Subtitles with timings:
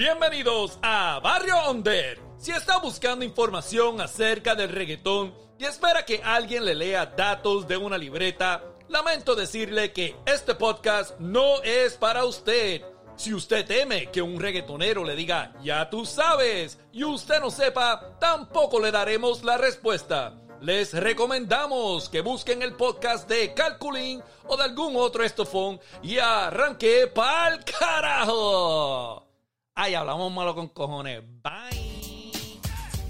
[0.00, 2.18] Bienvenidos a Barrio Onder.
[2.38, 7.76] Si está buscando información acerca del reggaetón y espera que alguien le lea datos de
[7.76, 12.80] una libreta, lamento decirle que este podcast no es para usted.
[13.14, 18.16] Si usted teme que un reggaetonero le diga, ya tú sabes, y usted no sepa,
[18.18, 20.32] tampoco le daremos la respuesta.
[20.62, 27.06] Les recomendamos que busquen el podcast de Calculín o de algún otro estofón y arranque
[27.08, 29.29] pa'l carajo.
[29.74, 31.22] Ay, hablamos malo con cojones.
[31.42, 32.60] Bye.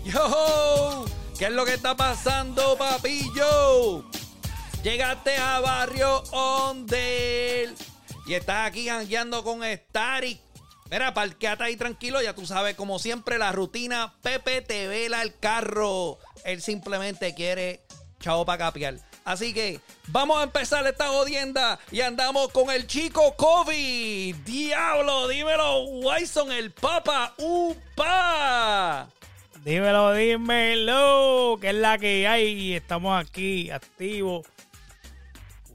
[0.05, 1.05] Yo,
[1.39, 4.05] ¿qué es lo que está pasando, papillo?
[4.83, 7.75] Llegaste a Barrio Ondel
[8.27, 10.41] y estás aquí jangueando con Starik.
[10.91, 14.15] Mira, parqueate ahí tranquilo, ya tú sabes, como siempre, la rutina.
[14.23, 16.19] Pepe te vela el carro.
[16.45, 17.85] Él simplemente quiere
[18.19, 18.97] chavo para capiar.
[19.24, 24.34] Así que vamos a empezar esta jodienda y andamos con el chico Kobe.
[24.45, 29.09] Diablo, dímelo, Wyson, el papa, upa.
[29.65, 32.74] Dímelo, dímelo, que es la que hay.
[32.74, 34.46] Estamos aquí, activos.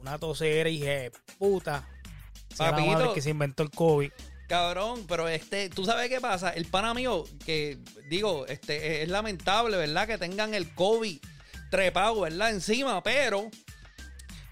[0.01, 1.87] Una tosera y puta.
[2.53, 4.11] Sea la madre que se inventó el COVID.
[4.47, 9.75] Cabrón, pero este, tú sabes qué pasa, el pana mío, que digo, este, es lamentable,
[9.75, 10.07] ¿verdad?
[10.07, 11.17] Que tengan el COVID
[11.75, 12.51] trepado, ¿verdad?
[12.51, 13.51] Encima, pero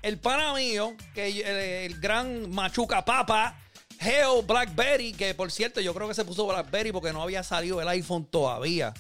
[0.02, 3.58] el pana mío, que el, gran machuca papa,
[3.98, 7.82] Geo Blackberry, que por cierto, yo creo que se puso Blackberry porque no había salido
[7.82, 8.94] el iPhone todavía.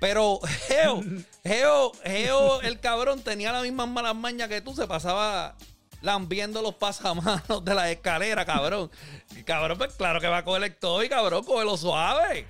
[0.00, 1.02] Pero Geo,
[1.44, 5.54] Geo, Geo, el cabrón tenía las mismas malas mañas que tú, se pasaba
[6.00, 8.90] lambiendo los pasamanos de la escalera, cabrón.
[9.36, 12.46] Y cabrón, pues claro que va a coger el todo y cabrón, cógelo suave.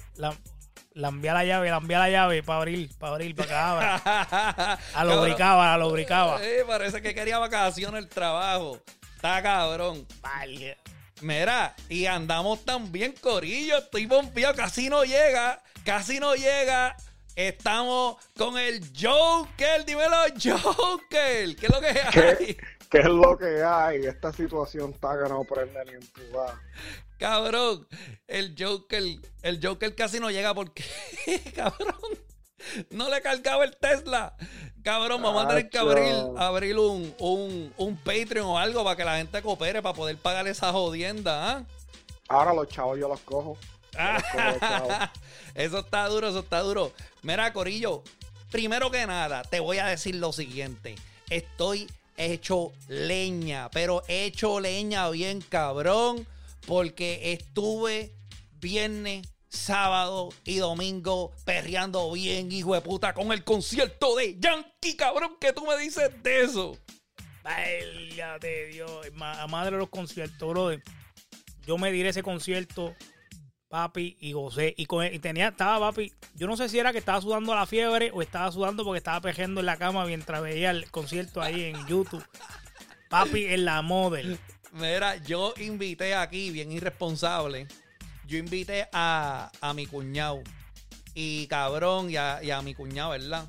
[0.96, 4.02] La envía la llave, la envía la llave para abrir, para abrir, para que abra.
[4.04, 5.16] La Cabrón.
[5.16, 6.42] lubricaba, la lubricaba.
[6.42, 8.80] Eh, parece que quería vacaciones el trabajo.
[9.14, 10.06] Está cabrón.
[10.22, 10.78] Vale.
[11.20, 13.76] Mira, y andamos también, Corillo.
[13.76, 15.62] Estoy pompeado, casi no llega.
[15.84, 16.96] Casi no llega.
[17.34, 19.84] Estamos con el Joker.
[19.84, 21.56] Dímelo, Joker.
[21.56, 22.10] ¿Qué es lo que hay?
[22.10, 22.56] ¿Qué?
[22.90, 24.06] ¿Qué es lo que hay?
[24.06, 26.54] Esta situación está que no prende ni en tu bar.
[27.18, 27.86] Cabrón,
[28.26, 29.02] el Joker,
[29.42, 30.84] el Joker casi no llega porque,
[31.54, 31.96] cabrón,
[32.90, 34.36] no le cargaba el Tesla.
[34.82, 39.04] Cabrón, vamos a tener que abrir, abrir un, un, un Patreon o algo para que
[39.04, 41.64] la gente coopere para poder pagar esa jodienda, ¿ah?
[42.28, 43.56] Ahora los chavos yo los cojo.
[43.96, 44.88] Yo los cojo
[45.54, 46.92] eso está duro, eso está duro.
[47.22, 48.02] Mira, Corillo,
[48.50, 50.96] primero que nada, te voy a decir lo siguiente.
[51.30, 56.26] Estoy hecho leña, pero hecho leña bien cabrón,
[56.66, 58.14] porque estuve
[58.52, 65.36] viernes, sábado y domingo perreando bien, hijo de puta, con el concierto de Yankee, cabrón,
[65.40, 66.76] que tú me dices de eso.
[67.42, 68.90] Válgate Dios.
[69.20, 70.82] A madre de los conciertos, brother.
[71.66, 72.94] Yo me diré ese concierto,
[73.68, 74.74] papi, y gocé.
[74.76, 76.12] Y, con- y tenía, estaba papi.
[76.34, 79.20] Yo no sé si era que estaba sudando la fiebre o estaba sudando porque estaba
[79.20, 82.24] pejeando en la cama mientras veía el concierto ahí en YouTube.
[83.08, 84.38] Papi en la model.
[84.78, 87.66] Mira, yo invité aquí, bien irresponsable,
[88.26, 90.42] yo invité a, a mi cuñado
[91.14, 93.48] y cabrón y a, a mi cuñado, ¿verdad?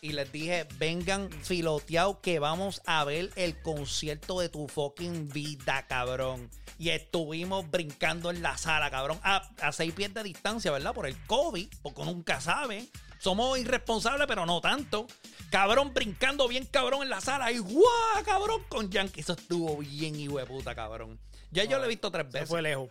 [0.00, 5.86] Y les dije, vengan filoteados que vamos a ver el concierto de tu fucking vida,
[5.86, 6.48] cabrón.
[6.78, 10.94] Y estuvimos brincando en la sala, cabrón, a, a seis pies de distancia, ¿verdad?
[10.94, 12.88] Por el COVID, porque nunca sabe.
[13.22, 15.06] Somos irresponsables, pero no tanto.
[15.48, 17.52] Cabrón, brincando bien cabrón en la sala.
[17.52, 19.20] Y guau, cabrón, con Yankee.
[19.20, 21.20] Eso estuvo bien, hijo de puta, cabrón.
[21.52, 22.48] Ya yo lo he visto tres Se veces.
[22.48, 22.90] fue lejos.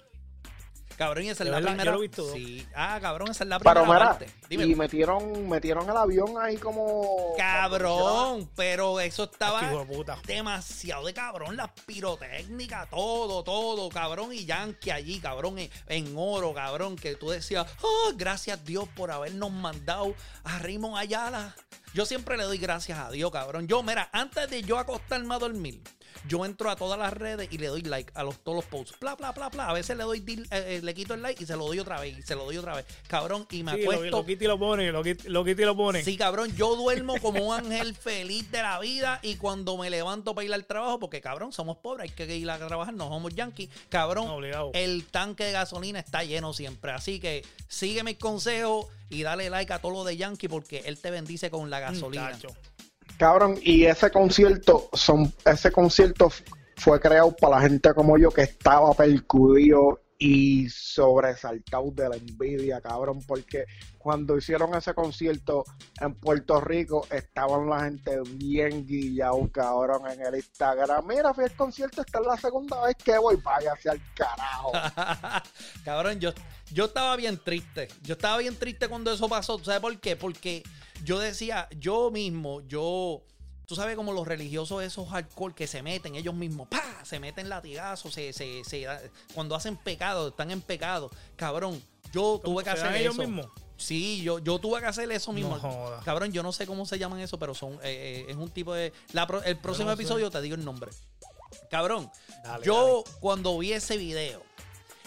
[0.97, 1.69] Cabrón, y esa es ¿De la verdad?
[1.71, 1.91] primera.
[1.97, 2.33] Yo lo.
[2.33, 2.67] Sí.
[2.75, 4.29] Ah, cabrón, esa es la primera Pero mira, parte.
[4.49, 4.65] Dime.
[4.65, 7.33] y metieron, metieron el avión ahí como...
[7.37, 10.17] Cabrón, pero eso estaba Hijo de puta.
[10.25, 16.53] demasiado de cabrón, las pirotécnicas, todo, todo, cabrón, y Yankee allí, cabrón, en, en oro,
[16.53, 20.13] cabrón, que tú decías, oh, gracias Dios por habernos mandado
[20.43, 21.55] a Raymond Ayala.
[21.93, 23.67] Yo siempre le doy gracias a Dios, cabrón.
[23.67, 25.81] Yo, mira, antes de yo acostarme a dormir,
[26.27, 28.99] yo entro a todas las redes y le doy like a los, todos los posts.
[28.99, 29.69] Bla, bla, bla, bla.
[29.69, 31.99] A veces le doy, eh, eh, le quito el like y se lo doy otra
[31.99, 32.85] vez, y se lo doy otra vez.
[33.07, 34.17] Cabrón, y me Sí, lo, acuesto.
[34.17, 36.03] lo quita y lo pone, lo quita, lo quita y lo pone.
[36.03, 40.35] Sí, cabrón, yo duermo como un ángel feliz de la vida y cuando me levanto
[40.35, 43.33] para ir al trabajo, porque cabrón, somos pobres, hay que ir a trabajar, no somos
[43.33, 44.71] yankees, cabrón, obligado.
[44.73, 46.91] el tanque de gasolina está lleno siempre.
[46.91, 50.97] Así que sigue mis consejos y dale like a todo lo de Yankee porque él
[50.97, 52.29] te bendice con la gasolina.
[52.29, 52.47] Muchacho.
[53.21, 56.31] Cabrón, y ese concierto, son, ese concierto
[56.75, 62.81] fue creado para la gente como yo que estaba percudido y sobresaltado de la envidia,
[62.81, 63.65] cabrón, porque
[64.01, 65.63] cuando hicieron ese concierto
[65.99, 71.05] en Puerto Rico estaban la gente bien guillado, cabrón, en el Instagram.
[71.05, 74.71] Mira, fui al concierto, esta es la segunda vez que voy, váyase al carajo.
[75.85, 76.31] cabrón, yo,
[76.71, 77.87] yo estaba bien triste.
[78.01, 79.63] Yo estaba bien triste cuando eso pasó.
[79.63, 80.15] ¿Sabes por qué?
[80.15, 80.63] Porque
[81.03, 83.23] yo decía, yo mismo, yo
[83.71, 87.05] tú sabes como los religiosos esos hardcore que se meten ellos mismos, ¡pa!
[87.05, 88.85] Se meten latigazos, se, se, se,
[89.33, 91.09] cuando hacen pecado, están en pecado.
[91.37, 91.81] Cabrón,
[92.11, 93.47] yo tuve que hacer ellos mismos.
[93.81, 95.59] Sí, yo, yo tuve que hacer eso mismo.
[96.05, 98.73] Cabrón, yo no sé cómo se llaman eso, pero son eh, eh, es un tipo
[98.73, 98.93] de...
[99.45, 100.91] el próximo episodio te digo el nombre.
[101.69, 102.09] Cabrón,
[102.63, 104.43] yo cuando vi ese video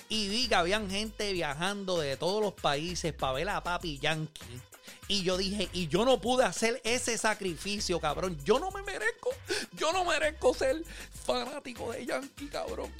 [0.08, 4.60] y vi que habían gente viajando de todos los países para ver a Papi Yankee
[5.06, 8.38] y yo dije, y yo no pude hacer ese sacrificio, cabrón.
[8.44, 9.30] Yo no me merezco,
[9.72, 10.82] yo no merezco ser
[11.24, 12.90] fanático de Yankee, cabrón.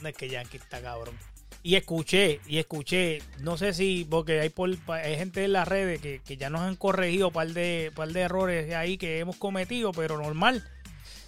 [0.00, 1.16] No es que Yankee está cabrón.
[1.66, 6.00] Y escuché, y escuché, no sé si, porque hay, por, hay gente en las redes
[6.00, 9.90] que, ya nos han corregido un par de, par de errores ahí que hemos cometido,
[9.90, 10.62] pero normal.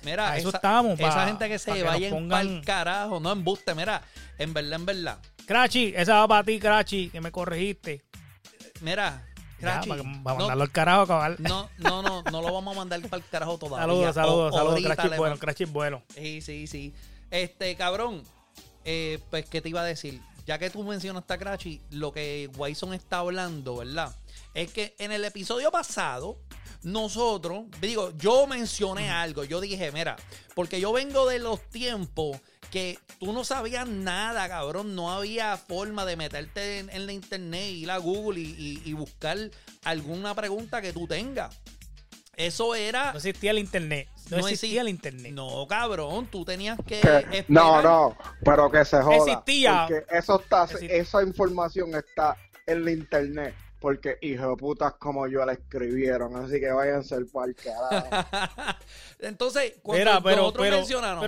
[0.05, 1.01] Mira, eso esa, estamos.
[1.01, 2.63] esa gente que se vaya pongan...
[2.63, 4.01] carajo, no embuste, mira,
[4.39, 5.19] en verdad, en verdad.
[5.45, 8.05] Crachi, esa va para ti, Crachi, que me corregiste.
[8.81, 9.27] Mira,
[9.59, 11.35] Crachi, para, mandarlo al carajo, cabal.
[11.41, 14.13] No, no, no, no lo vamos a mandar para el carajo todavía.
[14.13, 14.81] Saludos, saludos, saludos.
[14.85, 16.05] Crachi bueno, Crachi es bueno.
[16.15, 16.95] Sí, sí, sí.
[17.29, 18.23] Este, cabrón,
[18.91, 20.23] eh, pues, ¿qué te iba a decir?
[20.47, 24.17] Ya que tú mencionaste a Crachi, lo que Wyson está hablando, ¿verdad?
[24.55, 26.39] Es que en el episodio pasado,
[26.83, 30.17] nosotros, digo, yo mencioné algo, yo dije, mira,
[30.55, 32.41] porque yo vengo de los tiempos
[32.71, 34.95] que tú no sabías nada, cabrón.
[34.95, 39.37] No había forma de meterte en, la internet, ir a Google y, buscar
[39.85, 41.55] alguna pregunta que tú tengas.
[42.37, 43.13] Eso era.
[43.13, 44.09] No existía el internet.
[44.31, 45.33] No, existía el internet.
[45.33, 47.45] No, cabrón, tú tenías que.
[47.49, 49.17] no, no, pero que se joda.
[49.17, 49.87] Existía.
[49.89, 52.37] Porque eso está, esa información está
[52.67, 53.55] en la internet.
[53.81, 56.35] Porque hijos de putas como yo la escribieron.
[56.35, 57.71] Así que váyanse al parque.
[59.21, 61.27] Entonces, cuando nosotros mencionamos.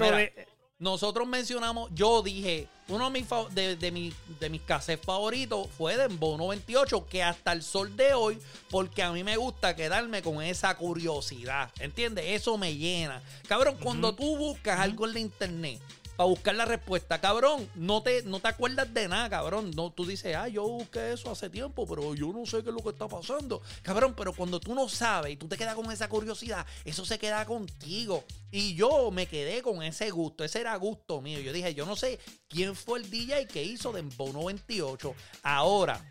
[0.81, 6.07] Nosotros mencionamos, yo dije, uno de mis, de, de, de mis cassettes favoritos fue de
[6.09, 8.39] Bono 28, que hasta el sol de hoy,
[8.71, 12.25] porque a mí me gusta quedarme con esa curiosidad, ¿entiendes?
[12.29, 13.23] Eso me llena.
[13.47, 15.83] Cabrón, cuando tú buscas algo en la internet
[16.21, 17.19] para buscar la respuesta.
[17.19, 19.71] Cabrón, no te, no te acuerdas de nada, cabrón.
[19.75, 22.75] No, tú dices, ah, yo busqué eso hace tiempo, pero yo no sé qué es
[22.75, 23.63] lo que está pasando.
[23.81, 27.19] Cabrón, pero cuando tú no sabes y tú te quedas con esa curiosidad, eso se
[27.19, 28.23] queda contigo.
[28.51, 31.41] Y yo me quedé con ese gusto, ese era gusto mío.
[31.41, 32.19] Yo dije, yo no sé
[32.49, 35.15] quién fue el DJ que hizo de Dembow 98.
[35.43, 36.05] Ahora,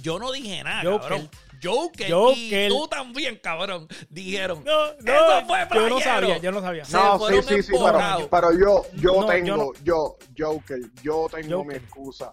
[0.00, 1.28] yo no dije nada, cabrón.
[1.64, 4.62] Joker, y tú también, cabrón, dijeron.
[4.64, 6.84] No, no, eso fue yo no sabía, yo no sabía.
[6.90, 7.72] No, sí, sí, sí,
[8.30, 12.32] pero, yo, yo tengo, yo, Joker, yo tengo mi excusa.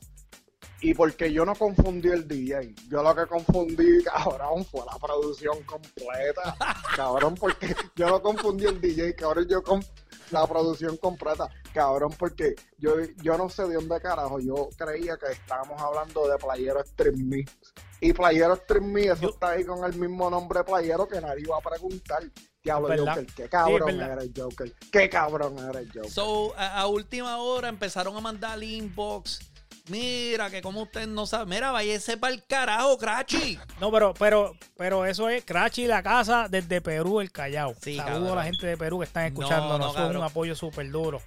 [0.83, 5.61] Y porque yo no confundí el DJ, yo lo que confundí, cabrón, fue la producción
[5.63, 6.55] completa.
[6.95, 9.85] cabrón, porque yo no confundí el DJ, cabrón, yo con
[10.31, 11.47] la producción completa.
[11.71, 16.37] Cabrón, porque yo, yo no sé de dónde carajo, yo creía que estábamos hablando de
[16.37, 17.53] Playero Stream Mix.
[18.01, 21.61] Y Playero Stream eso está ahí con el mismo nombre Playero que nadie iba a
[21.61, 22.23] preguntar.
[22.63, 26.11] Diablo Joker, qué cabrón era el Joker, qué cabrón era el Joker.
[26.11, 29.51] So, a, a última hora empezaron a mandar inbox
[29.89, 31.45] Mira, que como usted no sabe.
[31.47, 33.59] Mira, váyase para el carajo, Crachi.
[33.79, 37.75] No, pero, pero, pero eso es Crachi la casa desde Perú, el Callao.
[37.81, 39.77] Sí, Saludo a la gente de Perú que están escuchando.
[39.77, 41.21] No, son un apoyo súper duro.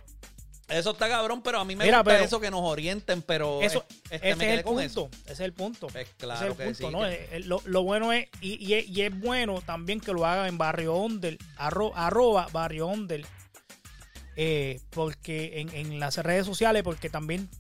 [0.69, 4.31] Eso está cabrón, pero a mí me gusta eso que nos orienten, pero eso, este,
[4.31, 5.11] ese es el punto.
[5.25, 5.89] Ese es el punto.
[5.95, 6.85] Es claro que sí,
[7.45, 12.49] Lo, bueno es y, y, es, bueno también que lo hagan en Barrio Ondel, arroba
[12.51, 13.27] Barrio Ondel,
[14.37, 17.51] eh, porque en, en las redes sociales, porque también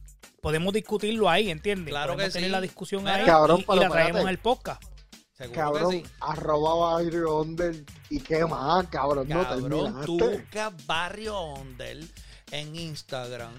[0.44, 1.90] podemos discutirlo ahí, ¿entiendes?
[1.90, 3.26] Claro podemos que tener la discusión ahí y,
[3.76, 4.82] la traemos al podcast.
[5.54, 6.12] cabrón, que sí.
[6.20, 12.10] arroba Barrio Ondel y qué más, cabrón, cabrón no tú buscas Barrio Ondel
[12.54, 13.52] en Instagram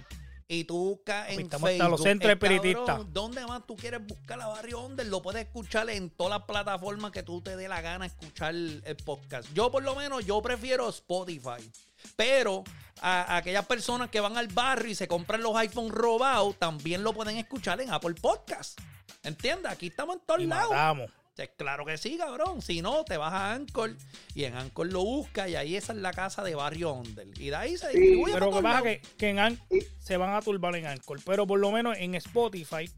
[0.47, 1.89] y tú buscas en Facebook.
[1.89, 3.01] Los centros espiritistas.
[3.11, 5.09] ¿Dónde más tú quieres buscar a Barrio Ondel?
[5.09, 8.97] Lo puedes escuchar en todas las plataformas que tú te dé la gana escuchar el
[9.03, 9.49] podcast.
[9.53, 11.69] Yo por lo menos, yo prefiero Spotify.
[12.15, 12.63] Pero
[13.01, 17.13] a, aquellas personas que van al barrio y se compran los iPhones robados, también lo
[17.13, 18.79] pueden escuchar en Apple Podcast.
[19.23, 19.71] ¿Entiendes?
[19.71, 21.09] Aquí estamos en todos lados.
[21.58, 22.62] Claro que sí, cabrón.
[22.62, 23.96] Si no, te vas a Anchor
[24.34, 27.34] y en Anchor lo buscas y ahí esa es la casa de Barrio Ondel.
[27.39, 28.34] Y de ahí se distribuye.
[28.34, 29.60] pero que pasa que, que en
[30.00, 31.20] se van a turbar en Anchor.
[31.25, 32.89] Pero por lo menos en Spotify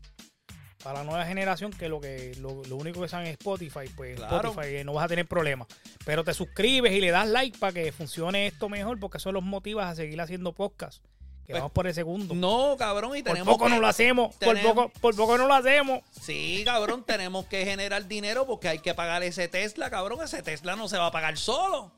[0.84, 4.84] para la nueva generación que lo que lo, único que saben es Spotify, pues Spotify
[4.86, 5.68] no vas a tener problemas.
[6.06, 9.44] Pero te suscribes y le das like para que funcione esto mejor, porque eso los
[9.44, 11.04] motivas a seguir haciendo podcast.
[11.48, 12.36] Que pues, vamos por el segundo.
[12.36, 13.48] No, cabrón, y tenemos.
[13.48, 14.36] Por poco no lo hacemos.
[14.36, 16.02] Por, poco, por poco no lo hacemos.
[16.22, 20.20] Sí, cabrón, tenemos que generar dinero porque hay que pagar ese Tesla, cabrón.
[20.22, 21.94] Ese Tesla no se va a pagar solo.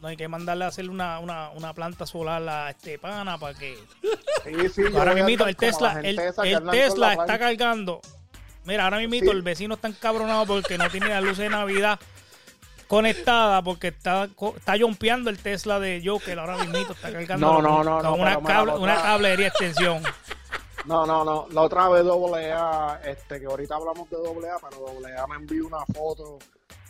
[0.00, 3.76] No hay que mandarle a hacer una, planta solar a este pana para que.
[4.44, 6.16] Sí, sí, ahora mismo el Tesla, el,
[6.70, 8.00] Tesla está cargando.
[8.64, 12.00] Mira, ahora mismo el vecino está encabronado porque no tiene la luz de Navidad
[12.94, 17.84] conectada porque está, está jompeando el Tesla de Joker ahora mismo está cargando no, no,
[17.84, 20.02] no, con una, cable, una cablería extensión.
[20.86, 21.46] No, no, no.
[21.50, 24.86] La otra vez AA, este, que ahorita hablamos de AA, pero
[25.16, 26.38] AA me envió una foto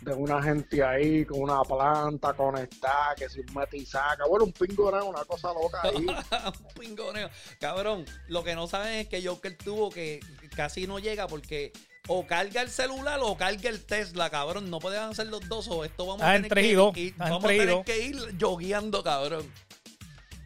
[0.01, 4.27] de una gente ahí con una planta conectada, que sin metizaca.
[4.29, 6.07] Bueno, un pingoneo, una cosa loca ahí.
[6.07, 7.31] un pingoneo.
[7.61, 10.19] Cabrón, lo que no saben es que Joker tuvo que
[10.57, 11.73] casi no llega porque
[12.09, 14.71] o carga el celular o carga el Tesla, cabrón.
[14.71, 17.85] No pueden hacer los dos o esto vamos a tener, que ir, vamos a tener
[17.85, 19.51] que ir yogueando, cabrón.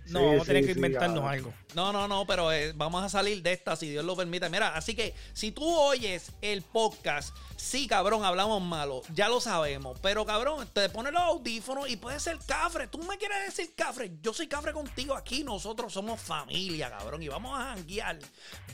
[0.09, 1.53] No, vamos a tener que inventarnos algo.
[1.75, 4.49] No, no, no, pero eh, vamos a salir de esta si Dios lo permite.
[4.49, 9.99] Mira, así que si tú oyes el podcast, sí, cabrón, hablamos malo, ya lo sabemos.
[10.01, 12.89] Pero, cabrón, te pones los audífonos y puedes ser cafre.
[12.89, 14.13] Tú me quieres decir cafre.
[14.23, 15.45] Yo soy cafre contigo aquí.
[15.45, 17.23] Nosotros somos familia, cabrón.
[17.23, 18.19] Y vamos a janguear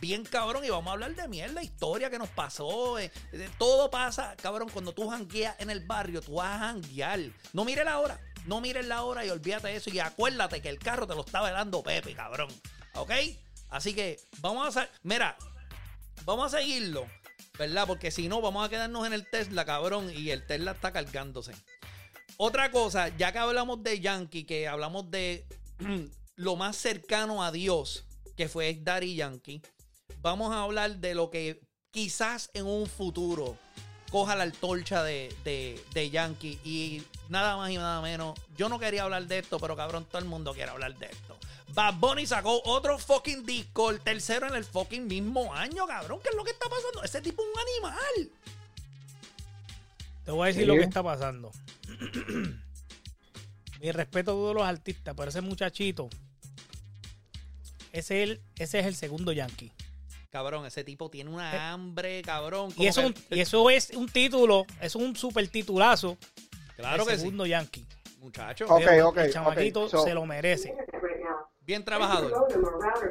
[0.00, 0.64] bien, cabrón.
[0.64, 2.99] Y vamos a hablar de mierda, historia que nos pasó.
[2.99, 3.11] Eh,
[3.59, 4.69] todo pasa, cabrón.
[4.73, 7.21] Cuando tú jangueas en el barrio, tú vas a janguear.
[7.53, 8.21] No mire la hora.
[8.45, 9.91] No mires la hora y olvídate de eso.
[9.91, 12.49] Y acuérdate que el carro te lo estaba dando Pepe, cabrón.
[12.95, 13.13] ¿Ok?
[13.71, 14.89] Así que vamos a...
[15.03, 15.37] Mira,
[16.25, 17.07] vamos a seguirlo.
[17.59, 17.87] ¿Verdad?
[17.87, 20.11] Porque si no, vamos a quedarnos en el Tesla, cabrón.
[20.15, 21.53] Y el Tesla está cargándose.
[22.37, 25.47] Otra cosa, ya que hablamos de Yankee, que hablamos de
[26.37, 28.05] lo más cercano a Dios,
[28.37, 29.63] que fue Daddy Yankee,
[30.21, 31.61] vamos a hablar de lo que
[31.93, 33.57] quizás en un futuro
[34.14, 38.38] coja la antorcha de, de, Yankee y nada más y nada menos.
[38.56, 41.37] Yo no quería hablar de esto, pero cabrón, todo el mundo quiere hablar de esto.
[41.75, 46.21] Bad Bunny sacó otro fucking disco, el tercero en el fucking mismo año, cabrón.
[46.23, 47.02] ¿Qué es lo que está pasando?
[47.02, 48.30] Ese tipo es un animal.
[50.25, 51.50] Te voy a decir lo que está pasando.
[53.80, 56.09] Mi respeto a todos los artistas, pero ese muchachito,
[57.90, 59.73] ese es el, ese es el segundo Yankee.
[60.35, 62.73] Cabrón, ese tipo tiene una eh, hambre, cabrón.
[62.76, 66.19] Y eso, y eso es un título, es un super titulazo.
[66.75, 67.87] Claro que segundo Yankee.
[68.19, 68.64] Muchacho.
[68.69, 69.17] Ok, ok.
[69.19, 70.75] El chamaquito se lo merece.
[71.61, 72.49] Bien trabajado.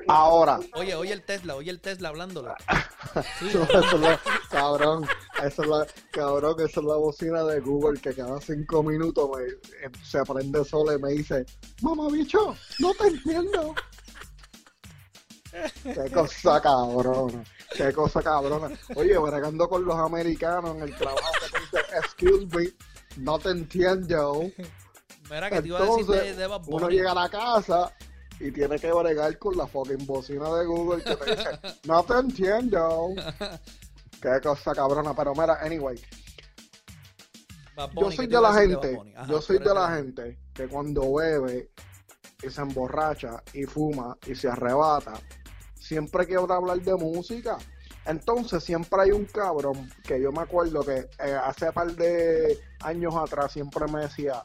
[0.10, 0.60] Ahora.
[0.74, 2.53] Oye, oye el Tesla, oye el Tesla hablándolo.
[4.51, 5.08] cabrón,
[5.42, 9.94] eso es la, cabrón, esa es la bocina de Google que cada cinco minutos me,
[10.03, 11.46] se prende sola y me dice,
[11.82, 13.74] mamá bicho, no te entiendo.
[15.83, 17.43] Qué cosa cabrona.
[17.75, 18.75] Qué cosa cabrona.
[18.95, 23.50] Oye, bregando con los americanos en el trabajo que te dice, excuse me, no te
[23.50, 24.41] entiendo.
[25.29, 27.93] Mira que te iba a decir de, Uno llega a la casa
[28.39, 32.13] y tiene que bregar con la fucking bocina de Google que te dice, no te
[32.13, 33.10] entiendo.
[34.22, 35.13] Qué cosa cabrona.
[35.15, 36.00] Pero mira, anyway.
[38.00, 41.72] yo soy de la gente, yo soy de la gente que cuando bebe
[42.41, 45.13] y se emborracha y fuma y se arrebata,
[45.84, 47.58] siempre quiero hablar de música.
[48.06, 53.16] Entonces siempre hay un cabrón que yo me acuerdo que eh, hace par de años
[53.16, 54.44] atrás siempre me decía,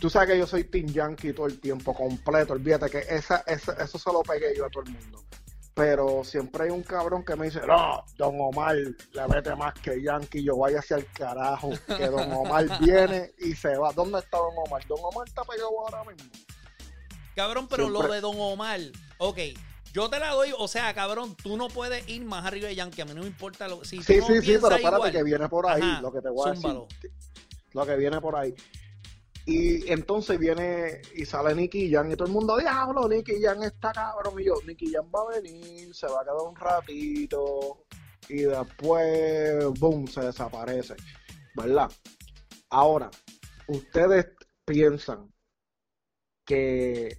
[0.00, 3.72] tú sabes que yo soy Team Yankee todo el tiempo, completo, olvídate que esa, esa,
[3.74, 5.24] eso se lo pegué yo a todo el mundo.
[5.74, 10.00] Pero siempre hay un cabrón que me dice, no, Don Omar le mete más que
[10.00, 13.92] Yankee, yo vaya hacia el carajo, que Don Omar viene y se va.
[13.92, 14.86] ¿Dónde está Don Omar?
[14.86, 16.30] Don Omar está pegado ahora mismo.
[17.34, 18.80] Cabrón, pero lo de Don Omar,
[19.18, 19.38] ok,
[19.94, 23.02] yo te la doy, o sea, cabrón, tú no puedes ir más arriba de Yankee.
[23.02, 25.68] A mí no me importa lo si Sí, sí, sí, pero espérate que viene por
[25.68, 27.12] ahí, lo que te voy a decir.
[27.72, 28.52] Lo que viene por ahí.
[29.46, 33.92] Y entonces viene y sale Nicky Jan y todo el mundo, diablo, Nicky Jan está
[33.92, 34.40] cabrón.
[34.40, 37.84] Y yo, Nicky Jan va a venir, se va a quedar un ratito
[38.28, 40.96] y después, boom, se desaparece.
[41.54, 41.88] ¿Verdad?
[42.70, 43.12] Ahora,
[43.68, 44.26] ustedes
[44.64, 45.32] piensan
[46.44, 47.16] que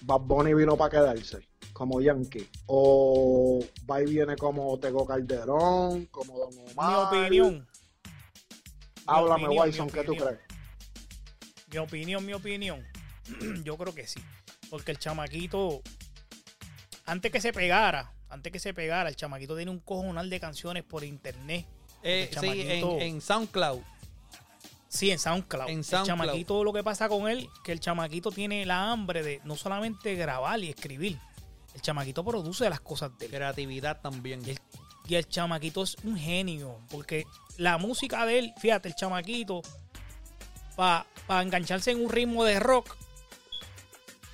[0.00, 1.49] Bad Bunny vino para quedarse
[1.80, 2.46] como Yankee.
[2.66, 7.10] O va y viene como Tego Calderón, como Don Omar.
[7.10, 7.66] Mi opinión.
[9.06, 10.40] Háblame, Wyson, ¿qué tú crees?
[11.72, 12.86] Mi opinión, mi opinión.
[13.64, 14.20] Yo creo que sí.
[14.68, 15.80] Porque el chamaquito,
[17.06, 20.84] antes que se pegara, antes que se pegara, el chamaquito tiene un cojonal de canciones
[20.84, 21.66] por internet.
[22.02, 23.80] Eh, sí, en, SoundCloud.
[24.86, 25.70] Sí, en SoundCloud.
[25.70, 26.20] En SoundCloud.
[26.20, 29.56] El chamaquito, lo que pasa con él, que el chamaquito tiene la hambre de no
[29.56, 31.18] solamente grabar y escribir,
[31.74, 34.42] el chamaquito produce las cosas de Creatividad también.
[35.08, 36.78] Y el, chamaquito es un genio.
[36.90, 37.24] Porque
[37.56, 39.62] la música de él, fíjate, el chamaquito,
[40.76, 41.06] para
[41.42, 42.96] engancharse en un ritmo de rock,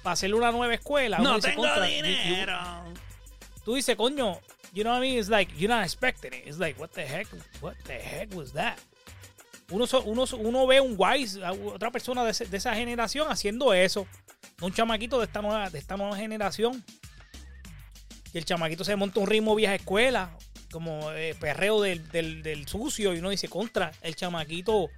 [0.03, 1.19] para hacerle una nueva escuela.
[1.19, 2.59] No tengo "Contra, dinero.
[3.65, 4.39] Tú dices, coño,
[4.73, 5.19] you know what I mean?
[5.19, 6.47] It's like, you're not expecting it.
[6.47, 7.27] It's like, what the heck,
[7.61, 8.79] what the heck was that?
[9.71, 14.07] Uno, uno, uno ve un wise, otra persona de, ese- de esa generación haciendo eso.
[14.61, 16.85] Un chamaquito de esta nueva, de esta nueva generación.
[18.37, 20.29] Y el chamaquito se monta un ritmo vieja escuela,
[20.71, 24.91] como eh, perreo del, del, del sucio, y uno dice, contra, el chamaquito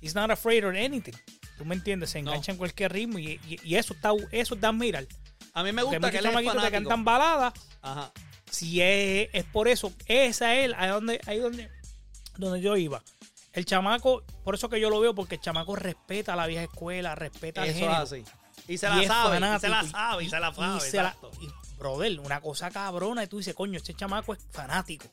[0.00, 1.12] is not afraid of anything.
[1.58, 2.08] ¿Tú me entiendes?
[2.08, 2.30] Se No.
[2.30, 5.06] engancha en cualquier ritmo y, y- y eso está eso es de admirar.
[5.52, 8.10] A mí me Porque gusta que es chamaquitos que cantan baladas Ajá.
[8.50, 11.70] si es, es por eso, esa es ahí donde, ahí donde,
[12.38, 13.02] donde yo iba.
[13.52, 17.14] El chamaco, por eso que yo lo veo, porque el chamaco respeta la vieja escuela,
[17.14, 17.96] respeta Eso es género.
[17.96, 18.24] así.
[18.68, 20.78] Y se la Y sabe, y se la sabe, y se la sabe.
[20.86, 21.14] y se la-
[21.76, 25.06] brother, una cosa cabrona, y tú dices, coño, este chamaco es fanático.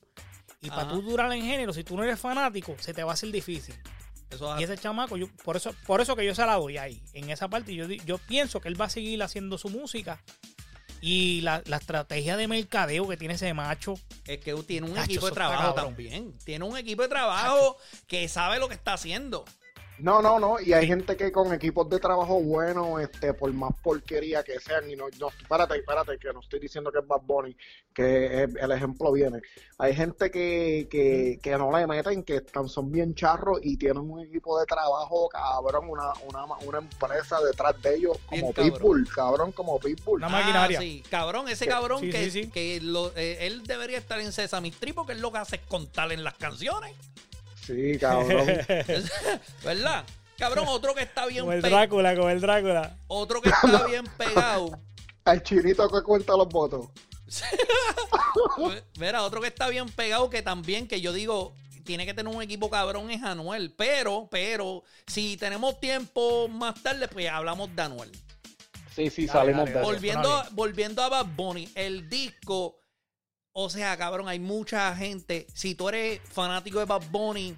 [0.62, 3.13] Y para tú durar en género, si tú no eres fanático, se te va a
[3.15, 3.75] hacer difícil.
[4.29, 6.77] Eso es Y ese chamaco, yo, por eso, por eso que yo se la doy
[6.77, 7.03] ahí.
[7.13, 10.22] En esa parte, yo, yo pienso que él va a seguir haciendo su música.
[11.01, 13.96] Y la, la estrategia de mercadeo que tiene ese macho.
[14.25, 16.38] Es que tiene un equipo de trabajo también.
[16.46, 17.77] Tiene un equipo de trabajo
[18.08, 19.43] que sabe lo que está haciendo.
[20.00, 23.72] No, no, no, y hay gente que con equipos de trabajo buenos, este, por más
[23.82, 27.22] porquería que sean, y no, no, espérate, espérate, que no estoy diciendo que es Bad
[27.22, 27.56] Bunny,
[27.94, 29.40] que es- el ejemplo viene.
[29.78, 34.00] Hay gente que, que, que no le meten, que están, son bien charros y tienen
[34.10, 38.74] un equipo de trabajo, cabrón, una, una, una empresa detrás de ellos, Bien como cabrón.
[38.74, 40.18] Pitbull, cabrón, como Pitbull.
[40.18, 40.80] Una maquinaria.
[40.80, 41.04] Ah, sí.
[41.10, 42.50] Cabrón, ese cabrón sí, que, sí, sí.
[42.50, 45.62] que lo- eh, él debería estar en Sesame Street porque él lo que hace es
[45.68, 46.94] contar en las canciones.
[47.65, 48.46] Sí, cabrón.
[49.63, 50.03] ¿Verdad?
[50.38, 52.98] Cabrón, otro que está bien Como el pe- Drácula, como el Drácula.
[53.08, 54.79] otro que está bien pegado.
[55.25, 56.88] El chinito que cuenta los votos.
[59.00, 61.55] Mira, otro que está bien pegado que también, que yo digo,
[61.86, 63.74] tiene que tener un equipo cabrón es Anuel.
[63.77, 68.12] Pero, pero, si tenemos tiempo más tarde, pues hablamos de Anuel.
[68.96, 69.82] Sí, sí, Dale, salimos dale, de.
[69.86, 72.77] Volviendo, a, volviendo a Bad Bunny, el disco,
[73.53, 75.48] o sea, cabrón, hay mucha gente.
[75.53, 77.55] Si tú eres fanático de Bad Bunny,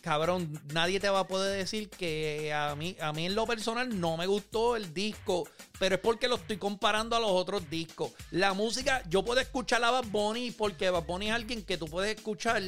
[0.00, 4.00] cabrón, nadie te va a poder decir que a mí, a mí en lo personal
[4.00, 5.48] no me gustó el disco,
[5.78, 8.10] pero es porque lo estoy comparando a los otros discos.
[8.32, 11.86] La música, yo puedo escuchar a Bad Bunny porque Bad Bunny es alguien que tú
[11.86, 12.60] puedes escuchar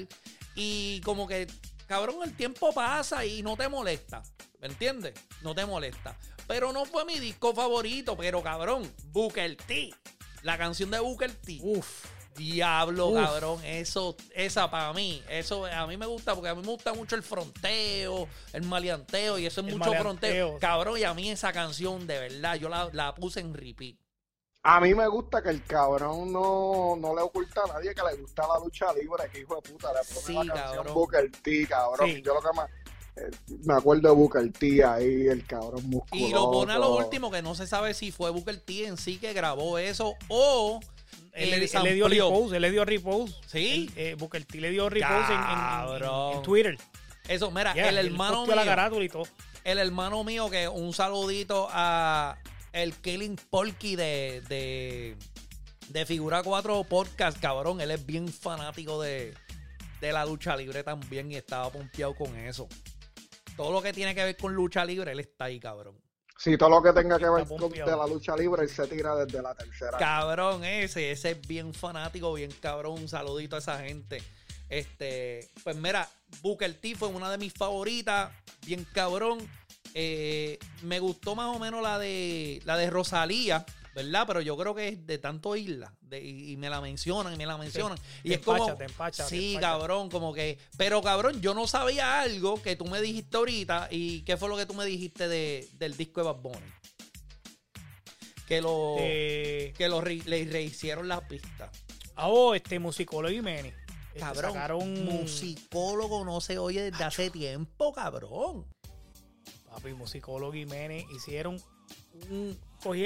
[0.54, 1.48] y como que,
[1.88, 4.22] cabrón, el tiempo pasa y no te molesta.
[4.60, 5.14] ¿Me entiendes?
[5.42, 6.16] No te molesta.
[6.46, 9.90] Pero no fue mi disco favorito, pero cabrón, Booker T.
[10.42, 11.58] La canción de Booker T.
[11.62, 12.13] Uf.
[12.36, 13.22] Diablo, Uf.
[13.22, 16.92] cabrón, eso, esa para mí, eso a mí me gusta porque a mí me gusta
[16.94, 20.58] mucho el fronteo, el maleanteo y eso es El mucho fronteo.
[20.58, 23.96] Cabrón, y a mí esa canción, de verdad, yo la, la puse en repeat.
[24.66, 28.16] A mí me gusta que el cabrón no, no le oculta a nadie que le
[28.22, 30.94] gusta la lucha libre, que hijo de puta, le pone Sí, la canción cabrón.
[30.94, 32.08] Booker T, cabrón.
[32.10, 32.22] Sí.
[32.22, 32.70] Yo lo que más...
[33.16, 33.30] eh,
[33.66, 36.28] me acuerdo de Booker T ahí, el cabrón musculoso.
[36.28, 38.96] Y lo pone a lo último, que no se sabe si fue Booker T en
[38.96, 40.80] sí que grabó eso o
[41.34, 43.34] Él, él él le dio repose, él le dio repose.
[43.46, 43.90] Sí.
[43.96, 46.36] Él, eh, Booker T le dio repose en- en, en- Cabrón.
[46.36, 46.78] en Twitter.
[47.28, 49.24] Eso, mira, Yeah, el hermano la mío, carátula y todo.
[49.64, 52.36] el hermano mío que un saludito a
[52.72, 55.16] el Killing Porky de, de,
[55.88, 57.80] de Figura 4 Podcast, cabrón.
[57.80, 59.34] Él es bien fanático de,
[60.00, 62.68] de la lucha libre también y estaba pompeado con eso.
[63.56, 65.96] Todo lo que tiene que ver con lucha libre, él está ahí, cabrón.
[66.36, 69.14] Sí, todo lo que tenga que ver con de la lucha libre, él se tira
[69.14, 69.96] desde la tercera.
[69.98, 73.00] Cabrón ese, ese es bien fanático, bien cabrón.
[73.00, 74.22] Un saludito a esa gente.
[74.68, 76.08] Este, pues mira,
[76.42, 78.32] Booker T fue una de mis favoritas,
[78.66, 79.38] bien cabrón.
[79.94, 83.64] Eh, me gustó más o menos la de la de Rosalía,
[83.94, 84.24] ¿verdad?
[84.26, 85.94] Pero yo creo que es de tanto isla.
[86.00, 87.98] de- y, y me la mencionan, y me la mencionan.
[88.22, 88.74] y te es como.
[88.76, 90.58] te empacha, sí, cabrón, como que.
[90.76, 93.88] Pero cabrón, yo no sabía algo que tú me dijiste ahorita.
[93.90, 96.72] ¿Y qué fue lo que tú me dijiste de, del disco de Bad Bunny?
[98.46, 101.70] Que lo Eh, que lo re- le rehicieron las pistas.
[102.16, 103.68] ah, oh, este musicólogo Meni.
[104.08, 108.64] Este, Cabrón, sacaron musicólogo no se oye desde hace tiempo, cabrón.
[109.70, 111.60] Papi, musicólogo Mene hicieron
[112.30, 112.56] un,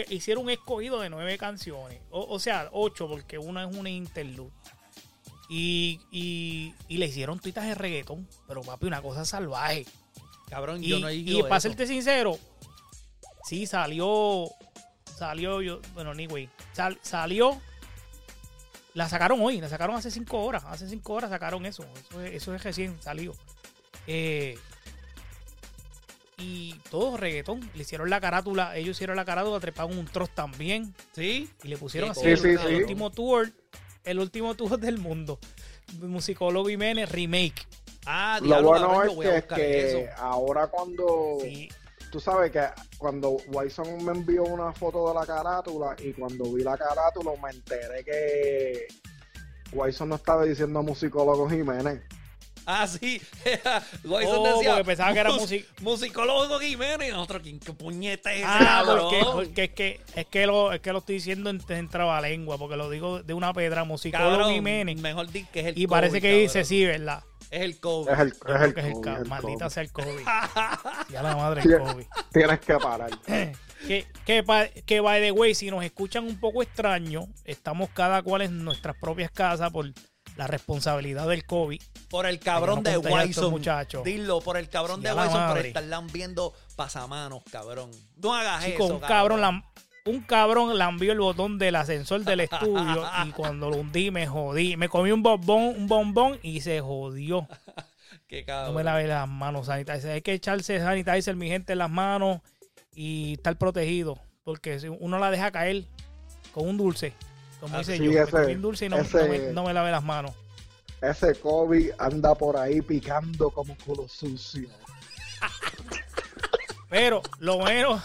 [0.08, 2.00] hicieron un escogido de nueve canciones.
[2.10, 4.50] O, o sea, ocho, porque una es una interlude.
[5.50, 8.26] Y, y, y le hicieron tuitas de reggaetón.
[8.46, 9.86] Pero papi, una cosa salvaje.
[10.48, 12.38] Cabrón, Y, yo no he y para serte sincero,
[13.44, 14.50] sí salió.
[15.16, 15.80] Salió yo.
[15.94, 16.48] Bueno, anyway.
[16.72, 17.60] sal- salió.
[18.94, 20.64] La sacaron hoy, la sacaron hace cinco horas.
[20.66, 21.84] Hace cinco horas sacaron eso.
[22.08, 23.34] Eso es, eso es recién salido.
[24.06, 24.58] Eh,
[26.38, 27.68] y todo reggaetón.
[27.74, 28.76] Le hicieron la carátula.
[28.76, 30.94] Ellos hicieron la carátula, treparon un troz también.
[31.12, 31.50] ¿Sí?
[31.62, 32.66] Y le pusieron Sí, así sí, el, sí.
[32.68, 33.52] el último tour.
[34.04, 35.38] El último tour del mundo.
[36.00, 37.66] Musicólogo Jiménez Remake.
[38.06, 40.12] Ah, Lo bueno es que, buscar que eso.
[40.18, 41.68] ahora cuando, Sí.
[42.10, 42.62] tú sabes que
[42.96, 47.50] cuando Wyson me envió una foto de la carátula y cuando vi la carátula me
[47.50, 48.86] enteré que
[49.72, 52.00] Wyson no estaba diciendo musicólogo Jiménez.
[52.70, 53.18] Ah, sí.
[54.04, 54.84] Wyson oh, decía.
[54.84, 55.30] pensaba que era
[55.80, 57.14] musicólogo Jiménez.
[57.14, 60.92] Nosotros, ¿quién qué puñeta es Ah, porque, porque, es, que, es, que lo, es que
[60.92, 65.00] lo estoy diciendo en, en trabalengua, porque lo digo de una pedra, musicólogo Jiménez.
[65.00, 67.24] Mejor di que es el Y parece que dice sí, ¿verdad?
[67.50, 68.10] Es el COVID.
[68.10, 70.26] Es el, es el, COVID, Maldita sea el COVID.
[71.08, 72.06] ya la madre el COVID.
[72.30, 73.10] Tienes que parar.
[73.26, 78.42] que, que, que, by the way, si nos escuchan un poco extraño, estamos cada cual
[78.42, 79.90] en nuestras propias casas por
[80.38, 81.82] la responsabilidad del COVID.
[82.08, 83.50] Por el cabrón de Wyson.
[83.50, 84.04] muchachos.
[84.04, 87.90] Dilo, por el cabrón de Wyson por estar viendo pasamanos, cabrón.
[88.16, 88.86] No hagas eso.
[88.86, 89.64] Un cabrón, la,
[90.06, 94.76] un cabrón lambió el botón del ascensor del estudio y cuando lo hundí me jodí.
[94.76, 97.48] Me comí un bombón, un bombón y se jodió.
[98.28, 98.74] Qué cabrón.
[98.74, 100.12] No me lavé las manos sanitizer.
[100.12, 102.42] Hay que echarse sanitizer, mi gente, en las manos
[102.94, 104.20] y estar protegido.
[104.44, 105.84] Porque si uno la deja caer
[106.52, 107.12] con un dulce,
[107.60, 110.32] como ah, dice yo, me un dulce y no, me, no me lavé las manos.
[111.00, 114.68] Ese COVID anda por ahí picando como culo sucio.
[116.88, 118.02] Pero lo bueno,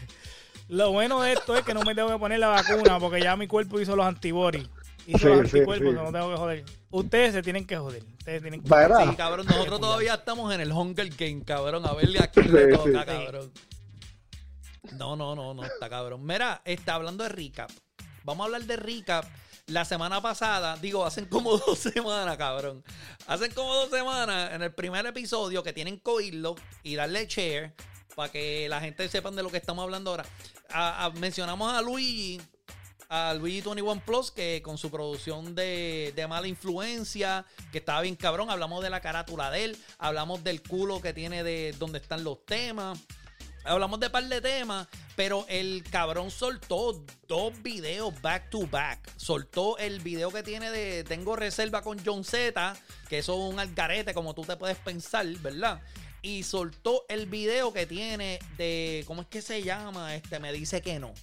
[0.68, 3.36] lo bueno de esto es que no me tengo que poner la vacuna porque ya
[3.36, 4.68] mi cuerpo hizo los antibodies.
[5.06, 6.64] Hizo los anticuerpos, no tengo que joder.
[6.90, 8.04] Ustedes se tienen que joder.
[8.18, 11.86] Ustedes tienen que Sí, cabrón, nosotros todavía estamos en el Hunger Game, cabrón.
[11.86, 13.50] A verle aquí le toca, cabrón.
[14.96, 16.24] No, no, no, no, está cabrón.
[16.24, 17.70] Mira, está hablando de recap.
[18.28, 19.24] Vamos a hablar de recap.
[19.68, 22.84] La semana pasada, digo, hacen como dos semanas, cabrón.
[23.26, 27.72] Hacen como dos semanas en el primer episodio que tienen que oírlo y darle share
[28.14, 30.26] para que la gente sepan de lo que estamos hablando ahora.
[31.14, 32.38] mencionamos a Luigi,
[33.08, 38.50] a Luigi 21 Plus, que con su producción de, mala influencia, que estaba bien cabrón.
[38.50, 42.44] Hablamos de la carátula de él, hablamos del culo que tiene de donde están los
[42.44, 42.98] temas.
[43.68, 49.12] Hablamos de par de temas, pero el cabrón soltó dos videos back to back.
[49.16, 52.76] Soltó el video que tiene de Tengo reserva con John Z,
[53.08, 55.80] que eso es un algarete, como tú te puedes pensar, ¿verdad?
[56.22, 59.04] y soltó el video que tiene de.
[59.06, 60.14] ¿Cómo es que se llama?
[60.14, 61.14] Este, me dice que no.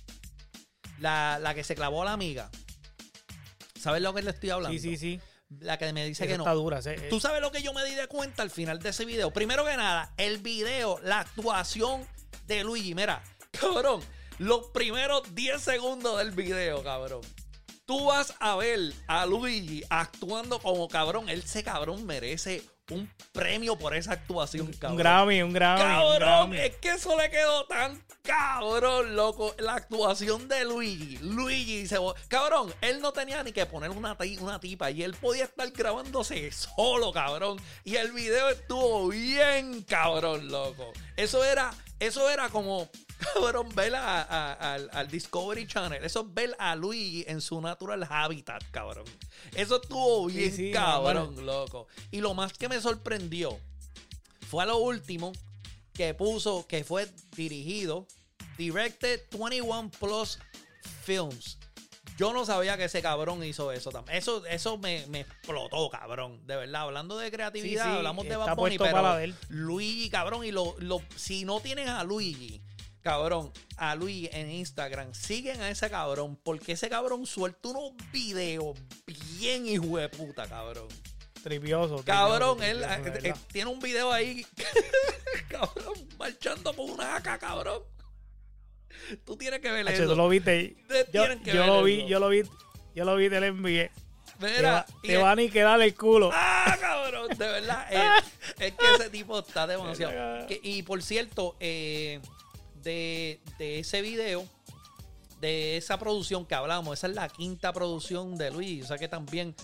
[0.99, 2.49] La, la que se clavó a la amiga.
[3.79, 4.79] ¿Sabes lo que le estoy hablando?
[4.79, 5.19] Sí, sí, sí.
[5.60, 6.43] La que me dice que no.
[6.43, 6.79] Está dura,
[7.10, 9.31] Tú sabes lo que yo me di de cuenta al final de ese video.
[9.31, 12.08] Primero que nada, el video, la actuación
[12.47, 12.95] de Luigi.
[12.95, 14.01] Mira, cabrón,
[14.38, 17.21] los primeros 10 segundos del video, cabrón.
[17.86, 21.29] Tú vas a ver a Luigi actuando como cabrón.
[21.29, 24.91] Él, ese cabrón merece un premio por esa actuación, cabrón.
[24.91, 25.81] Un Grammy, un Grammy.
[25.81, 29.55] Cabrón, es que eso le quedó tan cabrón, loco.
[29.58, 31.17] La actuación de Luigi.
[31.17, 35.45] Luigi dice, cabrón, él no tenía ni que poner una, una tipa y él podía
[35.45, 37.60] estar grabándose solo, cabrón.
[37.84, 40.91] Y el video estuvo bien cabrón, loco.
[41.17, 41.71] Eso era,
[42.06, 42.89] eso era como
[43.34, 46.04] cabrón, ver al Discovery Channel.
[46.04, 49.06] Eso es ver a Luigi en su natural habitat, cabrón.
[49.54, 51.88] Eso estuvo bien, cabrón, loco.
[52.12, 53.60] Y lo más que me sorprendió
[54.50, 55.32] fue a lo último
[55.94, 58.08] que puso, que fue dirigido,
[58.58, 60.39] Directed 21 Plus
[61.04, 61.58] Films.
[62.17, 64.17] Yo no sabía que ese cabrón hizo eso también.
[64.17, 66.45] Eso, eso me, explotó, cabrón.
[66.47, 69.17] De verdad, hablando de creatividad, hablamos de Bad Bunny, pero
[69.49, 72.62] Luigi, cabrón, y lo, lo, si no tienes a Luigi
[73.06, 78.75] cabrón, a Luis en Instagram, siguen a ese cabrón, porque ese cabrón suelta unos videos
[79.06, 80.88] bien hijo de puta, cabrón.
[81.43, 82.04] Tripioso.
[82.04, 84.43] Cabrón, él eh, eh, tiene un video ahí,
[85.49, 87.84] cabrón, marchando por una AK, cabrón.
[89.26, 90.08] Tú tienes que ver eso.
[90.08, 90.76] Tú lo viste.
[91.12, 92.44] Yo, yo lo vi, yo lo vi,
[92.94, 93.91] yo lo vi, te lo envié.
[94.39, 96.30] Mira, te, van a quedar el culo.
[96.34, 97.88] Ah, cabrón, de verdad.
[98.60, 100.46] es, que ese tipo está demasiado.
[100.50, 102.20] y por cierto, eh,
[102.84, 104.46] de, ese video,
[105.39, 106.98] de esa producción que hablamos.
[106.98, 108.84] Esa es la quinta producción de Luis.
[108.84, 109.56] O sea que también,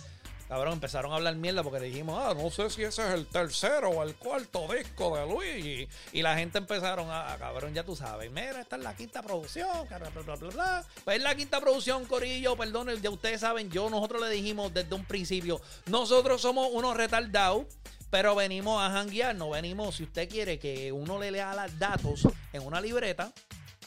[0.51, 3.87] cabrón, empezaron a hablar mierda porque dijimos, ah, no sé si ese es el tercero
[3.87, 5.87] o el cuarto disco de Luis.
[6.11, 9.87] Y, la gente empezaron a, cabrón, ya tú sabes, mira, esta es la quinta producción,
[9.87, 14.23] bla, bla, bla, Pues es la quinta producción, Corillo, perdón, ya ustedes saben, yo, nosotros
[14.23, 17.67] le dijimos desde un principio, nosotros somos unos retardados
[18.09, 22.27] pero venimos a janguear, no venimos, si usted quiere que uno le lea los datos
[22.51, 23.31] en una libreta,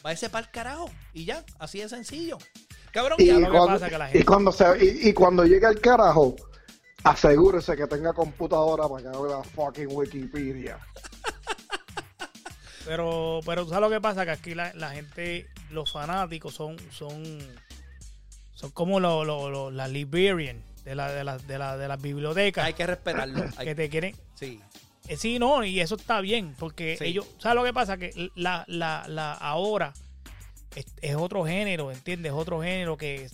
[0.03, 0.91] váyase para el carajo.
[1.13, 2.39] Y ya, así de sencillo.
[2.91, 3.29] Cabrón, y,
[4.23, 6.37] cuando, y, cuando, llegue el carajo,
[7.05, 10.79] asegúrese que tenga computadora para que haga la fucking Wikipedia.
[12.87, 14.27] Pero, pero ¿sabes lo que pasa?
[14.27, 17.39] Que aquí la, gente, los fanáticos son, son,
[18.53, 22.63] son como los, los, las Liberian de la, de la, de la, de las bibliotecas.
[22.63, 23.43] Hay que respetarlo.
[23.59, 24.15] que te quieren.
[24.35, 24.61] Sí.
[25.09, 27.97] Eh, sí, no, y eso está bien, porque ellos, ¿sabes lo que pasa?
[27.97, 29.95] Que la, la, la ahora
[30.75, 32.33] es, otro género, ¿entiendes?
[32.33, 33.29] Es otro género que,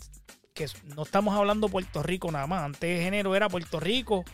[0.60, 2.62] que no estamos hablando Puerto Rico nada más.
[2.62, 4.24] Antes el género era Puerto Rico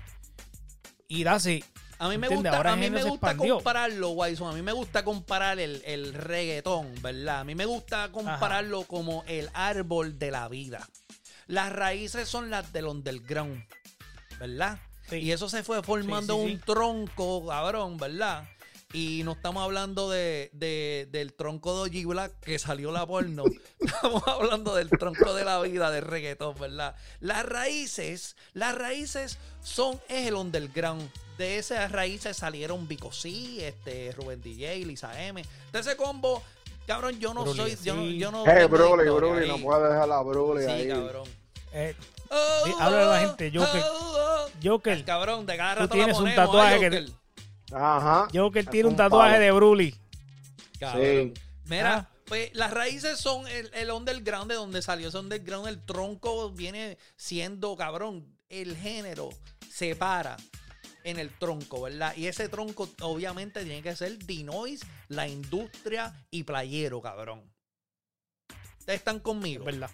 [1.06, 1.62] y Dasi.
[1.98, 4.50] A mí me gusta, a mí me gusta compararlo, Wison.
[4.50, 7.40] A mí me gusta comparar el, el, reggaetón, ¿verdad?
[7.40, 10.86] A mí me gusta compararlo como el árbol de la vida.
[11.46, 13.64] Las raíces son las del underground,
[14.40, 14.80] ¿verdad?
[15.12, 18.46] Y eso se fue formando un tronco, cabrón, ¿verdad?
[18.92, 20.50] Y no estamos hablando de,
[21.10, 23.44] del tronco de G Black que salió la porno.
[23.80, 26.94] estamos hablando del tronco de la vida del reggaetón, ¿verdad?
[27.20, 31.10] Las raíces, las raíces son, es el underground.
[31.36, 35.44] De esas raíces salieron Vico C, este, Rubén DJ, Lisa M.
[35.72, 36.42] De ese combo,
[36.86, 37.76] cabrón, yo no soy.
[37.82, 38.46] Yo, yo no.
[38.46, 40.88] Eh, Broly, Broly, no puedes dejar la Broly sí, ahí.
[40.88, 41.28] cabrón.
[41.72, 41.94] Eh,
[42.78, 43.82] habla de la gente, Joker.
[44.62, 45.04] Joker.
[45.04, 47.06] cabrón, de cada rato tú tienes un tatuaje que.
[47.72, 48.28] Ajá.
[48.32, 49.94] Joker tiene un tatuaje de Broly.
[50.78, 51.34] Sí.
[51.64, 55.68] Mira, pues las raíces son el, el underground de donde salió ese underground.
[55.68, 59.30] El tronco viene siendo, cabrón, el género
[59.68, 60.36] se para
[61.04, 62.14] en el tronco, ¿verdad?
[62.16, 67.42] Y ese tronco obviamente tiene que ser Dinois, la industria y playero, cabrón.
[68.78, 69.64] Ustedes están conmigo.
[69.64, 69.90] ¿Verdad?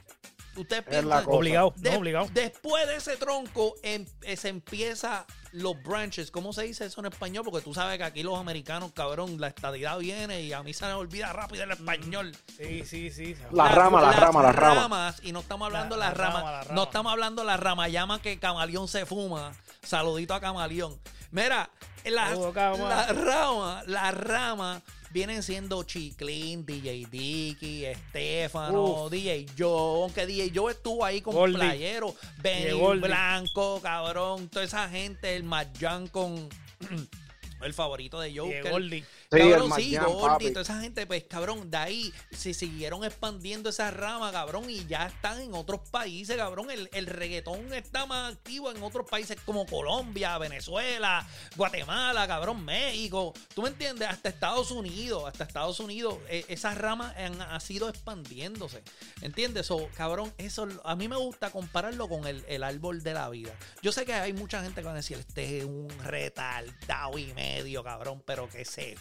[0.56, 0.84] Usted
[1.26, 2.28] obligado, obligado.
[2.32, 6.30] Después de ese tronco em, eh, se empieza los branches.
[6.30, 7.44] ¿Cómo se dice eso en español?
[7.44, 10.86] Porque tú sabes que aquí los americanos, cabrón, la estadidad viene y a mí se
[10.86, 12.36] me olvida rápido el español.
[12.56, 13.36] Sí, sí, sí.
[13.50, 14.82] La, rama, la rama, la rama.
[14.82, 18.38] ramas, y no estamos hablando la, la, rama, no estamos hablando la rama llama que
[18.38, 19.52] Camaleón se fuma.
[19.82, 20.98] Saludito a Camaleón.
[21.30, 21.70] Mira,
[22.04, 24.82] la, la rama, la rama
[25.12, 32.14] vienen siendo Chiclin, DJ Dicky, Estefano, DJ Joe, aunque DJ Joe estuvo ahí con Playero,
[32.38, 36.48] Benny Blanco, cabrón, toda esa gente, el Mayan con
[37.64, 38.64] el favorito de Joker.
[38.90, 44.30] Sí, cabrón, sí, gordito, esa gente, pues, cabrón, de ahí se siguieron expandiendo esa rama,
[44.32, 46.70] cabrón, y ya están en otros países, cabrón.
[46.70, 53.32] El, el reggaetón está más activo en otros países como Colombia, Venezuela, Guatemala, cabrón, México.
[53.54, 54.08] ¿Tú me entiendes?
[54.08, 57.14] Hasta Estados Unidos, hasta Estados Unidos, e, esa rama
[57.50, 58.82] ha sido expandiéndose.
[59.20, 59.70] ¿Entiendes?
[59.70, 63.52] O, cabrón, eso a mí me gusta compararlo con el, el, árbol de la vida.
[63.82, 67.32] Yo sé que hay mucha gente que va a decir, este es un retardado y
[67.52, 68.96] medio, cabrón, pero que se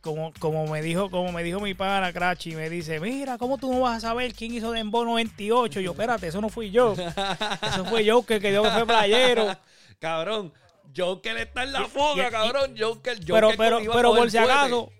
[0.00, 3.72] como, como me dijo, como me dijo mi pana Crachi, me dice, mira, ¿cómo tú
[3.72, 5.80] no vas a saber quién hizo Dembow 98?
[5.80, 6.92] Yo, espérate, eso no fui yo.
[6.92, 9.56] Eso fue yo que dio que fue playero.
[9.98, 10.52] Cabrón,
[10.96, 12.74] Joker está en la fuga, cabrón.
[12.78, 14.92] Joker, Joker pero, pero, pero por si acaso,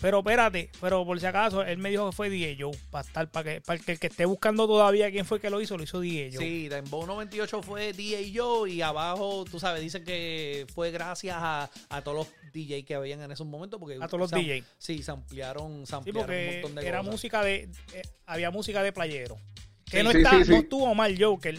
[0.00, 3.30] pero espérate, pero por si acaso, él me dijo que fue DJ Joe, para estar,
[3.30, 5.82] para que, para que el que esté buscando todavía quién fue que lo hizo, lo
[5.82, 6.44] hizo DJ Joe.
[6.44, 11.70] Sí, Dembow 98 fue DJ Joe y abajo, tú sabes, dicen que fue gracias a,
[12.04, 13.80] todos los DJ que habían en esos momentos.
[13.80, 14.62] Porque a todos los DJ.
[14.78, 18.92] Sí, se ampliaron, se ampliaron un montón de era música de, eh, había música de
[18.92, 19.36] playero.
[19.84, 21.58] Que no, está, no estuvo mal Joker.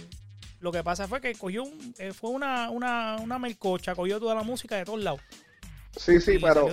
[0.61, 1.63] Lo que pasa fue que cogió,
[1.97, 5.21] eh, fue una, una, una melcocha, cogió toda la música de todos lados.
[5.95, 6.67] Sí, sí, pero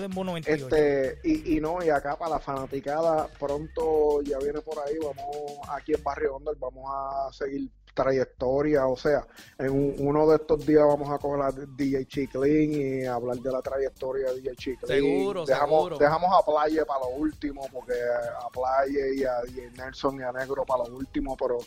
[0.47, 5.59] este y, y no, y acá para la fanaticada pronto ya viene por ahí, vamos
[5.71, 9.27] aquí en Barrio Hondo, vamos a seguir trayectoria, o sea,
[9.59, 13.63] en uno de estos días vamos a coger a DJ Chiclin y hablar de la
[13.63, 14.87] trayectoria de DJ Chiclin.
[14.87, 15.99] Seguro, dejamos, seguro.
[15.99, 20.31] Dejamos a Playa para lo último, porque a Playa y a DJ Nelson y a
[20.31, 21.59] Negro para lo último, pero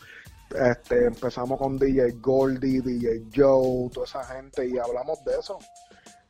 [0.72, 5.58] este empezamos con DJ Goldie, DJ Joe, toda esa gente y hablamos de eso.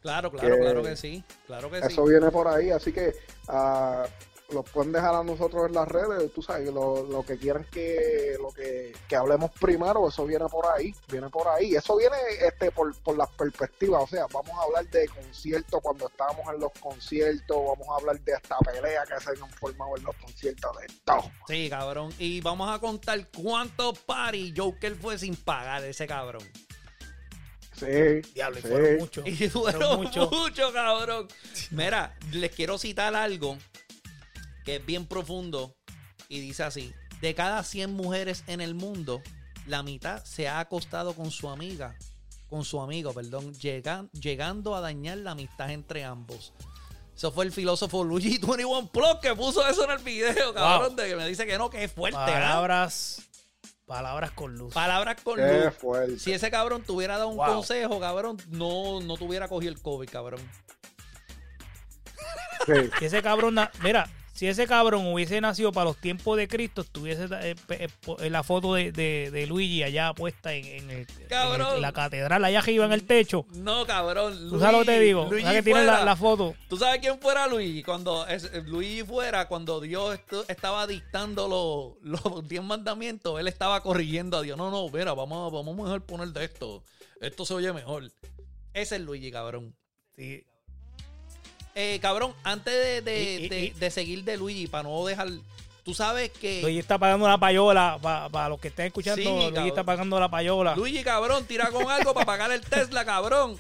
[0.02, 1.24] Claro, claro, claro que sí.
[1.46, 3.14] Claro que eso viene por ahí, así que
[3.50, 4.06] uh,
[4.54, 8.36] los pueden dejar a nosotros en las redes, tú sabes, lo, lo que quieran que
[8.40, 11.76] lo que, hablemos primero, eso viene por ahí, viene por ahí.
[11.76, 16.08] Eso viene este por, por las perspectivas, o sea, vamos a hablar de conciertos cuando
[16.08, 20.04] estábamos en los conciertos, vamos a hablar de esta pelea que se han formado en
[20.04, 21.32] los conciertos de todo.
[21.48, 26.44] Sí, cabrón, y vamos a contar cuántos paris Joker fue sin pagar ese cabrón.
[27.80, 28.32] Sí.
[28.34, 29.28] Diablo, y fueron muchos.
[29.28, 30.00] Y fueron
[30.32, 31.28] muchos, cabrón.
[31.72, 33.58] Mira, les quiero citar algo
[34.66, 35.76] que es bien profundo
[36.28, 39.22] y dice así: De cada 100 mujeres en el mundo,
[39.66, 41.96] la mitad se ha acostado con su amiga,
[42.50, 46.54] con su amigo, perdón, llegando a dañar la amistad entre ambos.
[47.16, 51.10] Eso fue el filósofo Luigi 21 Plus que puso eso en el video, cabrón, de
[51.10, 52.18] que me dice que no, que es fuerte.
[52.18, 53.29] Palabras
[53.90, 54.72] Palabras con luz.
[54.72, 56.22] Palabras con Qué luz.
[56.22, 60.40] Si ese cabrón tuviera dado un consejo, cabrón, no, no tuviera cogido el COVID, cabrón.
[63.00, 64.08] Si ese cabrón, mira,
[64.40, 67.56] si ese cabrón hubiese nacido para los tiempos de Cristo, estuviese eh,
[68.20, 71.06] en la foto de, Luigi allá puesta en,
[71.82, 73.46] la catedral, allá arriba en el techo.
[73.52, 74.50] No, cabrón.
[74.50, 75.28] ¿Tú sabes lo que te digo?
[75.30, 76.56] Luigi ¿Sabes que tiene la, foto?
[76.70, 77.84] ¿Tú sabes quién fuera Luigi?
[77.84, 78.26] Cuando
[78.66, 84.58] Luigi fuera, cuando Dios estaba dictando los, los diez mandamientos, él estaba corrigiendo a Dios.
[84.58, 86.82] No, no, mira, vamos, vamos mejor poner de esto.
[87.20, 88.10] Esto se oye mejor.
[88.74, 89.76] Ese es Luigi, cabrón.
[90.16, 90.46] Sí.
[91.82, 95.30] Eh, cabrón, antes de, seguir de Luigi, para no dejar.
[95.86, 96.62] Tú sabes que.
[96.62, 97.98] Luigi está pagando la payola.
[98.02, 100.76] Para, los que estén escuchando, Luigi está pagando la payola.
[100.76, 103.58] Luigi, cabrón, tira con algo para pagar el Tesla, cabrón.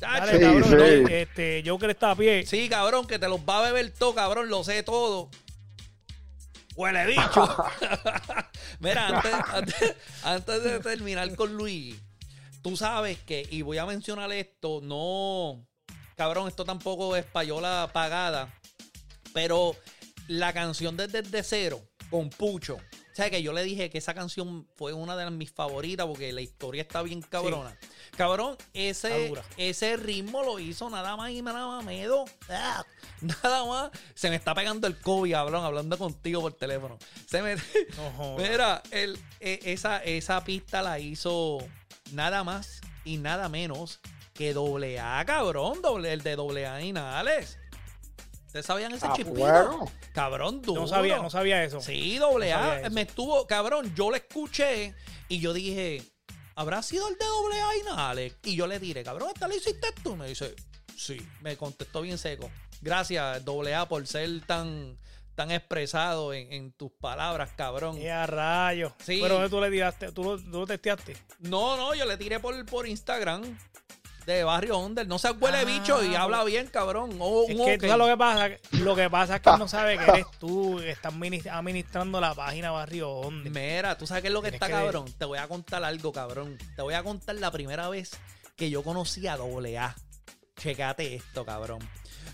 [0.00, 2.44] Dale, cabrón, este, Joker está a pie.
[2.46, 5.30] Sí, cabrón, que te los va a beber todo, cabrón, lo sé todo.
[6.74, 7.48] Huele bicho.
[8.80, 11.96] Mira, antes, antes, de terminar con Luigi,
[12.60, 15.64] tú sabes que, y voy a mencionar esto, no,
[16.20, 18.52] cabrón, esto tampoco es payola pagada.
[19.32, 19.74] Pero
[20.28, 21.80] la canción de Desde Cero
[22.10, 22.74] con Pucho.
[22.74, 26.30] O sea, que yo le dije que esa canción fue una de mis favoritas porque
[26.34, 27.74] la historia está bien cabrona.
[28.18, 32.26] Cabrón, ese, ese ritmo lo hizo nada más y nada más medo.
[32.50, 32.84] Ah,
[33.22, 33.90] nada más.
[34.14, 36.98] Se me está pegando el COVID, cabrón, hablando contigo por teléfono.
[37.24, 37.56] Se me.
[38.36, 41.66] Mira, el, e, esa, esa pista la hizo
[42.12, 44.00] nada más y nada menos
[44.40, 45.82] que doble A, cabrón.
[45.82, 47.58] Doble, el de doble A Inales.
[48.46, 49.92] ¿Ustedes sabían ese ah, chipito?
[50.14, 50.80] Cabrón, duro.
[50.80, 51.82] No sabía, no sabía eso.
[51.82, 52.88] Sí, doble A.
[52.90, 54.94] me estuvo, cabrón, yo lo escuché
[55.28, 56.02] y yo dije,
[56.54, 58.34] ¿habrá sido el de doble A Inales?
[58.42, 60.16] Y yo le diré, cabrón, ¿esta lo hiciste tú?
[60.16, 60.56] Me dice,
[60.96, 61.20] sí.
[61.42, 62.50] Me contestó bien seco.
[62.80, 64.96] Gracias, doble A, por ser tan
[65.34, 67.98] tan expresado en, tus palabras, cabrón.
[67.98, 68.92] Y a rayos.
[69.04, 69.20] Sí.
[69.22, 71.16] Pero tú le tiraste, tú lo, testeaste.
[71.38, 73.42] No, no, yo le tiré por, por Instagram
[74.34, 75.06] de Barrio Under.
[75.06, 77.10] No se huele ah, bicho y habla bien, cabrón.
[77.48, 78.50] es que tú sabes lo que pasa.
[78.72, 81.12] Lo que pasa es que no sabe que eres tú que estás
[81.50, 83.52] administrando la página Barrio Under.
[83.52, 85.06] Mira, tú sabes qué es lo que está, cabrón.
[85.18, 86.58] Te voy a contar algo, cabrón.
[86.76, 88.12] Te voy a contar la primera vez
[88.56, 89.94] que yo conocí a AA.
[90.56, 91.80] Checate esto, cabrón.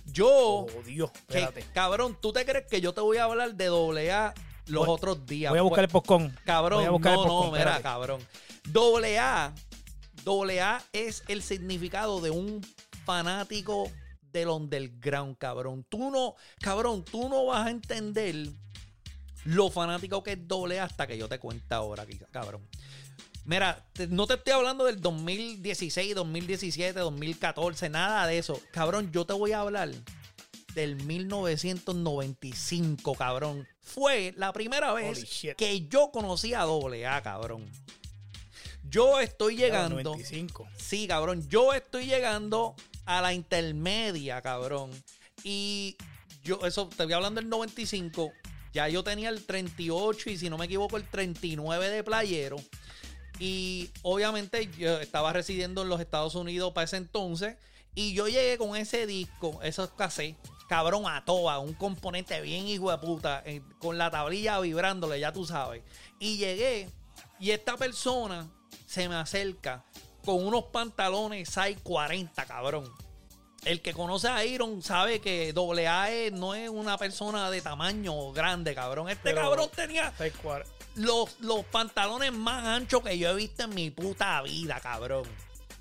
[0.07, 0.29] Yo.
[0.29, 1.65] Oh, Dios, espérate.
[1.73, 4.35] cabrón, ¿tú te crees que yo te voy a hablar de doble A
[4.67, 5.51] los otros días?
[5.51, 6.37] Voy a buscar el postcón.
[6.45, 8.21] Cabrón, no, no, mira, cabrón.
[8.65, 9.55] Doble A.
[10.27, 12.61] Doble A es el significado de un
[13.05, 13.89] fanático
[14.33, 15.87] del underground, cabrón.
[15.89, 18.49] Tú no, cabrón, tú no vas a entender
[19.45, 22.67] lo fanático que es doble A hasta que yo te cuente ahora, cabrón.
[23.45, 28.61] Mira, no te estoy hablando del 2016, 2017, 2014, nada de eso.
[28.73, 29.93] Cabrón, yo te voy a hablar
[30.75, 33.65] del 1995, cabrón.
[33.81, 35.25] Fue la primera vez
[35.57, 37.71] que yo conocí a AA, cabrón.
[38.97, 40.03] Yo estoy llegando.
[40.03, 40.67] 95.
[40.79, 41.47] Sí, cabrón.
[41.51, 44.91] Yo estoy llegando a la intermedia, cabrón.
[45.45, 45.99] Y
[46.43, 48.33] yo, eso, te voy hablando del 95.
[48.73, 52.57] Ya yo tenía el 38 y si no me equivoco, el 39 de playero.
[53.39, 57.57] Y obviamente yo estaba residiendo en los Estados Unidos para ese entonces.
[57.95, 60.39] Y yo llegué con ese disco, esos cassettes,
[60.71, 65.35] cabrón a toa, un componente bien hijo de puta, eh, con la tablilla vibrándole, ya
[65.35, 65.83] tú sabes.
[66.19, 66.89] Y llegué,
[67.39, 68.51] y esta persona
[68.87, 69.85] se me acerca
[70.25, 72.91] con unos pantalones size 40, cabrón.
[73.65, 78.75] El que conoce a Iron sabe que AA no es una persona de tamaño grande,
[78.75, 79.09] cabrón.
[79.09, 80.13] Este cabrón tenía
[80.95, 85.25] los, los pantalones más anchos que yo he visto en mi puta vida, cabrón.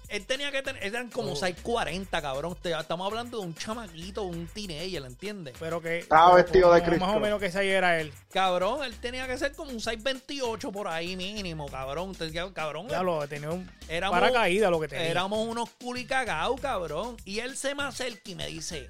[0.09, 2.57] Él tenía que tener, eran como 6'40, cabrón.
[2.63, 5.55] Estamos hablando de un chamaquito, un teenager, ¿entiendes?
[5.59, 5.99] Pero que.
[5.99, 7.05] Estaba vestido de Cristo.
[7.05, 8.13] Más o menos que ese era él.
[8.31, 12.13] Cabrón, él tenía que ser como un 6'28 por ahí mínimo, cabrón.
[12.53, 12.87] Cabrón.
[12.89, 15.07] Ya lo tenía un éramos, paracaídas lo que tenía.
[15.07, 17.17] Éramos unos culicagados, cabrón.
[17.25, 18.89] Y él se me acerca y me dice: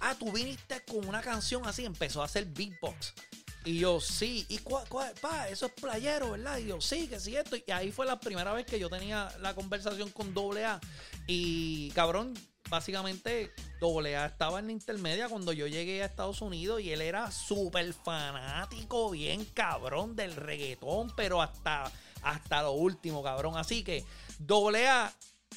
[0.00, 1.84] Ah, tú viniste con una canción así.
[1.84, 3.14] Empezó a hacer beatbox.
[3.64, 6.58] Y yo, sí, y pa, eso es playero, ¿verdad?
[6.58, 7.56] Y yo, sí, que sí, esto.
[7.56, 10.80] Y ahí fue la primera vez que yo tenía la conversación con AA.
[11.28, 12.34] Y cabrón,
[12.68, 17.30] básicamente AA estaba en la intermedia cuando yo llegué a Estados Unidos y él era
[17.30, 23.56] súper fanático, bien cabrón del reggaetón, pero hasta, hasta lo último, cabrón.
[23.56, 24.04] Así que
[24.48, 25.12] AA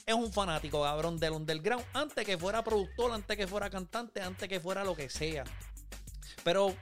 [0.06, 4.48] es un fanático, cabrón, del underground, antes que fuera productor, antes que fuera cantante, antes
[4.48, 5.44] que fuera lo que sea.
[6.44, 6.76] Pero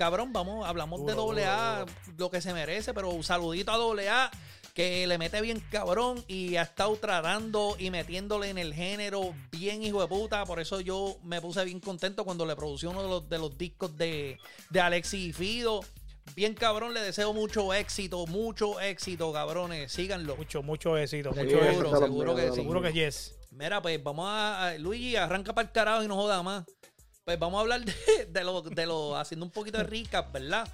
[0.00, 1.84] cabrón, vamos, hablamos de doble A,
[2.16, 4.30] lo que se merece, pero un saludito a doble A
[4.72, 9.82] que le mete bien cabrón y ha estado tratando y metiéndole en el género bien
[9.82, 10.46] hijo de puta.
[10.46, 13.58] Por eso yo me puse bien contento cuando le produció uno de los, de los
[13.58, 14.38] discos de,
[14.70, 15.82] de Alexis y Fido.
[16.34, 19.92] Bien cabrón, le deseo mucho éxito, mucho éxito, cabrones.
[19.92, 20.34] Síganlo.
[20.34, 21.34] Mucho, mucho éxito.
[21.34, 22.54] Seguro, mucho seguro, que sí.
[22.54, 23.34] Seguro que yes.
[23.50, 26.64] Mira, pues vamos a, Luigi, arranca para el carajo y no joda más.
[27.24, 30.68] Pues vamos a hablar de, de lo, de lo, haciendo un poquito de recap, ¿verdad?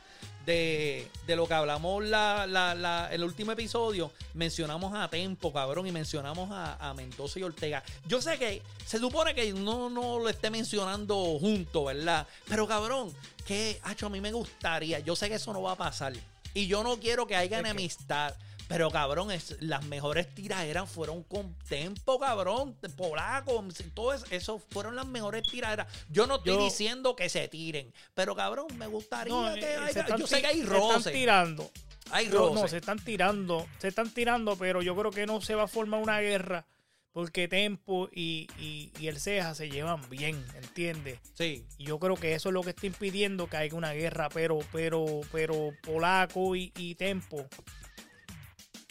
[0.44, 4.12] De, de lo que hablamos la, la, la, el último episodio.
[4.34, 7.82] Mencionamos a Tempo, cabrón, y mencionamos a, a, Mendoza y Ortega.
[8.06, 12.28] Yo sé que se supone que no, no lo esté mencionando junto, ¿verdad?
[12.48, 13.12] Pero cabrón,
[13.44, 15.00] que, hacho, a mí me gustaría.
[15.00, 16.12] Yo sé que eso no va a pasar.
[16.54, 18.34] Y yo no quiero que haya enemistad.
[18.68, 22.76] Pero cabrón, es, las mejores tiraderas fueron con tempo, cabrón.
[22.96, 23.64] Polaco,
[23.94, 25.86] todo eso, fueron las mejores tiraderas.
[26.10, 30.16] Yo no estoy diciendo que se tiren, pero cabrón, me gustaría que eh, haya.
[30.16, 31.04] Yo sé que hay roces.
[31.04, 31.70] Se están tirando.
[32.10, 32.62] Hay roces.
[32.62, 33.66] No, se están tirando.
[33.78, 36.66] Se están tirando, pero yo creo que no se va a formar una guerra.
[37.12, 41.18] Porque Tempo y, y, y, el Ceja se llevan bien, ¿entiendes?
[41.32, 41.64] Sí.
[41.78, 44.58] Y yo creo que eso es lo que está impidiendo que haya una guerra, pero,
[44.70, 47.48] pero, pero Polaco y, y Tempo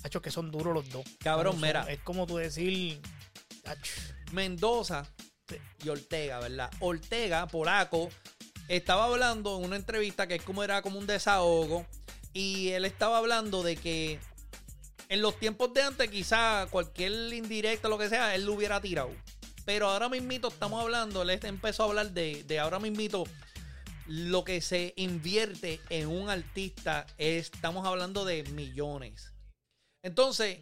[0.07, 1.05] hecho que son duros los dos.
[1.19, 1.85] Cabrón, mira.
[1.89, 3.01] Es como tú decir.
[4.31, 5.07] Mendoza
[5.83, 6.71] y Ortega, ¿verdad?
[6.79, 8.09] Ortega, polaco,
[8.67, 11.85] estaba hablando en una entrevista que es como era como un desahogo.
[12.33, 14.19] Y él estaba hablando de que
[15.09, 19.11] en los tiempos de antes, quizá cualquier indirecto, lo que sea, él lo hubiera tirado.
[19.65, 23.23] Pero ahora mismito estamos hablando, él empezó a hablar de, de ahora mismito
[24.07, 27.05] lo que se invierte en un artista.
[27.17, 29.34] estamos hablando de millones.
[30.05, 30.59] Entonces,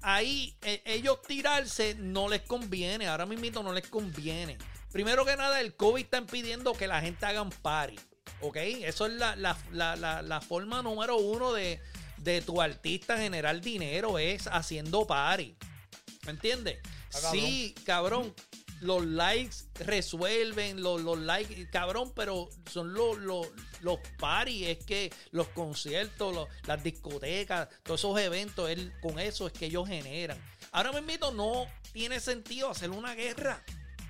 [0.00, 3.08] ahí e, ellos tirarse no les conviene.
[3.08, 4.56] Ahora mismo no les conviene.
[4.92, 7.98] Primero que nada, el COVID está impidiendo que la gente haga un party.
[8.42, 8.56] ¿Ok?
[8.58, 11.80] Eso es la, forma número uno de,
[12.18, 15.56] de, tu artista generar dinero, es haciendo party.
[16.24, 16.78] ¿Me entiendes?
[17.10, 18.32] Sí, cabrón
[18.84, 23.48] los likes resuelven, los, likes, cabrón, pero son los, los,
[23.80, 29.54] los paris, es que los conciertos, las discotecas, todos esos eventos, él, con eso es
[29.54, 30.38] que ellos generan.
[30.70, 33.64] Ahora mismo no tiene sentido hacer una guerra.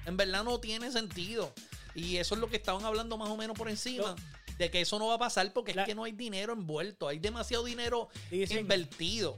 [0.07, 1.55] En verdad no tiene sentido.
[1.95, 4.17] Y eso es lo que estaban hablando más o menos por encima.
[4.59, 7.07] de que eso no va a pasar porque es que no hay dinero envuelto.
[7.07, 9.37] Hay demasiado dinero invertido.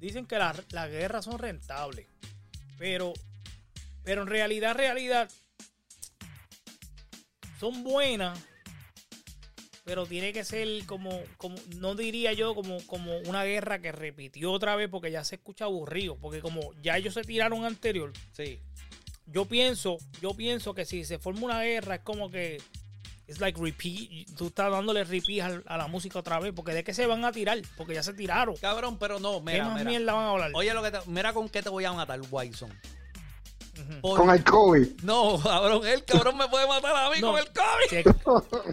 [0.00, 2.06] Dicen que las guerras son rentables.
[2.78, 3.12] Pero
[4.04, 5.30] pero en realidad, realidad,
[7.58, 8.38] son buenas,
[9.84, 14.52] pero tiene que ser como, como no diría yo, como, como una guerra que repitió
[14.52, 18.12] otra vez porque ya se escucha aburrido, porque como ya ellos se tiraron anterior.
[18.32, 18.60] Sí.
[19.26, 22.60] Yo pienso, yo pienso que si se forma una guerra es como que
[23.26, 26.92] es like repeat, tú estás dándole repeat a, la música otra vez, porque de qué
[26.92, 28.56] se van a tirar, porque ya se tiraron.
[28.56, 30.50] Cabrón, pero no, mira, ¿Qué más mierda van a hablar?
[30.54, 32.20] Oye, lo que mira con qué te voy a matar,
[34.00, 35.02] Con el COVID.
[35.02, 38.34] No, cabrón, el cabrón me puede matar a mí con el COVID.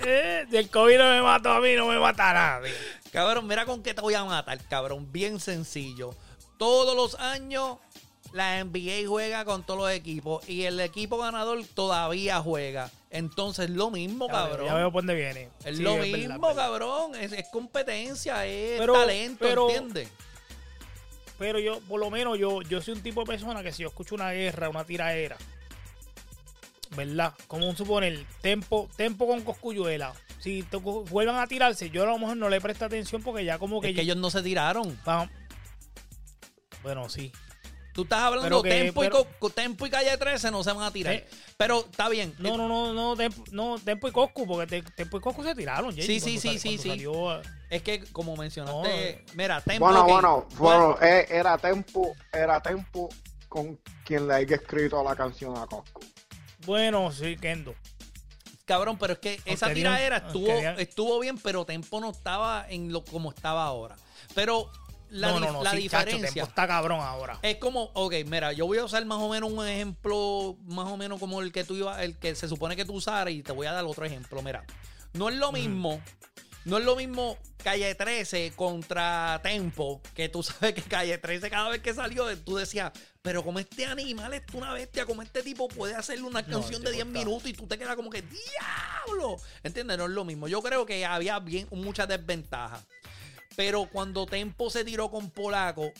[0.00, 2.60] eh, si el COVID no me mató a mí, no me matará.
[3.12, 5.10] Cabrón, mira con qué te voy a matar, cabrón.
[5.10, 6.14] Bien sencillo.
[6.58, 7.78] Todos los años
[8.32, 12.90] la NBA juega con todos los equipos y el equipo ganador todavía juega.
[13.10, 14.66] Entonces, lo mismo, cabrón.
[14.66, 15.48] ya veo por dónde viene.
[15.64, 17.14] Es lo mismo, cabrón.
[17.14, 20.10] Es, competencia, es talento, ¿entiendes?
[21.38, 23.88] Pero yo, por lo menos, yo, yo soy un tipo de persona que si yo
[23.88, 25.36] escucho una guerra, una tiraera,
[26.96, 27.32] ¿verdad?
[27.46, 30.12] Como un suponer, tempo, tempo con coscuyuela.
[30.40, 30.64] Si
[31.10, 33.90] vuelvan a tirarse, yo a lo mejor no le presto atención porque ya como que.
[33.90, 34.98] Es que ellos no se tiraron.
[36.82, 37.32] Bueno, sí.
[37.98, 41.14] Tú estás hablando de tempo, y tempo y calle 13 no se van a tirar.
[41.14, 41.26] Eh,
[41.56, 42.32] pero está bien.
[42.38, 45.92] No, no, no, no, tempo, no, tempo y Coscu, porque Tempo y Coscu se tiraron.
[45.92, 47.04] sí, sí, sí, sí, sí.
[47.68, 49.24] es que como mencionaste, eh.
[49.34, 49.86] mira, Tempo.
[49.86, 53.08] Bueno, bueno, bueno, eh, era Tempo, era Tempo
[53.48, 56.00] con quien le haya escrito la canción a Coscu.
[56.66, 57.74] Bueno, sí, Kendo.
[58.64, 63.02] Cabrón, pero es que esa tiradera estuvo, estuvo bien, pero Tempo no estaba en lo
[63.04, 63.96] como estaba ahora.
[64.36, 64.70] Pero
[65.10, 67.38] la, no, la diferencia está cabrón ahora.
[67.42, 70.96] Es como, ok, mira, yo voy a usar más o menos un ejemplo, más o
[70.96, 73.52] menos como el que tú ibas, el que se supone que tú usaras, y te
[73.52, 74.42] voy a dar otro ejemplo.
[74.42, 74.64] Mira,
[75.14, 76.00] no es lo mismo,
[76.64, 81.70] no es lo mismo Calle 13 contra Tempo, que tú sabes que Calle 13 cada
[81.70, 82.92] vez que salió, tú decías,
[83.22, 86.92] pero como este animal es una bestia, como este tipo puede hacerle una canción de
[86.92, 89.36] 10 minutos y tú te quedas como que, diablo.
[89.62, 89.98] ¿Entiendes?
[89.98, 90.48] No es lo mismo.
[90.48, 92.86] Yo creo que había bien muchas desventajas.
[93.58, 95.90] Pero cuando Tempo se tiró con Polaco,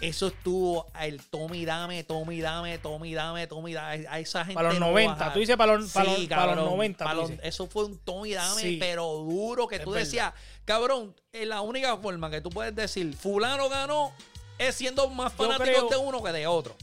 [0.00, 4.06] eso estuvo el Tommy dame, Tommy dame, Tommy dame, Tommy dame.
[4.08, 4.54] A esa gente.
[4.54, 7.04] Para los 90, tú dices para los, para, para los 90.
[7.42, 10.32] eso fue un Tommy dame, pero duro que tú decías,
[10.64, 14.14] cabrón, la única forma que tú puedes decir, Fulano ganó
[14.56, 16.74] es siendo más fanático de uno que de otro.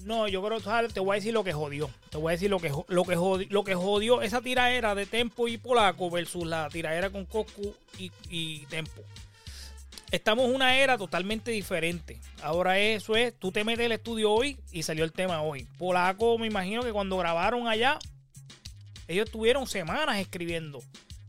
[0.00, 1.88] No, yo creo que te voy a decir lo que jodió.
[2.10, 5.06] Te voy a decir lo que, lo que, jodió, lo que jodió esa tiraera de
[5.06, 9.04] Tempo y Polaco versus la tiraera con Coscu y, y Tempo
[10.10, 12.20] estamos en una era totalmente diferente.
[12.42, 15.66] Ahora eso es, tú te metes el estudio hoy y salió el tema hoy.
[15.78, 17.98] Polaco, me imagino que cuando grabaron allá,
[19.06, 20.80] ellos tuvieron semanas escribiendo.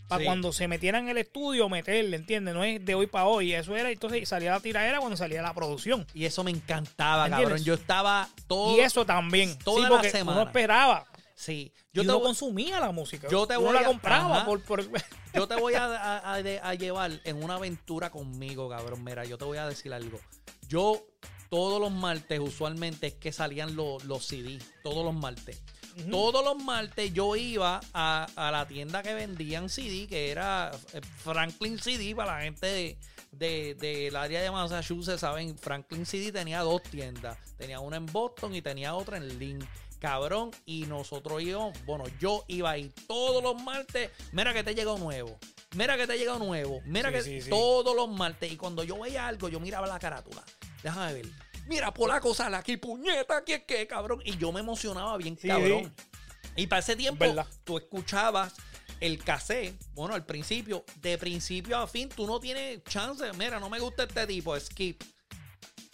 [0.07, 2.55] Para cuando se metieran en el estudio, meterle, ¿entiendes?
[2.55, 3.53] No es de hoy para hoy.
[3.53, 6.07] Eso era, entonces salía la tiradera cuando salía la producción.
[6.15, 7.63] Y eso me encantaba, cabrón.
[7.63, 8.75] Yo estaba todo.
[8.75, 9.55] Y eso también.
[9.59, 11.05] Toda sí, porque uno esperaba.
[11.39, 11.71] Sí.
[11.93, 13.29] Yo te, consumía la música.
[13.31, 14.61] Yo te voy la compraba por,
[15.33, 19.05] Yo te voy a, llevar en una aventura conmigo, cabrón.
[19.05, 20.19] Mira, yo te voy a decir algo.
[20.67, 21.01] Yo
[21.49, 24.59] todos los martes usualmente es que salían los, los CD.
[24.83, 25.61] Todos los martes.
[26.11, 31.79] Todos los martes yo iba a, la tienda que vendían CD, que era eh, Franklin
[31.79, 32.97] CD para la gente
[33.31, 35.57] del de, área de Massachusetts, ¿saben?
[35.57, 37.37] Franklin CD tenía dos tiendas.
[37.57, 39.65] Tenía una en Boston y tenía otra en Lynn.
[39.99, 44.09] Cabrón, y nosotros íbamos, bueno, yo iba ahí todos los martes.
[44.31, 45.37] Mira que te llegó nuevo.
[45.75, 46.81] Mira que te llegó nuevo.
[46.85, 48.51] Mira que todos los martes.
[48.51, 50.43] Y cuando yo veía algo, yo miraba la carátula.
[50.81, 54.21] Déjame ver mira, polaco sale aquí, puñeta, aquí es que, cabrón.
[54.25, 55.93] Y yo me emocionaba bien, cabrón.
[56.55, 57.23] Y para ese tiempo,
[57.63, 58.53] tú escuchabas
[58.99, 63.23] el cassette, bueno, al principio, de principio a fin, tú no tienes chance.
[63.37, 65.01] Mira, no me gusta este tipo, skip.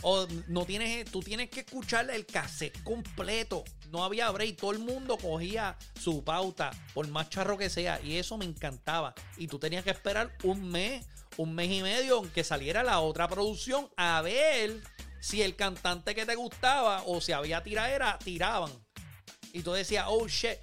[0.02, 3.64] O no tienes, tú tienes que escuchar el cassette completo.
[3.92, 8.18] No había break, todo el mundo cogía su pauta, por más charro que sea, y
[8.18, 9.14] eso me encantaba.
[9.38, 11.06] Y tú tenías que esperar un mes,
[11.38, 14.82] un mes y medio, que saliera la otra producción a ver
[15.20, 18.72] si el cantante que te gustaba o si había tiradera, tiraban.
[19.54, 20.60] Y tú decías, oh shit.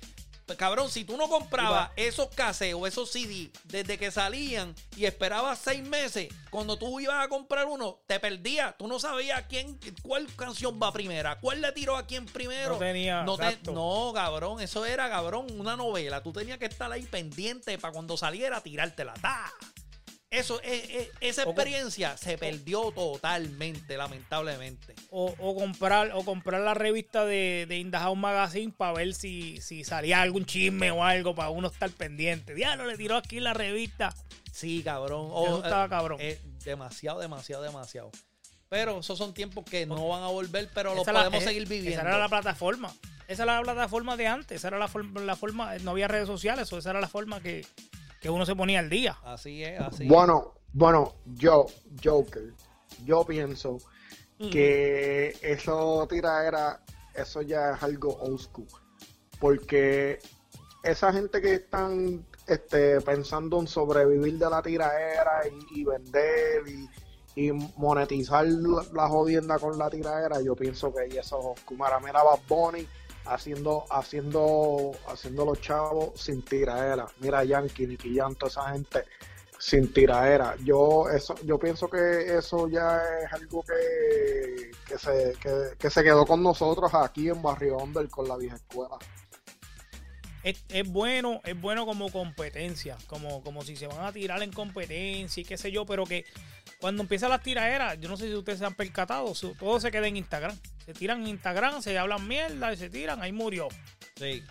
[0.56, 5.58] Cabrón, si tú no comprabas esos cassettes o esos CD desde que salían y esperabas
[5.58, 8.76] seis meses, cuando tú ibas a comprar uno, te perdías.
[8.76, 12.74] Tú no sabías quién, cuál canción va primera, cuál le tiró a quién primero.
[12.74, 13.22] No tenía.
[13.22, 13.36] No,
[13.72, 16.22] no, cabrón, eso era, cabrón, una novela.
[16.22, 19.14] Tú tenías que estar ahí pendiente para cuando saliera tirártela.
[19.14, 19.52] ¡Ta!
[20.32, 24.94] Eso, eh, eh, esa experiencia se perdió totalmente, lamentablemente.
[25.10, 27.84] O, comprar, o comprar la revista de, de
[28.16, 32.54] Magazine para ver si, si salía algún chisme o algo para uno estar pendiente.
[32.54, 34.14] Diablo, le tiró aquí la revista.
[34.50, 35.26] Sí, cabrón.
[35.26, 36.18] Eso estaba cabrón.
[36.64, 38.10] demasiado, demasiado, demasiado.
[38.70, 42.00] Pero esos son tiempos que no van a volver, pero los podemos seguir viviendo.
[42.00, 42.90] Esa era la plataforma.
[43.28, 44.56] Esa era la plataforma de antes.
[44.56, 44.88] Esa era la,
[45.26, 45.76] la forma.
[45.80, 47.66] No había redes sociales, o esa era la forma que,
[48.22, 49.18] que uno se ponía al día.
[49.24, 51.66] Así es, así Bueno, bueno, yo,
[52.02, 52.54] Joker,
[53.04, 53.78] yo pienso
[54.50, 56.80] que eso era
[57.14, 58.68] eso ya es algo old school.
[59.40, 60.20] Porque
[60.84, 65.42] esa gente que están este, pensando en sobrevivir de la tiraera
[65.74, 66.62] y, vender
[67.34, 72.40] y, monetizar la, jodienda con la tiraera, yo pienso que eso es Mira, mira Bad
[72.48, 72.86] Bunny
[73.26, 77.06] haciendo, haciendo, haciendo los chavos sin tiraera.
[77.20, 79.04] Mira Yankee, Nicky Jam, toda esa gente
[79.62, 80.56] sin tiraera.
[80.64, 85.34] Yo eso, yo pienso que eso ya es algo que, que se,
[85.78, 88.96] que, se quedó con nosotros aquí en Barrio Under con la vieja escuela.
[90.42, 94.50] Es, es, bueno, es bueno como competencia, como, como si se van a tirar en
[94.50, 96.24] competencia y qué sé yo, pero que
[96.80, 100.08] cuando empiezan las tiraderas, yo no sé si ustedes se han percatado, todo se queda
[100.08, 100.58] en Instagram.
[100.84, 103.68] Se tiran en Instagram, se hablan mierda y se tiran, ahí murió.
[104.16, 104.42] Sí.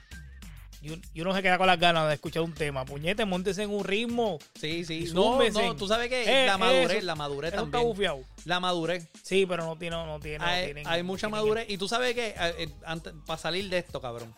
[0.82, 2.86] Y, uno se queda con las ganas de escuchar un tema.
[2.86, 4.40] Puñete, montes en un ritmo.
[4.60, 5.10] Sí, sí.
[5.14, 8.26] No, no, tú sabes que eh, la madurez, la madurez también.
[8.46, 9.08] La madurez.
[9.22, 10.44] Sí, pero no tiene, no tiene.
[10.86, 11.70] Hay, mucha madurez.
[11.70, 12.70] Y tú sabes que, eh,
[13.28, 14.34] para salir de esto, cabrón,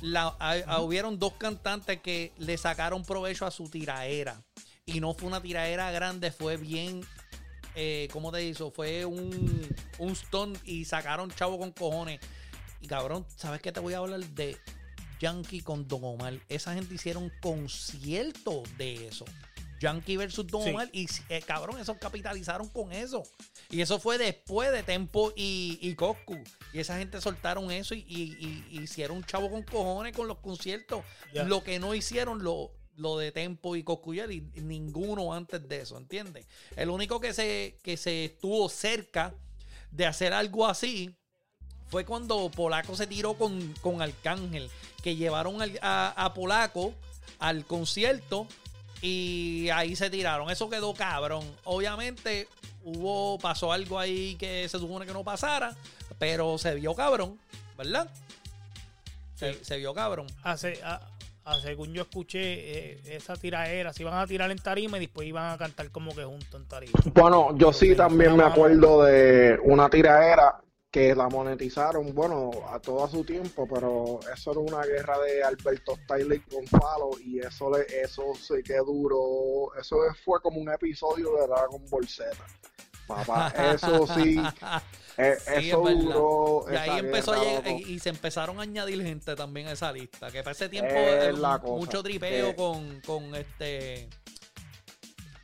[0.00, 0.36] la,
[0.80, 4.40] hubieron dos cantantes que le sacaron provecho a su tiraera.
[4.86, 7.04] Y no fue una tiraera grande, fue bien
[7.74, 8.70] eh, ¿cómo te hizo?
[8.70, 9.66] Fue un,
[9.98, 12.20] un stunt y sacaron chavo con cojones.
[12.80, 14.56] Y cabrón, ¿sabes qué te voy a hablar de
[15.20, 16.38] Yankee con Don Omar?
[16.48, 19.24] Esa gente hicieron concierto de eso.
[19.80, 20.88] Yankee versus Don Omar.
[20.92, 23.22] Y eh, cabrón, esos capitalizaron con eso.
[23.70, 26.38] Y eso fue después de Tempo y, y Coscu.
[26.72, 31.04] Y esa gente soltaron eso y, y, hicieron chavo con cojones con los conciertos.
[31.32, 35.96] Lo que no hicieron lo, lo de Tempo y Coscuyel y ninguno antes de eso,
[35.96, 36.46] ¿entiendes?
[36.76, 39.34] El único que se, que se estuvo cerca
[39.90, 41.14] de hacer algo así
[41.88, 44.70] fue cuando Polaco se tiró con, con Arcángel,
[45.02, 46.92] que llevaron a, Polaco
[47.38, 48.46] al concierto
[49.00, 50.50] y ahí se tiraron.
[50.50, 51.44] Eso quedó cabrón.
[51.64, 52.46] Obviamente
[52.82, 55.74] hubo, pasó algo ahí que se supone que no pasara,
[56.18, 57.38] pero se vio cabrón,
[57.76, 58.10] ¿verdad?
[59.34, 60.26] Se, vio cabrón.
[60.42, 60.80] Hace,
[61.56, 65.52] según yo escuché, eh, esa tiraera, si iban a tirar en tarima y después iban
[65.52, 66.98] a cantar como que juntos en tarima.
[67.14, 73.06] Bueno, yo sí también me acuerdo de una tiraera que la monetizaron, bueno, a todo
[73.08, 77.84] su tiempo, pero eso era una guerra de Alberto Styler con Falo y eso le,
[78.02, 82.30] eso sí que duro, eso fue como un episodio de Dragon Ball Z.
[83.08, 84.40] Papá, eso sí.
[85.20, 86.64] Eh, eso duró.
[86.72, 90.30] Y ahí empezó a llegar, y se empezaron a añadir gente también a esa lista.
[90.30, 90.94] Que para ese tiempo
[91.76, 94.08] mucho tripeo con, con este.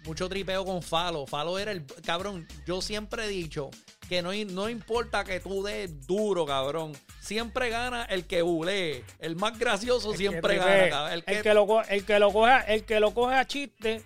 [0.04, 1.26] Mucho tripeo con Falo.
[1.26, 1.84] Falo era el.
[2.06, 3.70] Cabrón, yo siempre he dicho
[4.08, 6.92] que no, no importa que tú des duro, cabrón.
[7.18, 9.02] Siempre gana el que bulee.
[9.18, 11.12] El más gracioso siempre gana.
[11.12, 14.04] El que, el que, lo, el que lo coge, el que lo coge a chiste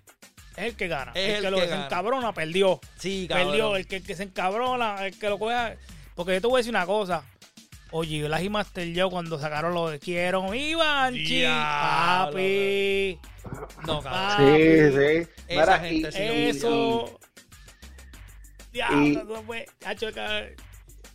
[0.59, 1.13] es el que gana.
[1.15, 2.81] el, que lo que se encabrona perdió.
[2.97, 3.49] Sí, cabrón.
[3.49, 3.77] Perdió.
[3.77, 5.79] El que, se encabrona, el que lo coge.
[6.15, 7.23] Porque yo te voy a decir una cosa.
[7.91, 13.19] Oye, la Master yo cuando sacaron lo de quiero Iván, papi.
[13.87, 14.57] No, cabrón.
[14.57, 15.29] Sí, sí.
[15.47, 17.19] Esa gente sí Eso.
[18.73, 19.67] Diablo, no fue.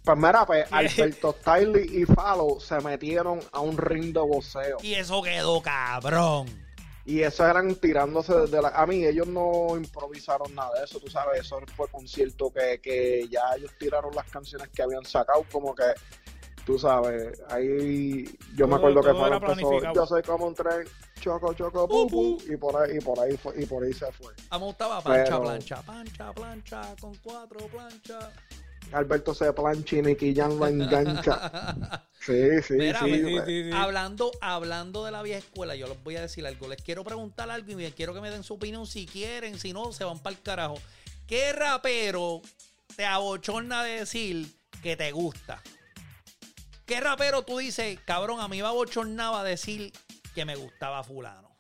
[0.03, 4.77] Pues mira, pues Alberto Stiley y Falo se metieron a un ring de boxeo.
[4.81, 6.62] Y eso quedó cabrón.
[7.05, 8.69] Y eso eran tirándose desde la...
[8.69, 13.27] A mí ellos no improvisaron nada de eso, tú sabes, eso fue concierto que, que
[13.29, 15.83] ya ellos tiraron las canciones que habían sacado, como que,
[16.65, 18.25] tú sabes, ahí
[18.55, 20.87] yo me acuerdo que fue empezó, yo soy como un tren,
[21.19, 24.33] choco, choco, pum, y por ahí, y por ahí fue, y por ahí se fue.
[24.49, 28.29] A mí me gustaba plancha, plancha, plancha, plancha, con cuatro planchas.
[28.93, 32.07] Alberto se plancha y Nicky Jan lo engancha.
[32.25, 36.69] Sí, sí, sí, Hablando, hablando de la vieja escuela, yo les voy a decir algo.
[36.69, 39.91] Les quiero preguntar algo y quiero que me den su opinión si quieren, si no,
[39.91, 40.75] se van para el carajo.
[41.27, 42.41] ¿Qué rapero
[42.95, 44.47] te abochorna de decir
[44.81, 45.61] que te gusta?
[46.85, 49.91] ¿Qué rapero tú dices, cabrón, a mí me abochornaba decir
[50.33, 51.57] que me gustaba fulano?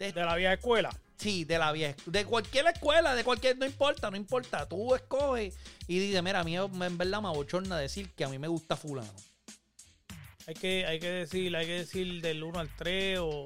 [0.00, 0.90] De, la vieja escuela.
[1.22, 1.94] Sí, de la vieja.
[2.06, 3.56] De cualquier escuela, de cualquier.
[3.56, 4.68] No importa, no importa.
[4.68, 5.56] Tú escoges
[5.86, 8.76] y dices, mira, a mí en verdad me abochorna decir que a mí me gusta
[8.76, 9.12] Fulano.
[10.48, 13.44] Hay que, hay que decir, hay que decir del 1 al 3 o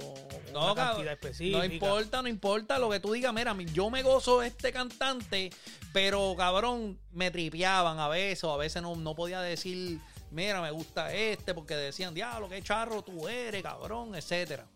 [0.54, 1.58] no, una cantidad específica.
[1.58, 3.34] No importa, no importa lo que tú digas.
[3.34, 5.50] Mira, yo me gozo este cantante,
[5.92, 10.00] pero cabrón, me tripeaban a veces, o a veces no, no podía decir,
[10.30, 14.66] mira, me gusta este, porque decían, diablo, qué charro tú eres, cabrón, etcétera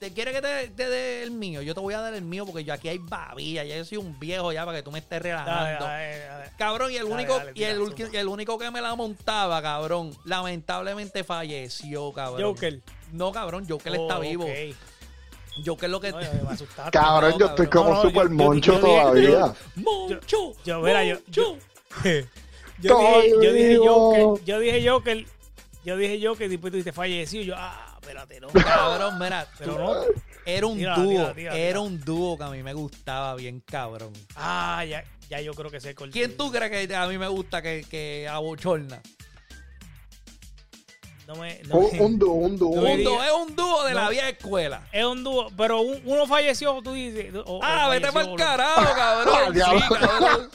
[0.00, 2.64] te quiere que te, dé el mío, yo te voy a dar el mío porque
[2.64, 5.20] yo aquí hay babilla, ya yo soy un viejo ya para que tú me estés
[5.20, 5.84] relajando.
[6.56, 12.54] Cabrón, y el único y el, único que me la montaba, cabrón, lamentablemente falleció, cabrón.
[12.54, 12.80] Joker.
[13.12, 14.46] No, cabrón, Joker está oh, vivo.
[15.66, 16.18] Joker lo que no,
[16.90, 19.52] Cabrón, yo estoy como super moncho todavía.
[19.74, 20.54] moncho.
[20.64, 21.58] Yo, mira, yo, yo,
[22.78, 25.26] yo, dije, yo dije Joker, yo dije Joker,
[25.84, 28.48] yo dije Joker y después tú dices falleció, yo ah espérate, no.
[28.48, 29.94] Cabrón, mira, pero no.
[30.46, 34.12] Era un dúo, era un dúo que a mí me gustaba bien, cabrón.
[34.34, 36.10] Ah, ya, ya yo creo que sé cuál.
[36.10, 39.00] ¿Quién tú crees que a mí me gusta que, que abochorna?
[41.26, 42.70] No me, no un, dúo, un dúo.
[42.70, 44.88] Un dúo, es un dúo de la vieja escuela.
[44.90, 47.32] Es un dúo, pero uno falleció, tú dices.
[47.62, 49.54] ah, vete para el carajo, cabrón.
[49.54, 49.60] sí,
[50.00, 50.50] cabrón.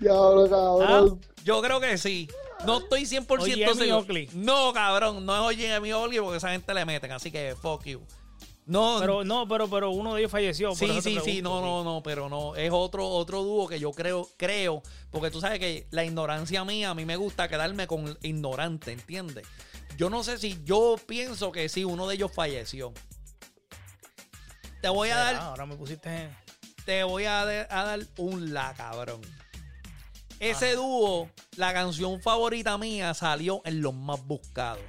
[0.00, 1.20] Diablo, cabrón.
[1.22, 2.28] Ah, yo creo que sí.
[2.66, 4.30] No estoy 100% seguro.
[4.34, 7.84] No, cabrón, no es Oye mi Oakley porque esa gente le meten, así que fuck
[7.84, 8.00] you.
[8.66, 10.74] No, pero no, pero pero uno de ellos falleció.
[10.74, 14.28] Sí, sí, sí, no, no, no, pero no, es otro otro dúo que yo creo
[14.36, 18.92] creo, porque tú sabes que la ignorancia mía a mí me gusta quedarme con ignorante,
[18.92, 19.46] ¿entiendes?
[19.96, 22.92] Yo no sé si yo pienso que sí uno de ellos falleció.
[24.80, 26.30] Te voy a dar Ahora me pusiste
[26.86, 29.20] Te voy a, a dar un la, cabrón.
[30.40, 34.82] Ese dúo, la canción favorita mía salió en los más buscados.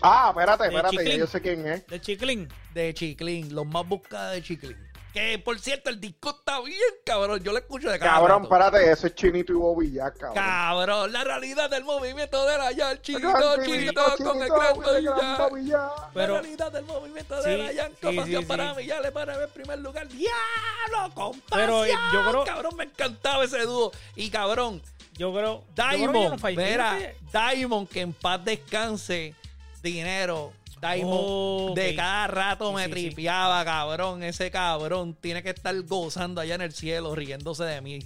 [0.00, 1.84] Ah, espérate, espérate, yo sé quién es.
[1.88, 2.48] De Chiclin.
[2.72, 4.76] De Chiclin, los más buscados de Chiclin.
[5.16, 7.42] Que por cierto, el disco está bien, cabrón.
[7.42, 10.34] Yo lo escucho de cada Cabrón, párate, eso es Chinito y Bobby ya, cabrón.
[10.34, 15.68] Cabrón, la realidad del movimiento de la ya, el chinito, chinito, con el gran Bobby
[15.68, 15.90] ya.
[16.12, 19.78] La realidad del movimiento de la ya, compasión para mí, ya le para en primer
[19.78, 20.06] lugar.
[20.06, 21.48] ¡Diablo, compasión!
[21.50, 22.44] Pero yo creo...
[22.44, 23.92] Cabrón, me encantaba ese dúo.
[24.16, 24.82] Y cabrón,
[25.14, 25.64] yo creo...
[25.74, 29.34] Diamond, mira, Diamond, que en paz descanse,
[29.82, 34.22] dinero Diamond de cada rato me tripeaba, cabrón.
[34.22, 38.00] Ese cabrón tiene que estar gozando allá en el cielo, riéndose de mí.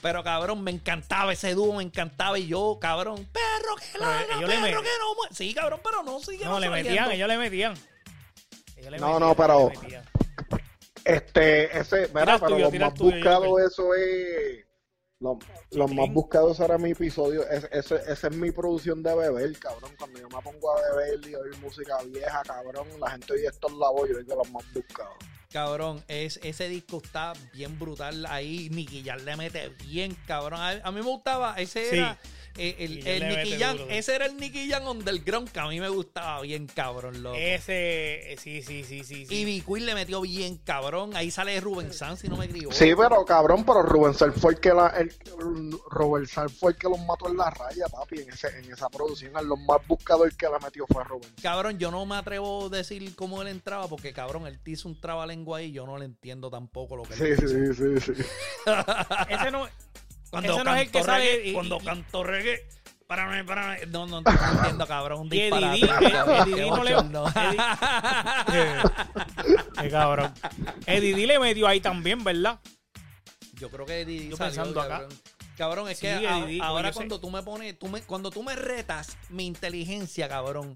[0.00, 2.38] Pero cabrón, me encantaba ese dúo, me encantaba.
[2.38, 6.44] Y yo, cabrón, perro que ladra, perro que no Sí, cabrón, pero no sigue.
[6.44, 7.74] No, le metían, ellos le metían.
[8.98, 9.70] no, no, pero.
[11.04, 14.64] Este, ese, mira, pero lo más buscado eso es
[15.70, 17.48] los, más buscados era mi episodio.
[17.48, 19.92] Esa es mi producción de beber, cabrón.
[19.98, 23.68] Cuando yo me pongo a beber y oír música vieja, cabrón, la gente oye esto
[23.68, 25.14] en la voz, yo digo los más buscados.
[25.50, 28.68] Cabrón, es, ese disco está bien brutal ahí.
[28.70, 30.60] Nicky Jam le mete bien, cabrón.
[30.60, 32.18] A, a mí me gustaba, ese era
[32.56, 35.88] eh, el, el, Nicky Jam, ese era el Nicky Jam underground que a mí me
[35.88, 37.36] gustaba bien, cabrón, loco.
[37.36, 39.26] Ese, eh, sí, sí, sí, sí.
[39.28, 41.16] Y B le metió bien, cabrón.
[41.16, 42.74] Ahí sale Rubén Sanz, si no me equivoco.
[42.74, 45.12] Sí, pero cabrón, pero Rubén Sanz fue el que la, el,
[46.28, 49.32] Sanz fue el que los mató en la raya, papi, en, ese, en esa producción.
[49.46, 51.30] Los más buscadores que la metió fue Rubén.
[51.42, 54.88] Cabrón, yo no me atrevo a decir cómo él entraba, porque cabrón, él te hizo
[54.88, 58.22] un trabalengua ahí, yo no le entiendo tampoco lo que sí, sí, sí, sí, sí.
[59.28, 59.68] ese no
[60.34, 61.52] cuando no es el que sabe.
[61.52, 62.66] cuando cantó reggae.
[63.06, 63.86] Párame, párame.
[63.86, 65.20] No, no, no entiendo, cabrón.
[65.20, 65.78] Un disparate.
[65.78, 66.94] Eddie no le.
[69.82, 70.32] Qué cabrón.
[70.86, 72.58] Eddie le metió ahí también, ¿verdad?
[73.60, 75.06] Yo creo que Eddie Yo pensando acá.
[75.56, 79.46] Cabrón, es que ahora cuando tú me pones, tú me, cuando tú me retas mi
[79.46, 80.74] inteligencia, cabrón,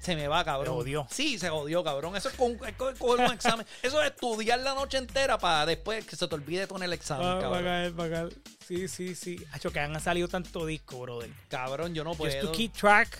[0.00, 0.66] se me va, cabrón.
[0.66, 1.06] Se jodió.
[1.10, 2.16] Sí, se jodió, cabrón.
[2.16, 3.66] Eso es coger un examen.
[3.82, 7.40] Eso es estudiar la noche entera para después que se te olvide con el examen,
[7.40, 7.64] cabrón.
[7.64, 8.28] Para para
[8.66, 9.44] Sí, sí, sí.
[9.52, 11.30] Hacho, que han salido tanto disco, brother.
[11.48, 12.32] Cabrón, yo no puedo.
[12.32, 13.18] Just to keep track.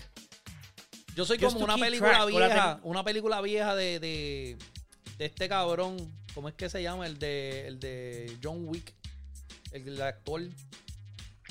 [1.15, 4.57] Yo soy como una película vieja, una película vieja de, de,
[5.17, 5.97] de, este cabrón.
[6.33, 7.05] ¿Cómo es que se llama?
[7.05, 8.93] El de, el de John Wick.
[9.73, 10.41] El, actor.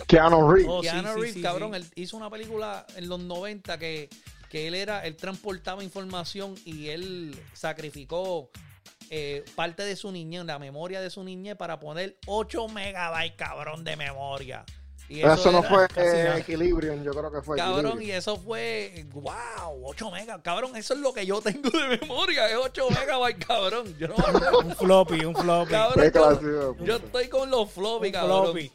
[0.06, 0.70] Keanu Reeves.
[0.70, 1.74] Oh, Keanu Reeves, cabrón.
[1.74, 4.08] Él hizo una película en los 90 que
[4.50, 8.50] que él era, él transportaba información y él sacrificó
[9.08, 13.84] eh, parte de su niñez, la memoria de su niñez, para poner 8 megabytes, cabrón,
[13.84, 14.64] de memoria.
[15.08, 17.56] Y eso, no fue eh, Equilibrium, yo creo que fue.
[17.56, 21.98] Cabrón, y eso fue, wow, 8 megas, cabrón, eso es lo que yo tengo de
[21.98, 23.96] memoria, es 8 megabytes, cabrón.
[23.98, 24.16] Yo no,
[24.58, 25.70] un floppy, un floppy.
[25.70, 28.46] Cabrón, yo, estoy con los floppy, cabrón.
[28.46, 28.72] Floppy.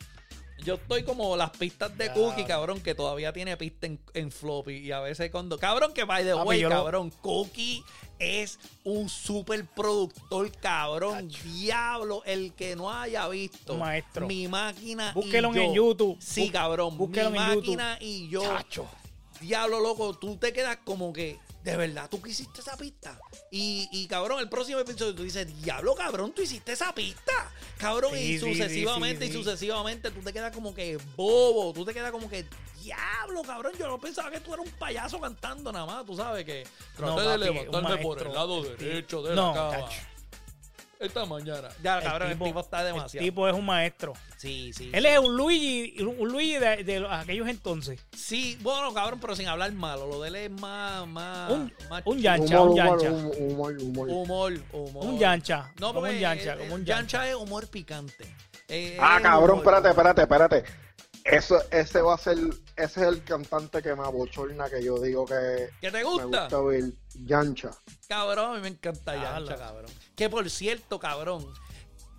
[0.64, 4.78] Yo estoy como las pistas de Cookie, cabrón, que todavía tiene pista en, floppy.
[4.78, 5.60] Y a veces cuando.
[5.60, 7.84] Cabrón, que by the way, cabrón, Cookie
[8.20, 11.30] es un super productor, cabrón.
[11.43, 13.78] Diablo, el que no haya visto.
[13.78, 14.28] Maestro.
[14.28, 15.12] Mi máquina.
[15.14, 16.18] Búsquelo en YouTube.
[16.20, 16.97] Sí, cabrón.
[16.97, 18.41] Búsquelo mi máquina y yo.
[18.41, 18.88] Chacho.
[19.41, 23.20] Diablo, loco, tú te quedas como que ¿De verdad tú quisiste esa pista?
[23.49, 27.51] Y, y cabrón, el próximo episodio tú dices, diablo, cabrón, tú hiciste esa pista.
[27.80, 32.30] Cabrón, y sucesivamente y sucesivamente tú te quedas como que bobo, tú te quedas como
[32.30, 32.45] que,
[32.84, 36.45] diablo, cabrón, yo no pensaba que tú eras un payaso cantando nada más, tú sabes
[36.45, 36.68] que
[36.99, 39.89] no, de levantarte por el lado derecho de la cama
[41.00, 41.70] esta mañana.
[41.84, 43.24] Ya, cabrón, el tipo, está demasiado.
[43.24, 44.14] El tipo es un maestro.
[44.38, 44.89] Sí, sí.
[44.93, 48.00] Él es un Luigi, un Luigi de, aquellos entonces.
[48.16, 50.08] Sí, bueno, cabrón, pero sin hablar malo.
[50.08, 51.08] Lo de él es más.
[51.08, 53.12] más un, más un yancha, un yancha.
[53.12, 55.06] Humor, humor, humor.
[55.06, 55.72] Un yancha.
[55.80, 56.58] No, como un yancha.
[56.58, 58.26] Como un yancha es humor picante.
[58.68, 60.85] Eh, ah, cabrón, espérate, espérate, espérate.
[61.26, 62.38] Eso, ese va a ser,
[62.76, 65.71] ese es el cantante que me abochorna, que yo digo que...
[65.82, 66.28] ¿Que te gusta?
[66.28, 66.84] Me gusta ver
[67.15, 67.71] Yancha.
[68.07, 69.91] Cabrón, a mí me encanta Yancha, cabrón.
[70.15, 71.51] Que por cierto, cabrón,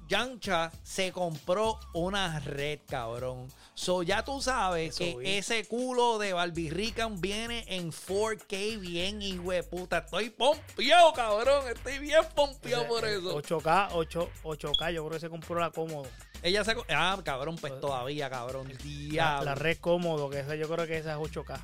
[0.09, 3.49] Yancha se compró una red, cabrón.
[3.75, 6.71] So ya tú sabes que ese culo de Barbie
[7.19, 9.99] viene en 4K bien, hijo de puta.
[9.99, 11.69] Estoy pompeado, cabrón.
[11.69, 13.43] Estoy bien pompeado por eso.
[13.43, 16.07] 8K, 8, 8K, yo creo que se compró la cómodo.
[16.43, 16.75] Ella se.
[16.91, 18.73] Ah, cabrón, pues, pues todavía, cabrón.
[18.83, 19.45] Diablo.
[19.45, 21.59] La, red cómodo, que esa yo creo que esa es 8K.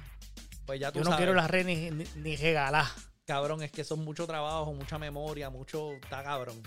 [0.67, 2.87] Pues ya tú Yo no quiero la red ni, ni, regalar.
[3.25, 5.93] Cabrón, es que son mucho trabajo, mucha memoria, mucho.
[5.93, 6.61] Está cabrón.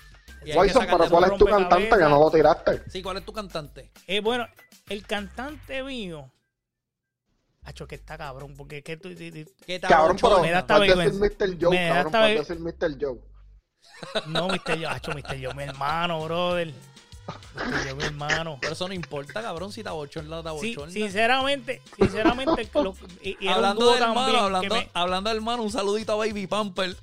[0.56, 2.84] Wilson, pero ¿cuál es tu cantante que no lo tiraste?
[2.90, 3.92] Sí, ¿cuál es tu cantante?
[4.08, 4.48] Eh, bueno,
[4.90, 6.32] el cantante mío.
[7.64, 9.10] Hacho, que está cabrón, porque es que tú.
[9.66, 11.20] ¿Qué cabrón, pero me da esta vergüenza.
[11.20, 11.58] Mr.
[11.60, 12.98] Joe, me da esta decir Mr.
[13.00, 13.20] Joe.
[14.28, 14.76] No, Mr.
[14.78, 15.44] Joe, hacho, Mr.
[15.44, 16.72] Joe, mi hermano, brother.
[17.88, 18.58] Yo, mi hermano.
[18.62, 20.92] Pero eso no importa, cabrón, si está bochorna, está bochorna.
[20.92, 22.70] Sí, sinceramente, sinceramente,
[23.22, 26.96] y, hablando del hermano, hablando, hablando del hermano, un saludito a Baby Pamper.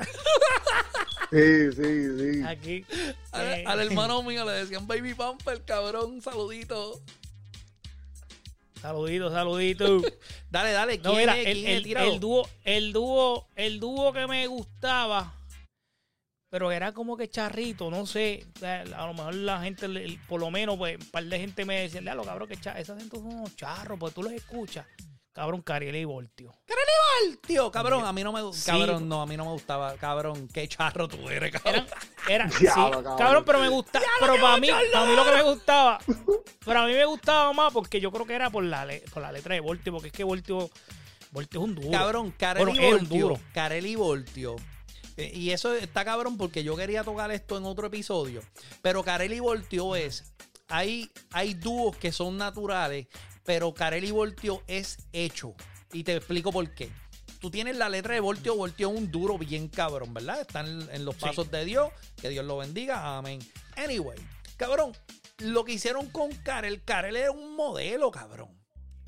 [1.31, 2.43] Sí, sí, sí.
[2.47, 2.85] Aquí.
[3.33, 7.01] Al, al, hermano mío le decían Baby Pamper, cabrón, un saludito.
[8.83, 10.03] Saludito, saludito.
[10.51, 11.01] dale, dale.
[11.01, 15.35] ¿Quién no, mira, el, el, el, dúo, el dúo, el dúo que me gustaba
[16.53, 19.89] pero era como que charrito, no sé, a lo mejor la gente,
[20.29, 23.17] por lo menos, pues, un par de gente me decía, lo cabrón, que esas gente
[23.17, 24.85] son unos charros, pues tú los escuchas.
[25.33, 26.53] Cabrón, Cariel y Voltio.
[26.67, 27.71] ¡Cariel y Voltio!
[27.71, 28.81] Cabrón, a mí no me gustaba.
[28.81, 29.95] Cabrón, no, a mí no me gustaba.
[29.95, 31.87] Cabrón, qué charro tú eres, cabrón.
[32.29, 33.45] Era, sí, cabrón.
[33.47, 34.05] pero me gustaba.
[34.21, 36.01] Pero para mí, para mí lo que me gustaba.
[36.67, 39.55] Para mí me gustaba más porque yo creo que era por la, por la letra
[39.55, 40.69] de Voltio, porque es que Voltio.
[41.31, 41.91] Voltio es un duro.
[41.91, 43.41] Cabrón, Carel y Voltio.
[43.55, 44.57] Carel y Voltio
[45.17, 48.43] y eso está cabrón porque yo quería tocar esto en otro episodio.
[48.81, 50.33] Pero Carelli volteó es.
[50.69, 53.07] Hay, hay dúos que son naturales,
[53.45, 55.55] pero Carelli volteó es hecho.
[55.93, 56.91] Y te explico por qué.
[57.41, 60.41] tú tienes la letra de Voltio, Voltio un duro bien cabrón, ¿verdad?
[60.41, 61.91] Están en, los pasos de Dios,
[62.21, 63.41] que Dios lo bendiga, amén.
[63.77, 64.19] Anyway,
[64.57, 64.93] cabrón,
[65.39, 68.62] lo que hicieron con Karel, Karel era un modelo, cabrón.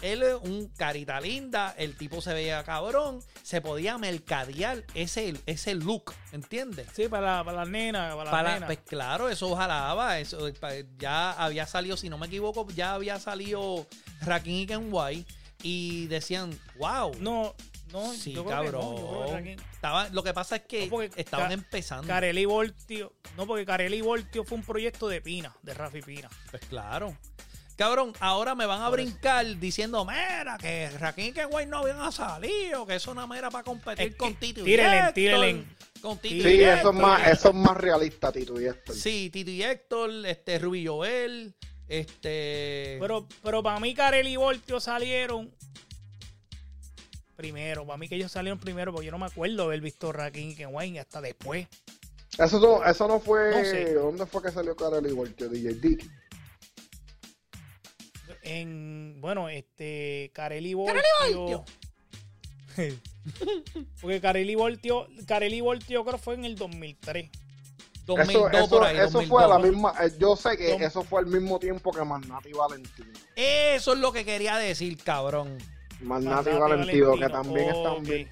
[0.05, 5.75] Él es un carita linda, el tipo se veía cabrón, se podía mercadear ese, ese
[5.75, 6.89] look, ¿entiendes?
[6.93, 8.67] Sí, para, para las nenas, para, las nenas.
[8.67, 10.51] Pues claro, eso jalaba, eso
[10.99, 13.87] ya había salido, si no me equivoco, ya había salido
[14.21, 15.27] Rakim y Kenway
[15.63, 17.17] y decían, wow.
[17.21, 17.55] No,
[17.91, 19.47] no, sí, cabrón.
[19.73, 22.09] Estaba, lo que pasa es que estaban empezando.
[22.09, 26.29] Carelli Voltio, no, porque Carelli Voltio fue un proyecto de Pina, de Rafi Pina.
[26.51, 27.17] Pues claro.
[27.77, 32.87] Cabrón, ahora me van a brincar diciendo, mira, que Rakim y Kenway no habían salido,
[32.87, 35.65] que eso es una mera para competir con Tito y Héctor.
[36.01, 38.95] Con Tito sí, eso es más, eso es más realista, Tito y Héctor.
[38.95, 41.55] Sí, Tito y Héctor, este, Ruby Joel,
[41.89, 42.97] este...
[43.01, 45.53] Pero, pero para mí Carelli y Voltio salieron
[47.35, 47.85] primero.
[47.85, 50.55] Para mí que ellos salieron primero, porque yo no me acuerdo haber visto Rakim y
[50.55, 51.67] Kenway hasta después.
[52.39, 53.95] Eso no, eso no fue...
[53.95, 55.49] ¿Dónde fue que salió Carelli y Voltio?
[55.49, 56.09] DJ Dick
[58.45, 61.65] en, bueno, este, Carelli Voltio.
[64.01, 67.31] Porque Carelli Voltio, Carelli Voltio creo fue en el 2003.
[68.07, 71.27] 2002 eso, por ahí, eso fue la misma, eh, yo sé que eso fue al
[71.27, 73.09] mismo tiempo que Magnati Valentino.
[73.35, 75.57] Eso es lo que quería decir, cabrón.
[76.03, 78.31] Magnati, Valentino, que también están bien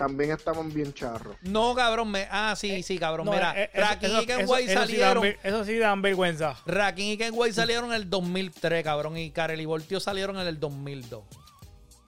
[0.00, 1.36] también estaban bien charros.
[1.42, 3.28] No, cabrón, me, ah, sí, eh, sí, cabrón.
[3.28, 3.70] Mira, eh,
[4.00, 5.26] y Kenway salieron.
[5.42, 6.56] eso sí dan vergüenza.
[6.64, 9.18] Rakim y Kenway salieron en el 2003, cabrón.
[9.18, 11.22] Y Karel y Voltio salieron en el 2002.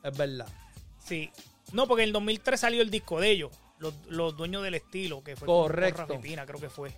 [0.05, 0.49] Es verdad.
[1.05, 1.31] Sí.
[1.75, 3.53] No, porque en el 2003 salió el disco de ellos.
[4.09, 6.07] Los, dueños del estilo, que fue Correcto.
[6.07, 6.95] Con creo que fue.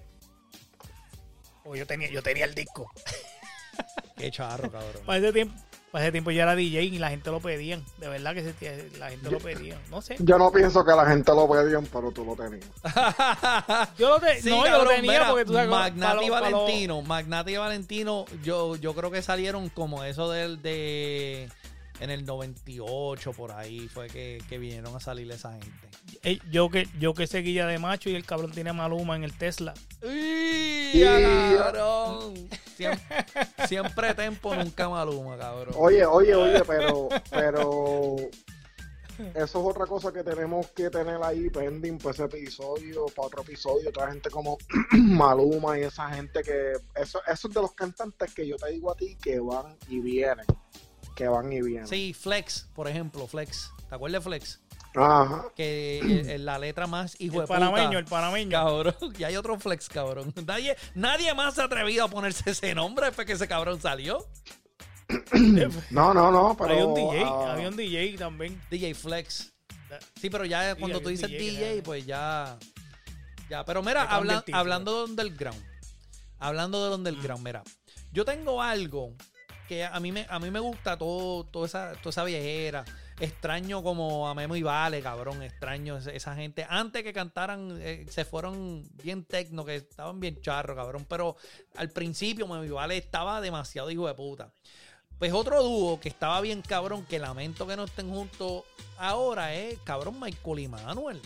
[1.65, 2.89] O yo tenía, yo tenía el disco.
[4.17, 5.03] Qué charro, cabrón.
[5.05, 5.57] Para ese tiempo,
[5.95, 7.81] para ese tiempo ya era DJ y la gente lo pedían.
[7.99, 9.81] De verdad que la gente lo pedía.
[9.93, 10.17] No sé.
[10.19, 12.69] Yo no pienso que la gente lo pedían, pero tú lo tenías.
[13.97, 17.01] yo lo, no, yo lo tenía porque tú sabes Magnati y Valentino.
[17.03, 21.49] Magnati y Valentino, yo, yo creo que salieron como eso del de
[22.01, 26.41] en el 98 por ahí fue que, que vinieron a salir esa gente.
[26.51, 29.75] yo que yo que seguía de macho y el cabrón tiene Maluma en el Tesla.
[30.03, 31.03] ¡Uy,
[31.59, 32.49] cabrón!
[33.69, 35.75] Siempre, tempo, nunca Maluma, cabrón.
[35.79, 38.17] Oye, oye, oye, pero pero
[39.17, 43.43] eso es otra cosa que tenemos que tener ahí pending para ese episodio, para otro
[43.43, 44.59] episodio, otra gente como
[44.93, 48.91] Maluma y esa gente que eso, eso es de los cantantes que yo te digo
[48.91, 50.47] a ti que van y vienen
[51.15, 51.87] que van y vienen.
[51.87, 53.71] Sí, Flex, por ejemplo, Flex.
[53.89, 54.61] ¿Te acuerdas de Flex?
[54.97, 55.47] Ajá.
[55.57, 55.99] Que
[56.35, 58.51] es la letra más hijo el panameño, el panameño.
[58.51, 58.95] Cabrón.
[59.19, 60.33] Y hay otro Flex, cabrón.
[60.47, 64.27] Nadie, nadie más se ha atrevido a ponerse ese nombre después que ese cabrón salió.
[65.91, 66.75] no, no, no, pero...
[66.75, 67.53] Había un DJ, ah.
[67.53, 68.61] había un DJ también.
[68.71, 69.53] DJ Flex.
[70.21, 72.59] Sí, pero ya cuando tú dices DJ, pues ya...
[73.51, 75.63] Ya, pero mira, hablando de underground.
[76.39, 77.63] Hablando de underground, mira.
[78.13, 79.15] Yo tengo algo
[79.69, 82.85] que a mí me, a mí me gusta todo, toda, esa, toda esa viejera.
[83.21, 85.43] Extraño como a Memo y Vale, cabrón.
[85.43, 86.67] Extraño esa, gente.
[86.69, 91.07] Antes que cantaran, eh, se fueron bien tecno, que estaban bien charros, cabrón.
[91.09, 91.37] Pero
[91.77, 94.53] al principio Memo y Vale estaba demasiado hijo de puta.
[95.19, 98.65] Pues otro dúo que estaba bien cabrón, que lamento que no estén juntos
[98.99, 101.21] ahora, es cabrón Michael y Manuel.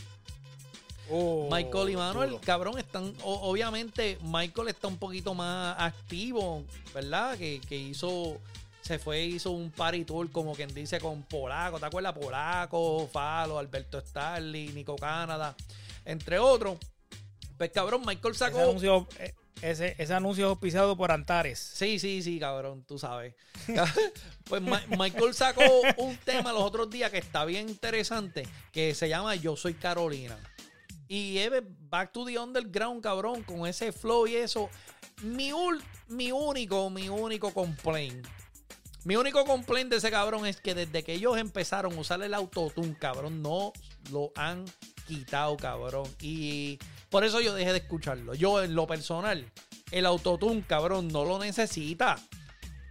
[1.10, 3.14] Oh, Michael y Manuel, cabrón, están.
[3.22, 7.36] obviamente, Michael está un poquito más activo, ¿verdad?
[7.38, 8.38] Que, hizo.
[8.82, 11.78] Se fue, hizo un party tour, como quien dice, con Polaco.
[11.78, 12.14] ¿Te acuerdas?
[12.14, 15.54] Polaco, Falo, Alberto Starling, Nico Canadá,
[16.04, 16.78] entre otros.
[17.58, 18.58] Pues cabrón, Michael sacó.
[18.58, 21.58] Ese anuncio, eh, ese, ese anuncio es auspiciado por Antares.
[21.58, 23.34] Sí, sí, sí, cabrón, tú sabes.
[24.44, 25.64] pues Michael sacó
[25.96, 30.38] un tema los otros días que está bien interesante, que se llama Yo Soy Carolina.
[31.08, 34.68] Y Eve, back to the underground, cabrón, con ese flow y eso.
[35.22, 35.50] Mi,
[36.08, 38.26] mi único, mi único complaint.
[39.04, 42.34] Mi único complaint de ese cabrón es que desde que ellos empezaron a usar el
[42.34, 43.72] autotune, cabrón, no
[44.12, 44.66] lo han
[45.06, 46.06] quitado, cabrón.
[46.20, 46.78] Y
[47.08, 48.34] por eso yo dejé de escucharlo.
[48.34, 49.50] Yo, en lo personal,
[49.90, 52.16] el autotune, cabrón, no lo necesita.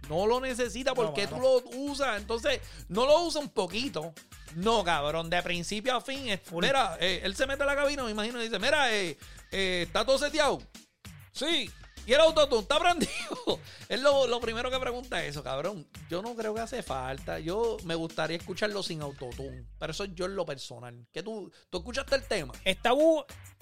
[0.08, 2.20] No lo necesita porque tú lo usas.
[2.20, 4.12] Entonces, no lo usa un poquito.
[4.56, 6.28] No, cabrón, de principio a fin.
[6.28, 9.16] Es, mira, eh, él se mete a la cabina, me imagino, y dice, mira, eh,
[9.50, 10.60] eh, ¿está todo seteado?
[11.32, 11.70] Sí.
[12.08, 13.60] ¿Y el autotune está prendido?
[13.86, 15.86] es lo, primero que pregunta eso, cabrón.
[16.08, 17.38] Yo no creo que hace falta.
[17.38, 19.66] Yo me gustaría escucharlo sin autotune.
[19.78, 21.06] Pero eso yo en lo personal.
[21.12, 22.54] ¿Qué tú, tú escuchaste el tema?
[22.64, 22.92] Está,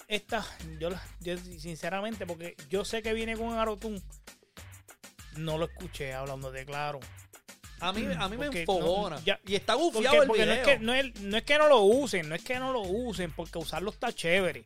[0.06, 0.46] está
[0.78, 4.00] yo, yo sinceramente, porque yo sé que viene con un autotune.
[5.38, 7.00] No lo escuché hablando de claro.
[7.80, 9.18] A mí, a mí me enfogona.
[9.46, 10.46] y está gufiado el video.
[10.46, 12.72] No, es que, no, es, no es que no lo usen, no es que no
[12.72, 14.64] lo usen, porque usarlo está chévere.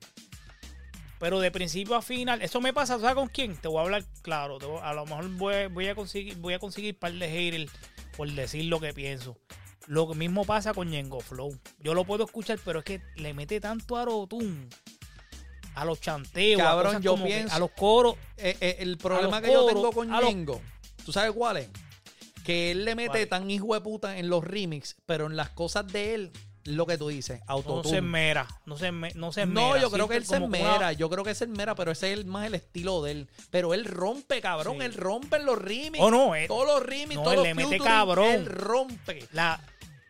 [1.18, 3.54] Pero de principio a final, eso me pasa, ¿sabes con quién?
[3.56, 4.58] Te voy a hablar claro.
[4.82, 5.28] a lo mejor
[5.70, 7.70] voy, a conseguir voy a conseguir par de haters
[8.16, 9.36] por decir lo que pienso.
[9.86, 11.58] Lo mismo pasa con Yengo Flow.
[11.80, 14.68] Yo lo puedo escuchar, pero es que le mete tanto a Rotun,
[15.74, 18.14] a los chanteos, Cabrón, a, yo pienso, a los coros.
[18.38, 20.62] Eh, eh, el problema que yo tengo con Yengo,
[21.04, 21.68] ¿tú sabes cuál es?
[22.51, 25.86] Que él le mete tan hijo de puta en los remix, pero en las cosas
[25.86, 26.32] de él
[26.64, 27.82] lo que tú dices, autotune.
[27.82, 31.09] No se mera, no se, no se No, yo creo que él se mera, yo
[31.09, 33.28] creo que es el mera, pero ese es más el estilo de él.
[33.51, 36.03] Pero él rompe, cabrón, él rompe en los remix.
[36.03, 38.26] Oh, no, todos los remix, todos los le mete cabrón.
[38.26, 39.28] Él rompe.
[39.32, 39.61] La,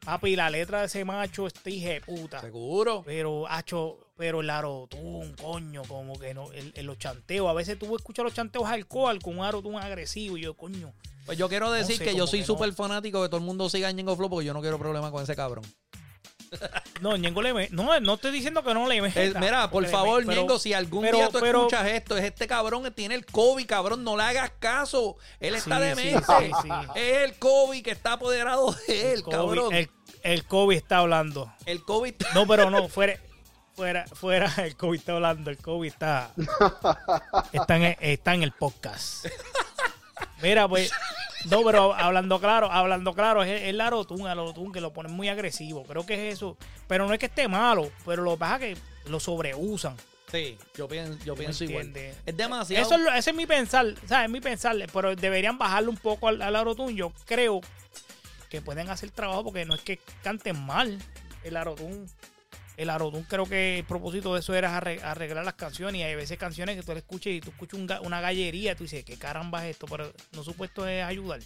[0.03, 2.41] papi, la letra de ese macho este hije puta.
[2.41, 3.03] Seguro.
[3.05, 7.49] Pero, hacho, pero el arotún, coño, como que no, el, los chanteos.
[7.49, 10.95] A veces tú escuchas los chanteos alcohol con un arotún agresivo y yo, coño.
[11.27, 13.97] Pues yo quiero decir que yo soy súper fanático de todo el mundo siga en
[13.97, 15.65] Ñengo Flow porque yo no quiero problema con ese cabrón.
[17.01, 19.41] No, Ñengo le No, no estoy diciendo que no le meta.
[19.41, 23.15] mira, por favor, Ñengo, si algún día tú escuchas esto, es este cabrón que tiene
[23.15, 25.17] el COVID, cabrón, no le hagas caso.
[25.39, 26.51] Él está de demente.
[26.95, 29.75] es el COVID que está apoderado de él, cabrón.
[30.23, 31.51] El, COVID está hablando.
[31.65, 32.15] El COVID.
[32.35, 33.19] No, pero no, fuera.
[33.75, 36.33] Fuera, fuera, el COVID está hablando, el COVID está,
[37.53, 39.27] está, en, está en el podcast.
[40.43, 40.91] Mira, pues,
[41.51, 45.85] no, pero hablando claro, hablando claro, es el Larotún, el que lo ponen muy agresivo.
[45.85, 46.57] Creo que es eso.
[46.87, 49.97] Pero no es que esté malo, pero lo que pasa es que lo sobreusan.
[50.31, 51.93] Sí, yo pienso, yo pienso igual.
[52.25, 52.85] Es demasiado.
[52.85, 54.27] Eso es, ese es mi pensar, ¿sabes?
[54.27, 54.77] Es mi pensar.
[54.93, 57.61] Pero deberían bajarle un poco al, al Yo creo
[58.49, 60.99] que pueden hacer trabajo porque no es que canten mal
[61.43, 62.07] el Arotún
[62.81, 66.39] el Arodún creo que el propósito de eso era arreglar las canciones y hay veces
[66.39, 69.67] canciones que tú le escuchas y tú escuchas una gallería y tú dices, ¿qué caramba
[69.67, 69.87] es esto?
[69.87, 71.41] Pero no supuesto es ayudar.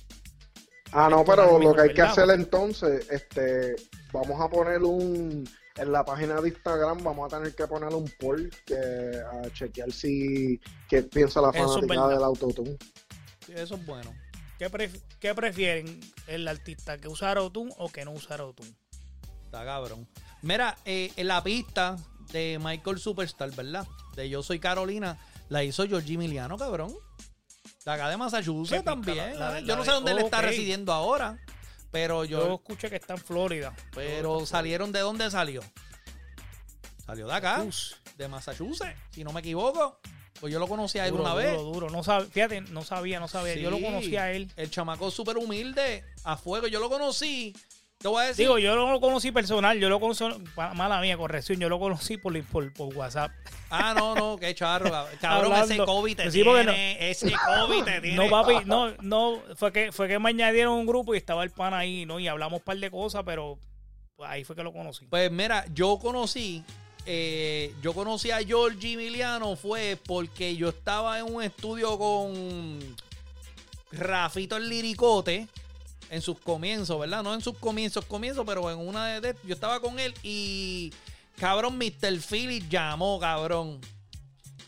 [0.93, 3.75] Ah, no, pero lo que hay que hacer entonces, este,
[4.13, 8.09] vamos a poner un, en la página de Instagram vamos a tener que poner un
[8.21, 12.77] poll que, a chequear si, qué piensa la fanática del autotune.
[13.49, 14.15] eso es bueno.
[14.57, 14.71] ¿Qué,
[15.19, 18.73] ¿Qué, prefieren, el artista que usa autotune o que no usa autotune?
[19.47, 20.07] Está cabrón.
[20.45, 21.97] Mira, eh, en la pista
[22.31, 23.87] de Michael Superstar, ¿verdad?
[24.15, 25.19] De Yo Soy Carolina,
[25.49, 26.95] la hizo Georgie Emiliano, cabrón.
[27.83, 29.35] De acá de Massachusetts también.
[29.65, 31.39] yo no sé dónde él está residiendo ahora.
[31.91, 32.47] Pero yo.
[32.47, 33.75] Yo escuché que está en Florida.
[33.95, 35.63] Pero salieron de dónde salió.
[37.07, 37.65] Salió de acá.
[38.19, 39.99] De Massachusetts, si no me equivoco.
[40.41, 41.57] Pues yo lo conocí a él una vez.
[41.57, 43.55] Duro, No sabía, fíjate, no sabía, no sabía.
[43.55, 44.53] yo lo conocí a él.
[44.57, 46.67] El chamaco súper humilde, a fuego.
[46.67, 47.55] Yo lo conocí
[48.37, 50.25] Digo, yo no lo conocí personal, yo lo conocí,
[50.75, 53.33] mala mía, corrección, yo lo conocí por, por, por WhatsApp.
[53.71, 54.91] Ah, no, no, qué charro.
[55.23, 58.17] Cabrón, ese COVID te tiene, ese COVID te tiene.
[58.17, 61.51] No, papi, no, no, fue que, fue que me añadieron un grupo y estaba el
[61.51, 62.21] pan ahí, ¿no?
[62.21, 63.59] Y hablamos un par de cosas, pero
[64.17, 65.07] pues, ahí fue que lo conocí.
[65.07, 66.63] Pues mira, yo conocí,
[67.07, 72.79] eh, yo conocí a Georgie Emiliano fue porque yo estaba en un estudio con
[73.93, 75.49] Rafito el Liricote
[76.11, 77.23] en sus comienzos, ¿verdad?
[77.23, 80.93] No en sus comienzos, comienzos, pero en una de, yo estaba con él y
[81.37, 82.19] cabrón, Mr.
[82.21, 83.81] Philly llamó, cabrón.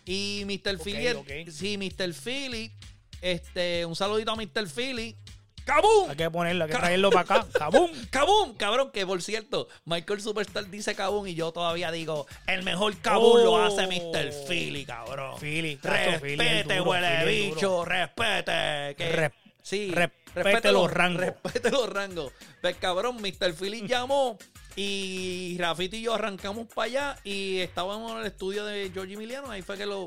[0.05, 0.79] Y Mr.
[0.79, 2.13] Philly, sí, Mr.
[2.15, 2.73] Philly,
[3.21, 4.69] este, un saludito a Mr.
[4.69, 5.17] Philly.
[5.65, 6.09] ¡Cabum!
[6.09, 7.47] Hay que ponerlo, hay que traerlo para acá.
[7.59, 7.91] ¡Cabum!
[8.11, 8.55] ¡Cabum!
[8.55, 13.43] Cabrón, que por cierto, Michael Superstar dice Cabum y yo todavía digo, el mejor Cabum
[13.43, 14.33] lo hace Mr.
[14.47, 15.41] Philly, cabrón.
[15.41, 15.77] Philly.
[15.83, 18.95] Respete, huele bicho, respete.
[18.97, 19.33] Que,
[19.63, 19.93] sí.
[20.37, 21.21] Respete los rangos.
[21.21, 22.33] Respete los rangos.
[22.61, 23.55] Pues cabrón, Mr.
[23.55, 24.39] Philly llamó
[24.77, 29.51] y Rafiti y yo arrancamos para allá y estábamos en el estudio de George Emiliano.
[29.51, 30.05] Ahí fue que lo,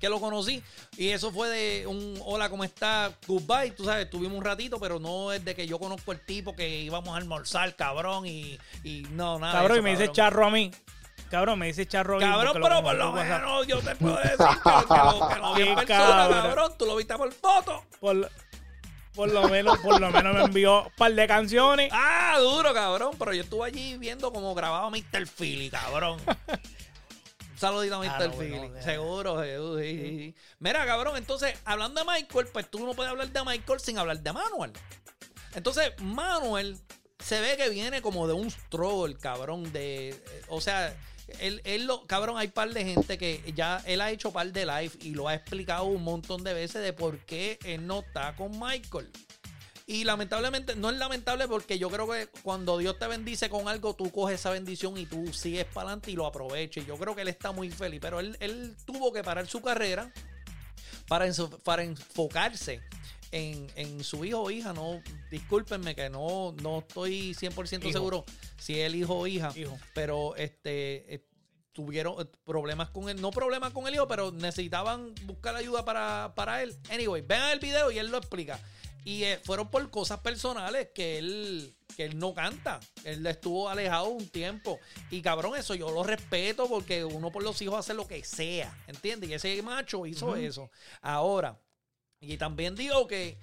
[0.00, 0.62] que lo conocí.
[0.96, 3.12] Y eso fue de un hola, ¿cómo está?
[3.26, 3.70] Goodbye.
[3.70, 6.80] Tú sabes, estuvimos un ratito, pero no es de que yo conozco el tipo que
[6.80, 9.52] íbamos a almorzar, cabrón, y, y no, nada.
[9.52, 10.72] Cabrón, y me dice charro a mí.
[11.30, 15.28] Cabrón, me dice charro Cabrón, pero por lo menos yo te puedo decir que, lo,
[15.28, 16.72] que lo vi en persona, cabrón.
[16.78, 17.84] Tú lo viste por foto.
[17.98, 18.30] Por,
[19.14, 21.90] por lo menos, por lo menos me envió un par de canciones.
[21.92, 23.14] Ah, duro, cabrón.
[23.18, 25.26] Pero yo estuve allí viendo cómo grababa Mr.
[25.26, 26.20] Philly, cabrón.
[26.26, 28.30] Un saludito a Mr.
[28.30, 28.70] Ah, Philly.
[28.82, 29.40] seguro,
[30.58, 34.20] Mira, cabrón, entonces, hablando de Michael, pues tú no puedes hablar de Michael sin hablar
[34.20, 34.72] de Manuel.
[35.54, 36.76] Entonces, Manuel
[37.20, 40.20] se ve que viene como de un stroll, cabrón, de...
[40.48, 40.94] O sea,
[41.40, 44.66] él, él lo, cabrón, hay par de gente que ya él ha hecho par de
[44.66, 48.34] live y lo ha explicado un montón de veces de por qué él no está
[48.36, 49.10] con Michael.
[49.86, 53.94] Y lamentablemente, no es lamentable porque yo creo que cuando Dios te bendice con algo,
[53.94, 56.86] tú coges esa bendición y tú sigues para adelante y lo aproveches.
[56.86, 60.10] Yo creo que él está muy feliz, pero él, él tuvo que parar su carrera
[61.06, 61.26] para,
[61.64, 62.80] para enfocarse
[63.34, 68.24] en, su hijo o hija, no, discúlpenme que no, no estoy 100% seguro
[68.58, 69.76] si es el hijo o hija, hijo.
[69.92, 71.24] pero este eh,
[71.72, 76.32] tuvieron eh, problemas con él, no problemas con el hijo, pero necesitaban buscar ayuda para,
[76.36, 76.76] para él.
[76.90, 78.60] Anyway, vean el video y él lo explica.
[79.04, 82.80] Y eh, fueron por cosas personales que él, que él no canta.
[83.02, 84.78] Él estuvo alejado un tiempo.
[85.10, 88.74] Y cabrón, eso yo lo respeto porque uno por los hijos hace lo que sea.
[88.86, 89.28] ¿Entiendes?
[89.28, 90.70] Y ese macho hizo eso.
[91.02, 91.60] Ahora,
[92.28, 93.38] y también digo que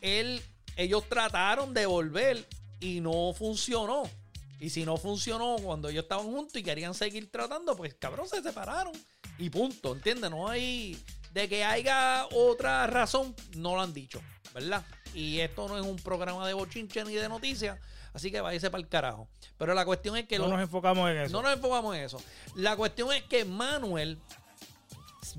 [0.00, 0.42] él,
[0.76, 2.46] ellos trataron de volver
[2.80, 4.08] y no funcionó.
[4.58, 8.42] Y si no funcionó cuando ellos estaban juntos y querían seguir tratando, pues cabrón, se
[8.42, 8.92] separaron.
[9.38, 10.30] Y punto, ¿entiendes?
[10.30, 10.98] No hay.
[11.32, 14.22] De que haya otra razón, no lo han dicho,
[14.54, 14.82] ¿verdad?
[15.12, 17.78] Y esto no es un programa de bochinche ni de noticias,
[18.14, 19.28] así que váyase para el carajo.
[19.58, 20.38] Pero la cuestión es que.
[20.38, 21.32] No nos enfocamos en eso.
[21.32, 22.22] No nos enfocamos en eso.
[22.54, 24.18] La cuestión es que Manuel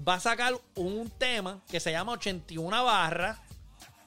[0.06, 3.40] va a sacar un tema que se llama 81 barras.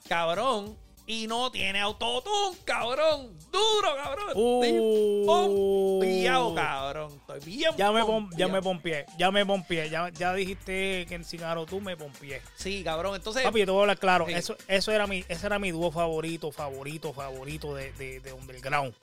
[0.08, 0.76] Cabrón,
[1.10, 3.36] y no tiene autotune, cabrón.
[3.50, 4.32] Duro, cabrón.
[4.36, 7.12] Uh, Estoy cabrón.
[7.16, 8.00] Estoy bien ya me,
[8.36, 9.90] ya me pompié, ya me pompié.
[9.90, 12.40] Ya, ya dijiste que en sin tú me pompié.
[12.54, 13.16] Sí, cabrón.
[13.16, 13.42] Entonces.
[13.42, 14.28] Papi, te voy a hablar claro.
[14.28, 18.94] Eso, eso era mi, ese era mi dúo favorito, favorito, favorito de, de, de Underground.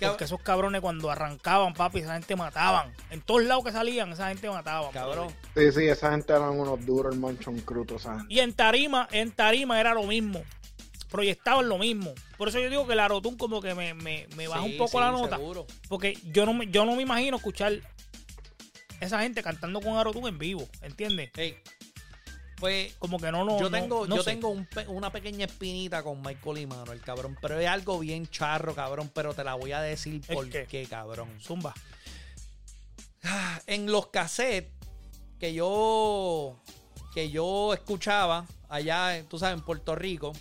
[0.00, 2.92] Porque esos cabrones cuando arrancaban, papi, esa gente mataban.
[3.10, 4.90] En todos lados que salían, esa gente mataba.
[4.90, 5.28] Cabrón.
[5.56, 7.96] Sí, sí, esa gente eran unos duros, el manchón cruto,
[8.28, 10.42] Y en tarima, en tarima era lo mismo
[11.10, 12.12] proyectaban lo mismo.
[12.36, 15.10] Por eso yo digo que la Rotun como que me, me, baja un poco la
[15.10, 15.38] nota.
[15.88, 17.80] Porque yo no, me, yo no me imagino escuchar
[19.00, 21.30] esa gente cantando con Arotun en vivo, ¿entiendes?
[22.58, 24.54] Pues como que no, no Yo tengo, yo tengo
[24.88, 27.36] una pequeña espinita con Michael y Mano, el cabrón.
[27.40, 29.10] Pero es algo bien charro, cabrón.
[29.14, 31.28] Pero te la voy a decir por qué, cabrón.
[31.40, 31.74] Zumba.
[33.22, 34.72] Ah, en los cassettes
[35.38, 36.56] que yo
[37.14, 40.32] que yo escuchaba allá, tú sabes, en Puerto Rico,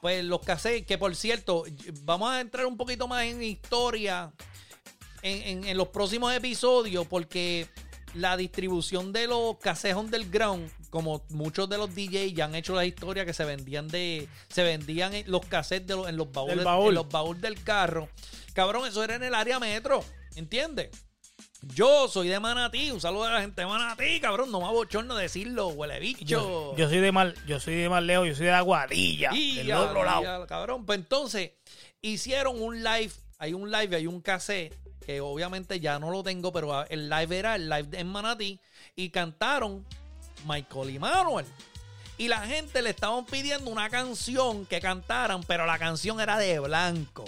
[0.00, 1.64] pues los cassettes, que por cierto,
[2.02, 4.32] vamos a entrar un poquito más en historia
[5.22, 7.66] en, los próximos episodios, porque
[8.14, 12.86] la distribución de los cassettes underground, como muchos de los DJs ya han hecho la
[12.86, 14.28] historia que se vendían de.
[14.48, 18.08] Se vendían los cassettes de en los baúles, en los baúles del carro.
[18.52, 20.04] Cabrón, eso era en el área metro.
[20.36, 20.90] ¿Entiendes?
[21.62, 25.16] Yo soy de Manatí, un saludo a la gente de Manatí, cabrón, no me bochorno
[25.16, 26.76] decirlo, huele bicho.
[26.76, 30.04] Yo, soy de mal, yo soy de Leo, yo soy de Aguadilla, y del otro
[30.04, 30.46] lado.
[30.46, 31.52] Cabrón, pues entonces
[32.02, 34.72] hicieron un live, hay un live, hay un cassette
[35.04, 38.60] que obviamente ya no lo tengo, pero el live era el live en Manatí
[38.94, 39.84] y cantaron
[40.44, 41.46] Michael y Manuel.
[42.16, 46.60] Y la gente le estaban pidiendo una canción que cantaran, pero la canción era de
[46.60, 47.24] blanco.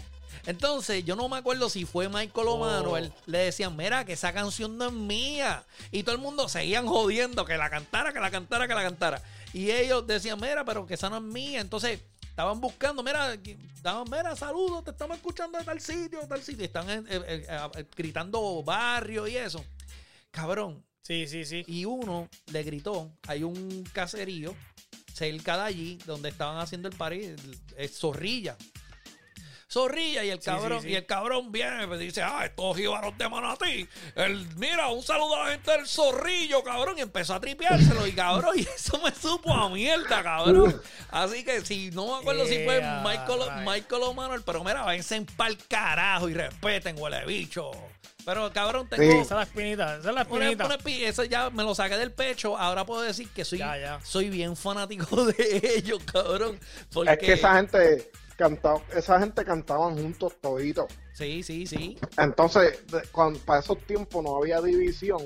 [0.47, 3.13] Entonces, yo no me acuerdo si fue Michael o Manuel.
[3.13, 3.23] Oh.
[3.27, 5.65] Le decían, mira, que esa canción no es mía.
[5.91, 9.23] Y todo el mundo seguían jodiendo que la cantara, que la cantara, que la cantara.
[9.53, 11.61] Y ellos decían, mira, pero que esa no es mía.
[11.61, 16.43] Entonces, estaban buscando, mira, estaban, mira, saludos, te estamos escuchando de tal sitio, de tal
[16.43, 16.63] sitio.
[16.63, 19.65] Y están eh, eh, eh, gritando barrio y eso.
[20.31, 20.85] Cabrón.
[21.07, 21.63] Sí, sí, sí.
[21.69, 24.57] Y uno le gritó, hay un caserío
[25.15, 27.37] cerca de allí donde estaban haciendo el party,
[27.77, 28.57] es Zorrilla
[29.69, 33.29] zorrilla y el cabrón, y el cabrón viene y me dice, ah, estos jíbaros de
[33.29, 33.89] Manatí.
[34.15, 36.97] El, mira, un saludo a la gente del zorrillo, cabrón.
[36.99, 40.81] Y empezó a tripeárselo y cabrón, y eso me supo a mierda, cabrón.
[41.11, 45.27] Así que si no me acuerdo si fue Michael, Michael o Manuel, pero mira, váyanse
[45.37, 47.71] pa'l carajo y respeten, huele bicho.
[48.27, 49.05] Pero cabrón, tengo.
[49.05, 49.99] Esa es la espinita.
[49.99, 51.09] Esa es la espinita.
[51.09, 52.59] eso ya me lo saqué del pecho.
[52.59, 53.63] Ahora puedo decir que soy,
[54.03, 56.59] soy bien fanático de ellos, cabrón.
[57.07, 60.87] Es que esa gente cantaba, esa gente cantaban juntos toditos.
[61.13, 61.97] Sí, sí, sí.
[62.19, 65.23] Entonces, cuando, para esos tiempos no había división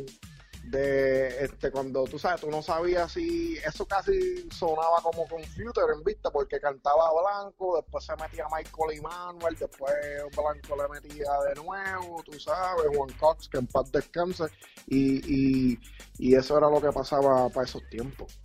[0.70, 6.04] de este cuando tú sabes, tú no sabías si eso casi sonaba como computer en
[6.04, 9.92] vista porque cantaba Blanco, después se metía Michael y Manuel, después
[10.36, 14.44] Blanco le metía de nuevo, tú sabes, Juan Cox, que en paz descanse,
[14.86, 15.80] y, y,
[16.18, 18.38] y eso era lo que pasaba para esos tiempos.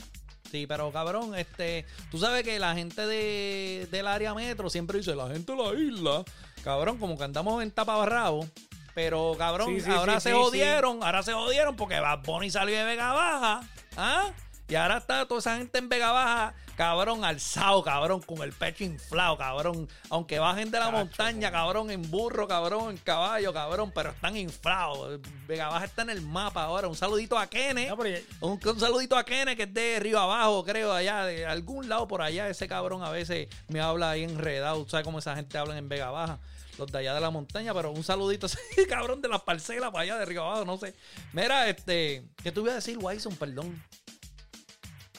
[0.50, 5.16] Sí, pero cabrón, este, tú sabes que la gente de, del área metro siempre dice,
[5.16, 6.24] la gente de la isla,
[6.64, 8.48] cabrón, como que andamos en tapabarrabo.
[8.96, 13.62] Pero cabrón, ahora se jodieron, ahora se jodieron porque Bad Bunny salió de Vega Baja.
[13.98, 14.32] ¿Ah?
[14.70, 18.86] Y ahora está toda esa gente en Vega Baja, cabrón, alzado, cabrón, con el pecho
[18.86, 19.88] inflado, cabrón.
[20.10, 25.20] Aunque bajen de la montaña, cabrón, en burro, cabrón, en caballo, cabrón, pero están inflados.
[25.46, 26.88] Vega Baja está en el mapa ahora.
[26.88, 27.92] Un saludito a Kene.
[28.40, 32.22] un, saludito a Kene, que es de Río Abajo, creo, allá, de algún lado por
[32.22, 32.50] allá.
[32.50, 34.88] Ese cabrón a veces me habla ahí enredado.
[34.88, 36.40] ¿Sabes cómo esa gente habla en Vega Baja?
[36.78, 40.04] Los de allá de la montaña, pero un saludito ese cabrón de las parcelas para
[40.04, 40.94] allá de Río Abajo, no sé.
[41.34, 43.36] Mira, este, ¿qué te voy a decir, Wyson?
[43.36, 43.84] Perdón.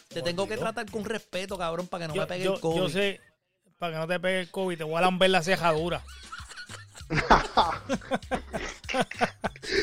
[0.08, 2.76] Te tengo que tratar con respeto, cabrón, para que no me pegue el COVID.
[2.78, 3.20] Yo sé,
[3.78, 6.02] para que no te pegue el COVID, te voy a lamber la cejadura.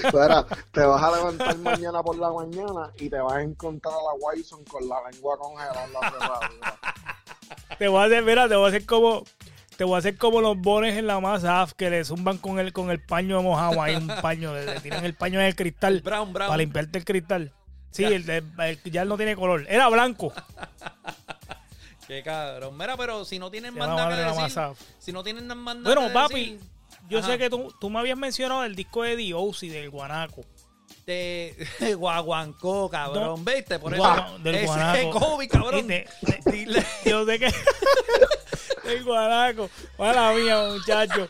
[0.03, 3.97] Espera, te vas a levantar mañana por la mañana y te vas a encontrar a
[3.97, 6.39] la Wyson con la lengua congelada en la.
[7.77, 9.23] Te voy a hacer, mira, te voy a hacer como
[9.77, 12.73] te voy a hacer como los bones en la masa que le zumban con el
[12.73, 16.57] con el paño mojado ahí un paño, le tiran el paño en el cristal para
[16.57, 17.53] limpiarte el cristal.
[17.91, 18.25] Sí, el,
[18.85, 19.65] ya no tiene color.
[19.69, 20.33] Era blanco.
[22.07, 22.75] Qué cabrón.
[22.75, 24.61] Mira, pero si no tienen más nada que decir,
[24.99, 26.59] si no tienen más nada Bueno, papi,
[27.07, 30.43] yo sé que tú, tú me habías mencionado el disco de Diosi del Guanaco.
[31.05, 31.67] De,
[31.97, 33.77] Guaguancó, cabrón, ¿viste?
[33.79, 34.39] Por eso.
[34.39, 35.19] del ese Guanaco.
[35.19, 35.87] Kobe, cabrón.
[37.05, 37.53] yo sé que.
[38.85, 39.69] el Guanaco.
[39.97, 41.27] Mala mía, muchacho.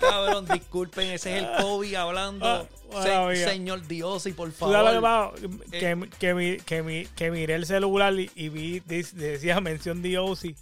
[0.00, 2.68] Cabrón, disculpen, ese es el Kobe hablando.
[2.92, 5.32] Ah, señor Diosi, por favor.
[5.70, 10.56] Que, eh, que, que, que, miré el celular y, vi, decía mención Diosi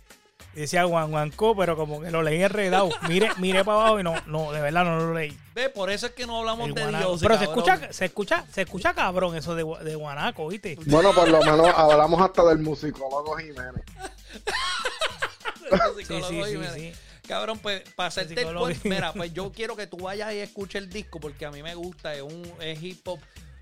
[0.55, 2.91] decía Juan Juanco, pero como que lo leí enredado.
[3.09, 5.37] Mire, mire para abajo y no, no, de verdad no lo leí.
[5.55, 7.20] Ve, por eso es que no hablamos de Dios.
[7.20, 10.79] Pero se escucha, se escucha, se escucha cabrón eso de, de Guanaco, ¿viste?
[10.87, 13.83] Bueno, por lo menos hablamos hasta del musicólogo Jiménez.
[16.07, 16.93] sí, sí, sí, sí,
[17.27, 20.89] Cabrón, pues para hacerte el mira, pues yo quiero que tú vayas y escuches el
[20.89, 23.20] disco porque a mí me gusta, es un es hip hop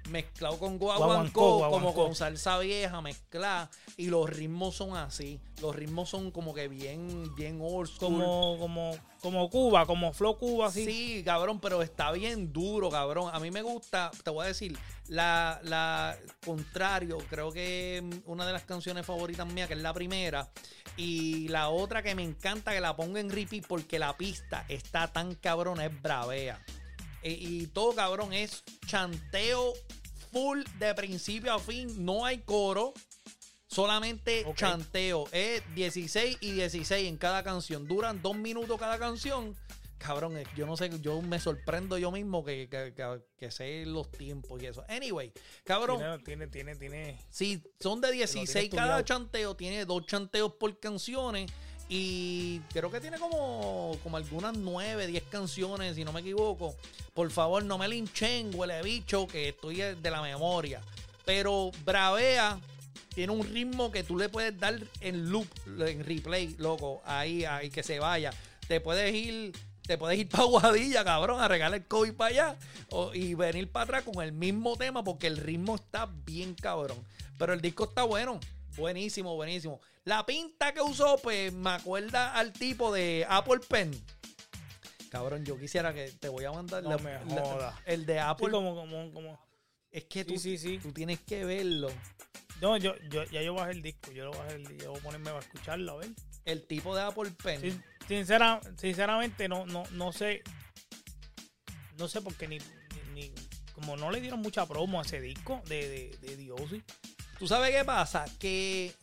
[0.08, 6.08] mezclado con guaguancó, como con salsa vieja mezclada y los ritmos son así, los ritmos
[6.08, 10.84] son como que bien bien old Como como como Cuba, como flow Cuba así.
[10.84, 13.30] Sí, cabrón, pero está bien duro, cabrón.
[13.32, 14.78] A mí me gusta, te voy a decir,
[15.08, 20.48] la, la contrario, creo que una de las canciones favoritas mías, que es la primera,
[20.96, 25.08] y la otra que me encanta que la ponga en repeat porque la pista está
[25.08, 26.60] tan cabrón, es bravea.
[27.26, 29.72] E, y todo cabrón es chanteo
[30.30, 32.04] full de principio a fin.
[32.04, 32.94] No hay coro.
[33.66, 35.24] Solamente chanteo.
[35.32, 37.88] Es 16 y 16 en cada canción.
[37.88, 39.56] Duran dos minutos cada canción.
[39.98, 44.66] Cabrón, yo no sé, yo me sorprendo yo mismo que, que, sé los tiempos y
[44.66, 44.84] eso.
[44.88, 45.32] Anyway,
[45.64, 46.22] cabrón.
[46.22, 47.18] Tiene, tiene, tiene.
[47.28, 49.56] Sí, son de 16 cada chanteo.
[49.56, 51.50] Tiene dos chanteos por canciones.
[51.88, 56.74] Y creo que tiene como, como algunas 9, 10 canciones, si no me equivoco.
[57.14, 60.80] Por favor, no me linchen, huele bicho, que estoy de la memoria.
[61.24, 62.58] Pero Bravea
[63.14, 65.46] tiene un ritmo que tú le puedes dar en loop,
[65.78, 67.02] en replay, loco.
[67.04, 68.32] Ahí, ahí que se vaya.
[68.68, 69.52] Te puedes ir,
[69.86, 72.56] te puedes ir para Guadilla, cabrón, a regalar el COVID para allá.
[73.14, 76.98] y venir para atrás con el mismo tema, porque el ritmo está bien cabrón.
[77.38, 78.40] Pero el disco está bueno.
[78.76, 79.80] Buenísimo, buenísimo.
[80.06, 83.90] La pinta que usó, pues me acuerda al tipo de Apple Pen.
[85.10, 86.84] Cabrón, yo quisiera que te voy a mandar
[87.86, 88.52] el de Apple.
[88.52, 89.40] como, como, como.
[89.90, 91.88] Es que tú, sí, sí, tú tienes que verlo.
[92.60, 95.02] No, yo, yo, ya yo bajé el disco, yo lo bajé el yo voy a
[95.02, 96.10] ponerme a escucharlo, a ver.
[96.44, 97.84] El tipo de Apple Pen.
[98.78, 100.44] sinceramente, no, no, no sé.
[101.98, 102.58] No sé porque ni,
[103.12, 103.32] ni,
[103.72, 106.80] como no le dieron mucha promo a ese disco de, de, de Diosi.
[107.40, 108.24] ¿Tú sabes qué pasa?
[108.38, 108.94] Que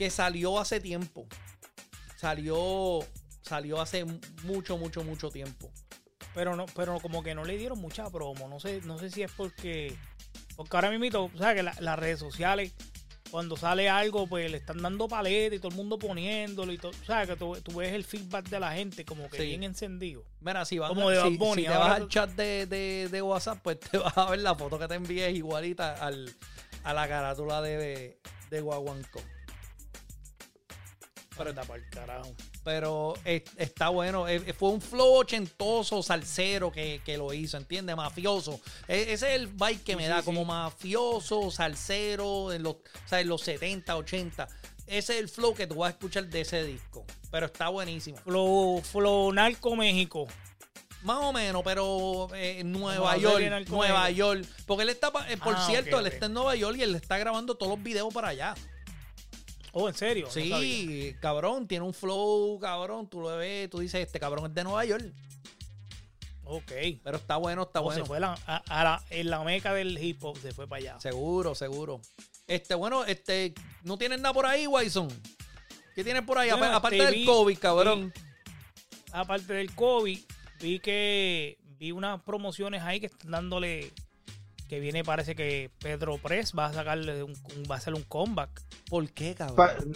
[0.00, 1.26] que salió hace tiempo.
[2.16, 3.00] Salió,
[3.42, 4.06] salió hace
[4.44, 5.70] mucho, mucho, mucho tiempo.
[6.34, 8.48] Pero no, pero como que no le dieron mucha promo.
[8.48, 9.94] No sé, no sé si es porque.
[10.56, 12.72] Porque ahora mismo, sea, que las redes sociales,
[13.30, 16.92] cuando sale algo, pues le están dando paleta y todo el mundo poniéndolo y todo.
[16.92, 20.24] O sea, que tú, ves el feedback de la gente como que bien encendido.
[20.40, 23.80] Mira, si, vas, como de si, si te vas al chat de, de, WhatsApp, pues
[23.80, 26.34] te vas a ver la foto que te envíes igualita al,
[26.84, 28.18] a la carátula de,
[28.48, 29.20] de Guaguancó
[32.64, 34.26] pero está bueno.
[34.58, 37.96] fue un flow ochentoso, salsero que, lo hizo, ¿entiendes?
[37.96, 38.60] Mafioso.
[38.88, 42.76] E, ese es el vibe que me da, como mafioso, salsero, en los,
[43.10, 44.48] en los 70, 80.
[44.86, 47.04] Ese es el flow que tú vas a escuchar de ese disco.
[47.30, 48.18] Pero está buenísimo.
[48.18, 50.26] Flow, flow Narco México.
[51.02, 53.68] Más o menos, pero en eh, Nueva York.
[53.68, 54.44] Nueva York.
[54.66, 57.16] Porque él está, eh, por ah, cierto, él está en Nueva York y él está
[57.18, 58.54] grabando todos los videos para allá.
[59.72, 60.28] Oh, ¿en serio?
[60.30, 63.08] Sí, cabrón, tiene un flow, cabrón.
[63.08, 65.12] Tú lo ves, tú dices, este cabrón es de Nueva York.
[66.44, 66.72] Ok.
[67.04, 68.02] Pero está bueno, está bueno.
[68.02, 71.00] Se fue a, en la meca del hip hop, se fue para allá.
[71.00, 72.00] Seguro, seguro.
[72.48, 75.08] Este, bueno, este, ¿no tienes nada por ahí, Wyson?
[75.94, 76.50] ¿Qué tienes por ahí?
[76.50, 78.12] aparte del COVID, cabrón.
[79.12, 80.18] aparte del COVID,
[80.60, 83.92] vi que vi unas promociones ahí que están dándole
[84.70, 87.34] que viene parece que Pedro Press va a sacarle un,
[87.68, 88.62] va a hacer un comeback.
[88.88, 89.92] ¿Por qué, cabrón?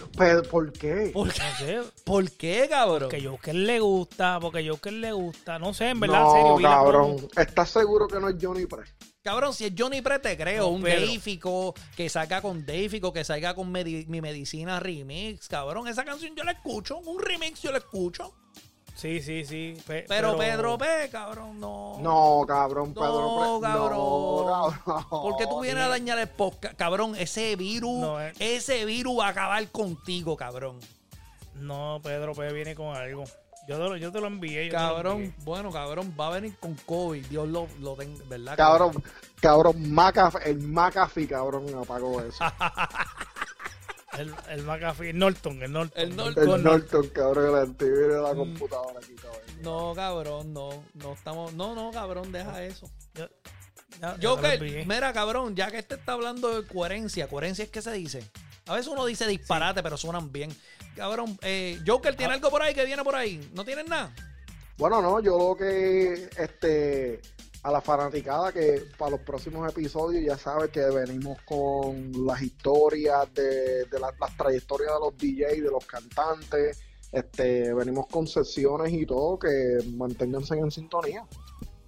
[0.51, 1.13] ¿Por qué?
[1.13, 1.83] ¿Por qué?
[2.05, 3.09] ¿Por qué, cabrón?
[3.09, 5.61] Porque Joker le gusta, porque Joker le gusta.
[5.61, 6.69] No sé, en verdad, no, serio.
[6.69, 7.29] cabrón.
[7.37, 8.93] ¿Estás seguro que no es Johnny Press?
[9.23, 10.67] Cabrón, si es Johnny Pre, te creo.
[10.67, 15.47] un Deifico que salga con Deifico, que salga con mi medicina remix.
[15.47, 16.99] Cabrón, esa canción yo la escucho.
[16.99, 18.35] Un remix yo la escucho.
[18.95, 19.77] Sí, sí, sí.
[20.09, 21.99] pero, Pedro P, cabrón, no.
[22.01, 23.67] No, cabrón, Pedro no, P.
[23.67, 23.99] Cabrón.
[23.99, 25.05] No, cabrón.
[25.11, 26.77] Porque tú vienes a dañar el podcast.
[26.77, 28.33] Cabrón, ese virus, eh.
[28.39, 30.79] ese virus va a acabar contigo, cabrón.
[31.55, 33.25] No, Pedro P viene con algo.
[33.67, 34.69] Yo te lo, yo te lo envié.
[34.69, 37.27] cabrón, bueno, cabrón, va a venir con COVID.
[37.27, 38.57] Dios lo, lo tenga, ¿verdad?
[38.57, 39.03] Cabrón,
[39.41, 39.77] cabrón,
[40.45, 42.45] el McAfee, cabrón, me apagó eso.
[44.19, 46.03] el, el McAfee, el Norton, el Norton.
[46.03, 48.37] El Norton, el Norton cabrón, el antivirus de la mm.
[48.37, 49.41] computadora aquí, cabrón.
[49.63, 52.91] No, cabrón, no, no estamos, no, no, cabrón, deja eso.
[54.19, 57.93] Yo, que, mira, cabrón, ya que este está hablando de coherencia, coherencia es que se
[57.93, 58.29] dice.
[58.67, 60.55] A veces uno dice disparate, pero suenan bien.
[60.97, 62.37] Cabrón, eh, Joker, ¿tiene ah.
[62.37, 63.51] algo por ahí que viene por ahí?
[63.55, 64.13] ¿No tienes nada?
[64.77, 67.21] Bueno, no, yo lo que este
[67.65, 73.33] a la fanaticada que para los próximos episodios ya sabe que venimos con las historias
[73.33, 76.79] de, las trayectorias de los DJs, de los cantantes,
[77.11, 81.27] este, venimos con sesiones y todo que manténganse en sintonía.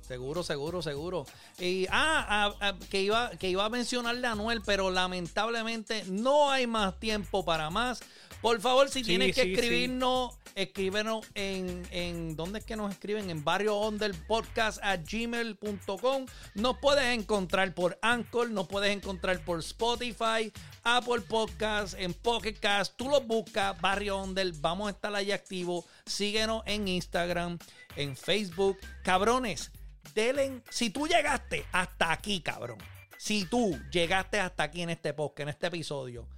[0.00, 1.26] Seguro, seguro, seguro.
[1.58, 6.50] Y ah, ah, ah, que iba que iba a mencionarle a Anuel, pero lamentablemente no
[6.50, 8.00] hay más tiempo para más.
[8.46, 13.28] Por favor, si tienes que escribirnos, escríbenos en, en ¿dónde es que nos escriben?
[13.28, 13.92] En barrio
[14.28, 16.26] podcast a gmail.com.
[16.54, 20.52] Nos puedes encontrar por Anchor, nos puedes encontrar por Spotify,
[20.84, 22.94] Apple Podcast, en Pocket Cast.
[22.94, 25.84] Tú los buscas, barrio under, vamos a estar ahí activos.
[26.04, 27.58] Síguenos en Instagram,
[27.96, 28.78] en Facebook.
[29.02, 29.72] Cabrones,
[30.14, 32.78] Delen, si tú llegaste hasta aquí, cabrón.
[33.18, 36.28] Si tú llegaste hasta aquí en este podcast, en este episodio,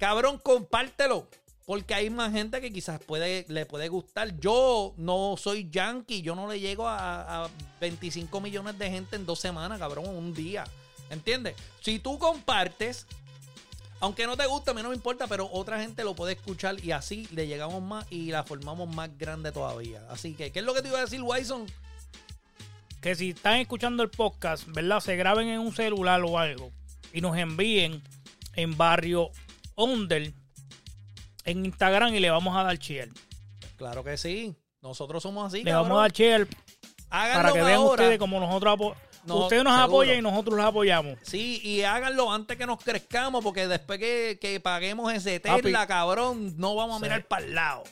[0.00, 1.28] cabrón, compártelo.
[1.66, 4.38] Porque hay más gente que quizás puede, le puede gustar.
[4.38, 7.48] Yo no soy yankee, yo no le llego a,
[7.80, 10.64] 25 millones de gente en dos semanas, cabrón, un día.
[11.10, 11.54] ¿Entiendes?
[11.80, 13.06] Si tú compartes,
[14.00, 16.82] aunque no te guste, a mí no me importa, pero otra gente lo puede escuchar
[16.82, 20.02] y así le llegamos más y la formamos más grande todavía.
[20.10, 21.66] Así que, ¿qué es lo que te iba a decir, Wyson?
[23.00, 25.00] Que si están escuchando el podcast, ¿verdad?
[25.00, 26.72] Se graben en un celular o algo
[27.12, 28.02] y nos envíen
[28.54, 29.30] en barrio
[29.74, 30.32] Onder
[31.44, 33.10] en Instagram y le vamos a dar cheer.
[33.76, 34.54] Claro que sí.
[34.80, 35.62] Nosotros somos así.
[35.62, 36.48] Le vamos a dar cheer
[37.12, 38.94] para que vean ustedes como nosotros
[39.26, 41.18] ustedes nos apoyan y nosotros los apoyamos.
[41.22, 46.74] Sí, y háganlo antes que nos crezcamos, porque después que, paguemos ese Tesla, cabrón, no
[46.74, 47.84] vamos a mirar para el lado.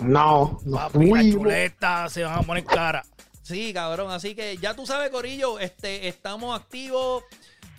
[0.00, 0.76] No, no.
[0.76, 3.04] Papi, chuleta, se van a poner cara.
[3.42, 4.10] Sí, cabrón.
[4.12, 7.24] Así que ya tú sabes, Corillo, este, estamos activos.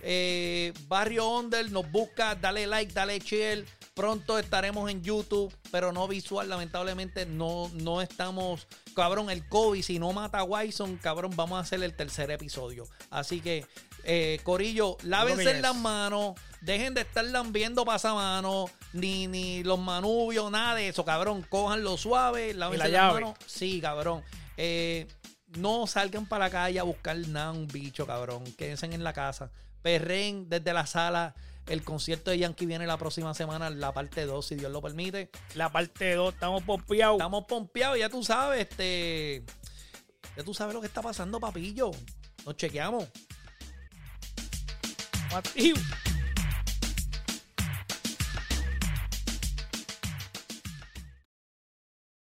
[0.02, 3.66] Eh, Barrio Onder nos busca, dale like, dale share.
[4.00, 8.66] Pronto estaremos en YouTube, pero no visual, lamentablemente no, no estamos.
[8.96, 12.86] Cabrón, el COVID, si no mata a Wyson, cabrón, vamos a hacer el tercer episodio.
[13.10, 13.66] Así que,
[14.06, 20.76] eh, Corillo, lávense las manos, dejen de estar lambiendo pasamanos, ni, ni los manubios, nada
[20.76, 21.46] de eso, cabrón.
[21.50, 23.36] Cójanlo suave, lávense las manos.
[23.48, 24.24] Sí, cabrón.
[24.56, 25.10] Eh,
[25.58, 28.46] no salgan para la calle a buscar nada, un bicho, cabrón.
[28.58, 29.52] Quédense en la casa.
[29.82, 31.36] Perren desde la sala
[31.70, 35.30] el concierto de Yankee viene la próxima semana, la parte 2, si Dios lo permite.
[35.56, 37.18] La parte 2, estamos pompeados.
[37.18, 39.44] Estamos pompeados, ya tú sabes, este.
[40.36, 41.92] Ya tú sabes lo que está pasando, papillo.
[42.46, 43.08] Nos chequeamos.
[45.32, 45.80] Activo.